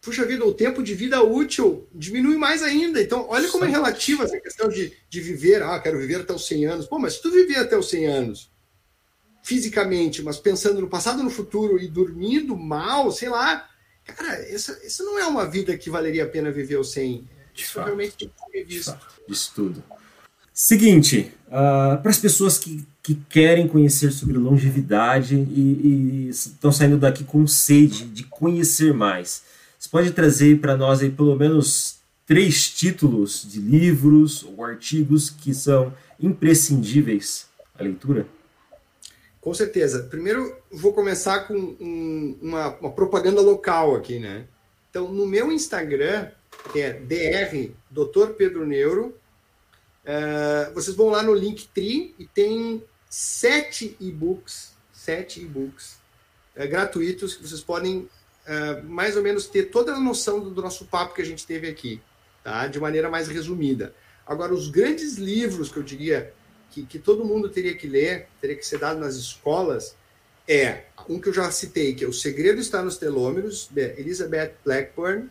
puxa 0.00 0.24
vida, 0.24 0.44
o 0.44 0.54
tempo 0.54 0.82
de 0.82 0.94
vida 0.94 1.22
útil 1.22 1.88
diminui 1.92 2.36
mais 2.36 2.62
ainda. 2.62 3.00
Então, 3.00 3.26
olha 3.28 3.48
como 3.48 3.64
é 3.64 3.68
relativa 3.68 4.24
essa 4.24 4.40
questão 4.40 4.68
de, 4.68 4.92
de 5.08 5.20
viver. 5.20 5.62
Ah, 5.62 5.80
quero 5.80 5.98
viver 5.98 6.20
até 6.20 6.32
os 6.32 6.46
100 6.46 6.66
anos. 6.66 6.86
Pô, 6.86 6.98
mas 6.98 7.14
se 7.14 7.22
tu 7.22 7.30
viver 7.30 7.56
até 7.56 7.76
os 7.76 7.88
100 7.88 8.06
anos, 8.06 8.50
fisicamente, 9.42 10.22
mas 10.22 10.38
pensando 10.38 10.80
no 10.80 10.88
passado, 10.88 11.22
no 11.22 11.30
futuro 11.30 11.80
e 11.80 11.88
dormindo 11.88 12.56
mal, 12.56 13.10
sei 13.10 13.28
lá, 13.28 13.68
cara, 14.04 14.34
essa, 14.50 14.72
essa 14.84 15.02
não 15.02 15.18
é 15.18 15.26
uma 15.26 15.48
vida 15.48 15.76
que 15.76 15.90
valeria 15.90 16.24
a 16.24 16.28
pena 16.28 16.50
viver 16.50 16.78
os 16.78 16.92
100. 16.92 17.28
Isso 17.54 17.72
fato, 17.72 17.86
realmente 17.86 18.16
tem 18.16 18.28
que 18.28 18.50
ser 18.50 18.64
visto. 18.64 18.98
Isso 19.28 19.52
tudo. 19.54 19.82
Seguinte, 20.60 21.32
uh, 21.46 22.02
para 22.02 22.10
as 22.10 22.18
pessoas 22.18 22.58
que 22.58 22.84
que 23.08 23.14
querem 23.14 23.66
conhecer 23.66 24.12
sobre 24.12 24.36
longevidade 24.36 25.34
e, 25.34 26.26
e 26.26 26.28
estão 26.28 26.70
saindo 26.70 26.98
daqui 26.98 27.24
com 27.24 27.46
sede 27.46 28.04
de 28.04 28.22
conhecer 28.24 28.92
mais. 28.92 29.42
Você 29.78 29.88
pode 29.88 30.10
trazer 30.10 30.60
para 30.60 30.76
nós 30.76 31.00
aí 31.00 31.08
pelo 31.08 31.34
menos 31.34 32.00
três 32.26 32.68
títulos 32.68 33.46
de 33.50 33.60
livros 33.60 34.44
ou 34.44 34.62
artigos 34.62 35.30
que 35.30 35.54
são 35.54 35.94
imprescindíveis 36.20 37.46
à 37.78 37.82
leitura? 37.82 38.26
Com 39.40 39.54
certeza. 39.54 40.02
Primeiro, 40.02 40.54
vou 40.70 40.92
começar 40.92 41.48
com 41.48 41.54
um, 41.54 42.38
uma, 42.42 42.76
uma, 42.76 42.90
propaganda 42.90 43.40
local 43.40 43.96
aqui, 43.96 44.18
né? 44.18 44.44
Então, 44.90 45.10
no 45.10 45.26
meu 45.26 45.50
Instagram, 45.50 46.28
que 46.74 46.80
é 46.82 46.92
dr 46.92 47.72
Dr. 47.90 48.32
Pedro 48.36 48.66
Neuro, 48.66 49.17
uh, 50.08 50.74
vocês 50.74 50.96
vão 50.96 51.10
lá 51.10 51.22
no 51.22 51.34
Linktree 51.34 52.14
e 52.18 52.26
tem 52.26 52.82
sete 53.08 53.96
e-books 54.00 54.78
sete 55.08 55.40
e-books 55.40 55.96
é, 56.54 56.66
gratuitos 56.66 57.34
que 57.34 57.48
vocês 57.48 57.62
podem 57.62 58.10
é, 58.44 58.82
mais 58.82 59.16
ou 59.16 59.22
menos 59.22 59.46
ter 59.46 59.70
toda 59.70 59.94
a 59.94 60.00
noção 60.00 60.38
do, 60.38 60.50
do, 60.50 60.60
nosso 60.60 60.84
papo 60.84 61.14
que 61.14 61.22
a 61.22 61.24
gente 61.24 61.46
teve 61.46 61.66
aqui, 61.66 62.00
tá? 62.44 62.66
De 62.66 62.78
maneira 62.78 63.08
mais 63.08 63.28
resumida. 63.28 63.94
Agora, 64.26 64.52
os 64.52 64.68
grandes 64.68 65.16
livros 65.16 65.70
que 65.70 65.78
eu 65.78 65.82
diria 65.82 66.34
que, 66.70 66.84
que 66.84 66.98
todo 66.98 67.24
mundo 67.24 67.48
teria 67.48 67.74
que 67.74 67.86
ler, 67.86 68.28
teria 68.38 68.56
que 68.56 68.66
ser 68.66 68.78
dado 68.78 69.00
nas 69.00 69.14
escolas, 69.14 69.96
é 70.46 70.84
um 71.08 71.18
que 71.18 71.30
eu 71.30 71.32
já 71.32 71.50
citei, 71.50 71.94
que 71.94 72.04
é 72.04 72.08
O 72.08 72.12
Segredo 72.12 72.60
Está 72.60 72.82
nos 72.82 72.98
Telômeros, 72.98 73.68
de 73.70 73.98
Elizabeth 73.98 74.56
Blackburn, 74.62 75.30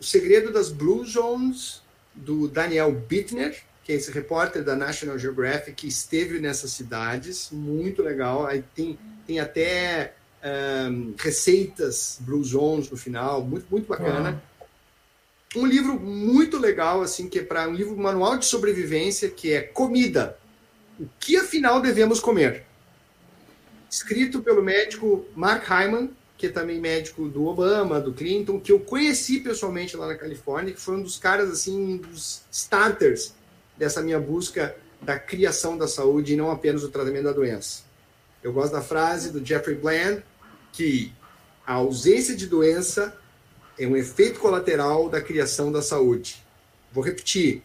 O 0.00 0.04
Segredo 0.04 0.50
das 0.50 0.70
Blue 0.70 1.04
Zones, 1.04 1.81
do 2.14 2.48
Daniel 2.48 2.92
Bittner, 2.92 3.62
que 3.84 3.92
é 3.92 3.96
esse 3.96 4.10
repórter 4.10 4.62
da 4.62 4.76
National 4.76 5.18
Geographic 5.18 5.72
que 5.72 5.88
esteve 5.88 6.38
nessas 6.38 6.72
cidades, 6.72 7.50
muito 7.50 8.02
legal. 8.02 8.46
Aí 8.46 8.64
tem, 8.74 8.98
tem 9.26 9.40
até 9.40 10.14
um, 10.90 11.14
receitas 11.18 12.18
Blue 12.20 12.42
Zones 12.44 12.90
no 12.90 12.96
final, 12.96 13.42
muito, 13.42 13.66
muito 13.70 13.88
bacana. 13.88 14.42
Uhum. 15.54 15.62
Um 15.62 15.66
livro 15.66 16.00
muito 16.00 16.58
legal, 16.58 17.02
assim, 17.02 17.28
que 17.28 17.40
é 17.40 17.42
para 17.42 17.68
um 17.68 17.74
livro 17.74 17.96
manual 17.96 18.38
de 18.38 18.46
sobrevivência, 18.46 19.28
que 19.28 19.52
é 19.52 19.60
Comida. 19.60 20.38
O 20.98 21.06
que 21.18 21.36
afinal 21.36 21.80
devemos 21.80 22.20
comer? 22.20 22.64
Escrito 23.90 24.40
pelo 24.40 24.62
médico 24.62 25.26
Mark 25.36 25.64
Hyman, 25.68 26.10
que 26.42 26.48
é 26.48 26.50
também 26.50 26.80
médico 26.80 27.28
do 27.28 27.46
Obama, 27.46 28.00
do 28.00 28.12
Clinton, 28.12 28.58
que 28.58 28.72
eu 28.72 28.80
conheci 28.80 29.38
pessoalmente 29.38 29.96
lá 29.96 30.08
na 30.08 30.16
Califórnia, 30.16 30.74
que 30.74 30.80
foi 30.80 30.96
um 30.96 31.02
dos 31.04 31.16
caras, 31.16 31.48
assim, 31.48 31.98
dos 31.98 32.42
starters 32.50 33.32
dessa 33.76 34.02
minha 34.02 34.18
busca 34.18 34.74
da 35.00 35.16
criação 35.16 35.78
da 35.78 35.86
saúde 35.86 36.32
e 36.32 36.36
não 36.36 36.50
apenas 36.50 36.82
do 36.82 36.88
tratamento 36.88 37.22
da 37.22 37.32
doença. 37.32 37.84
Eu 38.42 38.52
gosto 38.52 38.72
da 38.72 38.82
frase 38.82 39.30
do 39.30 39.44
Jeffrey 39.46 39.76
Bland, 39.76 40.24
que 40.72 41.12
a 41.64 41.74
ausência 41.74 42.34
de 42.34 42.48
doença 42.48 43.16
é 43.78 43.86
um 43.86 43.96
efeito 43.96 44.40
colateral 44.40 45.08
da 45.08 45.20
criação 45.20 45.70
da 45.70 45.80
saúde. 45.80 46.44
Vou 46.90 47.04
repetir: 47.04 47.62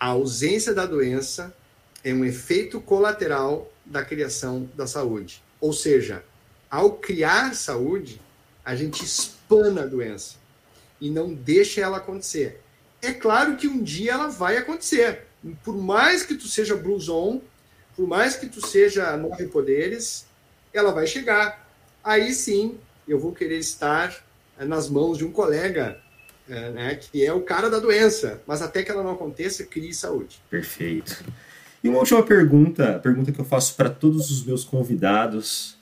a 0.00 0.08
ausência 0.08 0.74
da 0.74 0.84
doença 0.84 1.56
é 2.02 2.12
um 2.12 2.24
efeito 2.24 2.80
colateral 2.80 3.72
da 3.84 4.04
criação 4.04 4.68
da 4.74 4.88
saúde. 4.88 5.44
Ou 5.60 5.72
seja, 5.72 6.24
ao 6.70 6.92
criar 6.92 7.54
saúde, 7.54 8.20
a 8.64 8.74
gente 8.74 9.04
espana 9.04 9.82
a 9.82 9.86
doença 9.86 10.36
e 11.00 11.10
não 11.10 11.32
deixa 11.32 11.80
ela 11.80 11.98
acontecer. 11.98 12.60
É 13.00 13.12
claro 13.12 13.56
que 13.56 13.68
um 13.68 13.82
dia 13.82 14.12
ela 14.12 14.28
vai 14.28 14.56
acontecer 14.56 15.26
por 15.62 15.76
mais 15.76 16.24
que 16.24 16.34
tu 16.34 16.48
seja 16.48 16.74
Blues 16.74 17.08
On, 17.08 17.40
por 17.94 18.06
mais 18.06 18.36
que 18.36 18.46
tu 18.46 18.64
seja 18.66 19.16
Nove 19.16 19.46
Poderes, 19.46 20.26
ela 20.72 20.92
vai 20.92 21.06
chegar. 21.06 21.68
Aí 22.02 22.32
sim, 22.32 22.78
eu 23.06 23.18
vou 23.18 23.32
querer 23.32 23.58
estar 23.58 24.14
eh, 24.58 24.64
nas 24.64 24.88
mãos 24.88 25.18
de 25.18 25.24
um 25.24 25.30
colega, 25.30 25.98
eh, 26.48 26.70
né, 26.70 26.94
que 26.96 27.24
é 27.24 27.32
o 27.32 27.42
cara 27.42 27.70
da 27.70 27.78
doença. 27.78 28.40
Mas 28.46 28.62
até 28.62 28.82
que 28.82 28.90
ela 28.90 29.02
não 29.02 29.12
aconteça, 29.12 29.64
crie 29.64 29.94
saúde. 29.94 30.40
Perfeito. 30.50 31.24
E 31.82 31.88
uma 31.88 31.98
última 31.98 32.22
pergunta, 32.22 32.98
pergunta 32.98 33.32
que 33.32 33.40
eu 33.40 33.44
faço 33.44 33.74
para 33.76 33.88
todos 33.88 34.30
os 34.30 34.44
meus 34.44 34.64
convidados. 34.64 35.76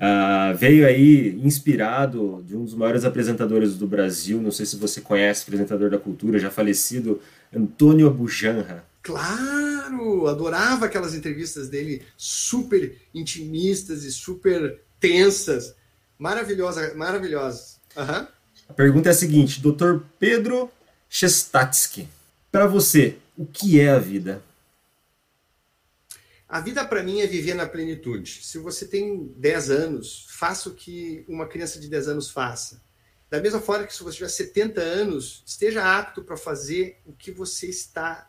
Uh, 0.00 0.56
veio 0.56 0.86
aí 0.86 1.38
inspirado 1.44 2.42
de 2.46 2.56
um 2.56 2.64
dos 2.64 2.74
maiores 2.74 3.04
apresentadores 3.04 3.76
do 3.76 3.86
Brasil, 3.86 4.40
não 4.40 4.50
sei 4.50 4.64
se 4.64 4.76
você 4.76 4.98
conhece, 5.02 5.42
apresentador 5.42 5.90
da 5.90 5.98
cultura, 5.98 6.38
já 6.38 6.50
falecido, 6.50 7.20
Antônio 7.54 8.06
Abujanra. 8.06 8.82
Claro, 9.02 10.26
adorava 10.26 10.86
aquelas 10.86 11.14
entrevistas 11.14 11.68
dele 11.68 12.00
super 12.16 12.96
intimistas 13.14 14.02
e 14.04 14.10
super 14.10 14.80
tensas. 14.98 15.74
Maravilhosa, 16.18 16.94
maravilhosas. 16.94 17.78
Uhum. 17.94 18.26
A 18.70 18.72
pergunta 18.72 19.10
é 19.10 19.12
a 19.12 19.14
seguinte, 19.14 19.60
Dr. 19.60 19.98
Pedro 20.18 20.70
Chestatsky. 21.10 22.08
Para 22.50 22.66
você, 22.66 23.16
o 23.36 23.44
que 23.44 23.78
é 23.78 23.90
a 23.90 23.98
vida? 23.98 24.42
A 26.50 26.58
vida 26.58 26.84
para 26.84 27.00
mim 27.00 27.20
é 27.20 27.28
viver 27.28 27.54
na 27.54 27.64
plenitude. 27.64 28.40
Se 28.42 28.58
você 28.58 28.84
tem 28.84 29.32
10 29.36 29.70
anos, 29.70 30.26
faça 30.30 30.68
o 30.68 30.74
que 30.74 31.24
uma 31.28 31.46
criança 31.46 31.78
de 31.78 31.88
10 31.88 32.08
anos 32.08 32.28
faça. 32.28 32.82
Da 33.30 33.40
mesma 33.40 33.60
forma 33.60 33.86
que 33.86 33.94
se 33.94 34.02
você 34.02 34.16
tiver 34.16 34.28
70 34.28 34.80
anos, 34.80 35.44
esteja 35.46 35.96
apto 35.96 36.24
para 36.24 36.36
fazer 36.36 36.98
o 37.06 37.12
que 37.12 37.30
você 37.30 37.68
está 37.68 38.28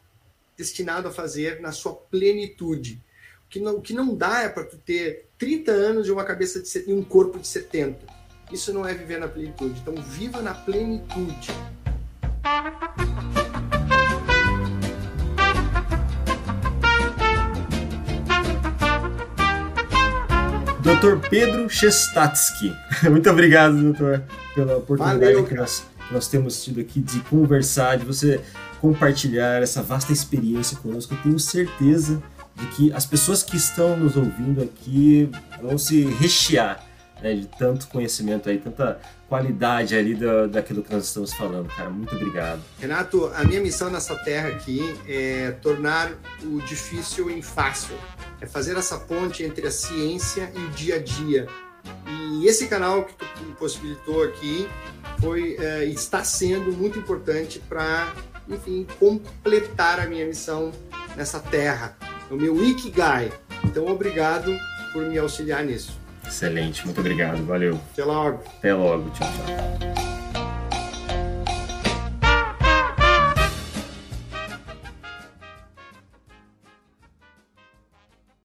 destinado 0.55 1.07
a 1.07 1.11
fazer 1.11 1.59
na 1.61 1.71
sua 1.71 1.95
plenitude. 1.95 3.03
O 3.47 3.49
que 3.49 3.59
não, 3.59 3.77
o 3.77 3.81
que 3.81 3.93
não 3.95 4.15
dá 4.15 4.43
é 4.43 4.49
para 4.49 4.65
tu 4.65 4.77
ter 4.77 5.27
30 5.39 5.71
anos 5.71 6.07
e 6.07 6.11
uma 6.11 6.23
cabeça 6.23 6.61
de 6.61 6.69
e 6.87 6.93
um 6.93 7.03
corpo 7.03 7.39
de 7.39 7.47
70. 7.47 8.05
Isso 8.51 8.71
não 8.71 8.87
é 8.87 8.93
viver 8.93 9.19
na 9.19 9.27
plenitude. 9.27 9.79
Então 9.79 9.95
viva 9.95 10.43
na 10.43 10.53
plenitude. 10.53 11.49
Dr. 21.01 21.17
Pedro 21.31 21.67
Chestatsky. 21.67 22.75
Muito 23.09 23.27
obrigado, 23.27 23.75
doutor, 23.75 24.21
pela 24.53 24.77
oportunidade 24.77 25.19
Valeu, 25.19 25.43
que, 25.43 25.55
nós, 25.55 25.83
que 26.07 26.13
nós 26.13 26.27
temos 26.27 26.63
tido 26.63 26.79
aqui 26.79 26.99
de 26.99 27.21
conversar, 27.21 27.97
de 27.97 28.05
você 28.05 28.39
compartilhar 28.79 29.63
essa 29.63 29.81
vasta 29.81 30.13
experiência 30.13 30.77
conosco. 30.77 31.15
Eu 31.15 31.17
tenho 31.23 31.39
certeza 31.39 32.21
de 32.55 32.67
que 32.67 32.93
as 32.93 33.03
pessoas 33.03 33.41
que 33.41 33.57
estão 33.57 33.97
nos 33.97 34.15
ouvindo 34.15 34.61
aqui 34.61 35.27
vão 35.59 35.75
se 35.75 36.03
rechear 36.03 36.85
né, 37.21 37.33
de 37.33 37.47
tanto 37.47 37.87
conhecimento 37.87 38.49
aí, 38.49 38.57
tanta 38.57 38.99
qualidade 39.27 39.95
ali 39.95 40.15
da, 40.15 40.47
daquilo 40.47 40.83
que 40.83 40.93
nós 40.93 41.05
estamos 41.05 41.33
falando, 41.33 41.67
cara. 41.67 41.89
Muito 41.89 42.15
obrigado. 42.15 42.61
Renato, 42.79 43.31
a 43.35 43.43
minha 43.43 43.61
missão 43.61 43.89
nessa 43.89 44.15
terra 44.15 44.49
aqui 44.49 44.81
é 45.07 45.51
tornar 45.61 46.11
o 46.43 46.59
difícil 46.61 47.29
em 47.29 47.41
fácil. 47.41 47.95
É 48.41 48.45
fazer 48.45 48.75
essa 48.75 48.97
ponte 48.97 49.43
entre 49.43 49.67
a 49.67 49.71
ciência 49.71 50.51
e 50.55 50.59
o 50.59 50.69
dia 50.71 50.95
a 50.95 50.99
dia. 50.99 51.47
E 52.07 52.47
esse 52.47 52.67
canal 52.67 53.05
que 53.05 53.13
tu 53.13 53.25
possibilitou 53.57 54.23
aqui 54.23 54.67
foi 55.19 55.55
é, 55.59 55.85
está 55.85 56.23
sendo 56.23 56.71
muito 56.73 56.97
importante 56.97 57.59
para 57.69 58.11
enfim, 58.47 58.85
completar 58.99 59.99
a 59.99 60.07
minha 60.07 60.25
missão 60.25 60.71
nessa 61.15 61.39
terra, 61.39 61.95
o 62.29 62.35
meu 62.35 62.63
Ikigai. 62.63 63.31
Então, 63.63 63.85
obrigado 63.87 64.55
por 64.91 65.05
me 65.05 65.17
auxiliar 65.17 65.63
nisso. 65.63 66.00
Excelente, 66.31 66.85
muito 66.85 67.01
obrigado, 67.01 67.45
valeu. 67.45 67.77
Até 67.91 68.05
logo. 68.05 68.41
Até 68.57 68.73
logo, 68.73 69.09
tchau, 69.09 69.27
tchau. 69.27 70.10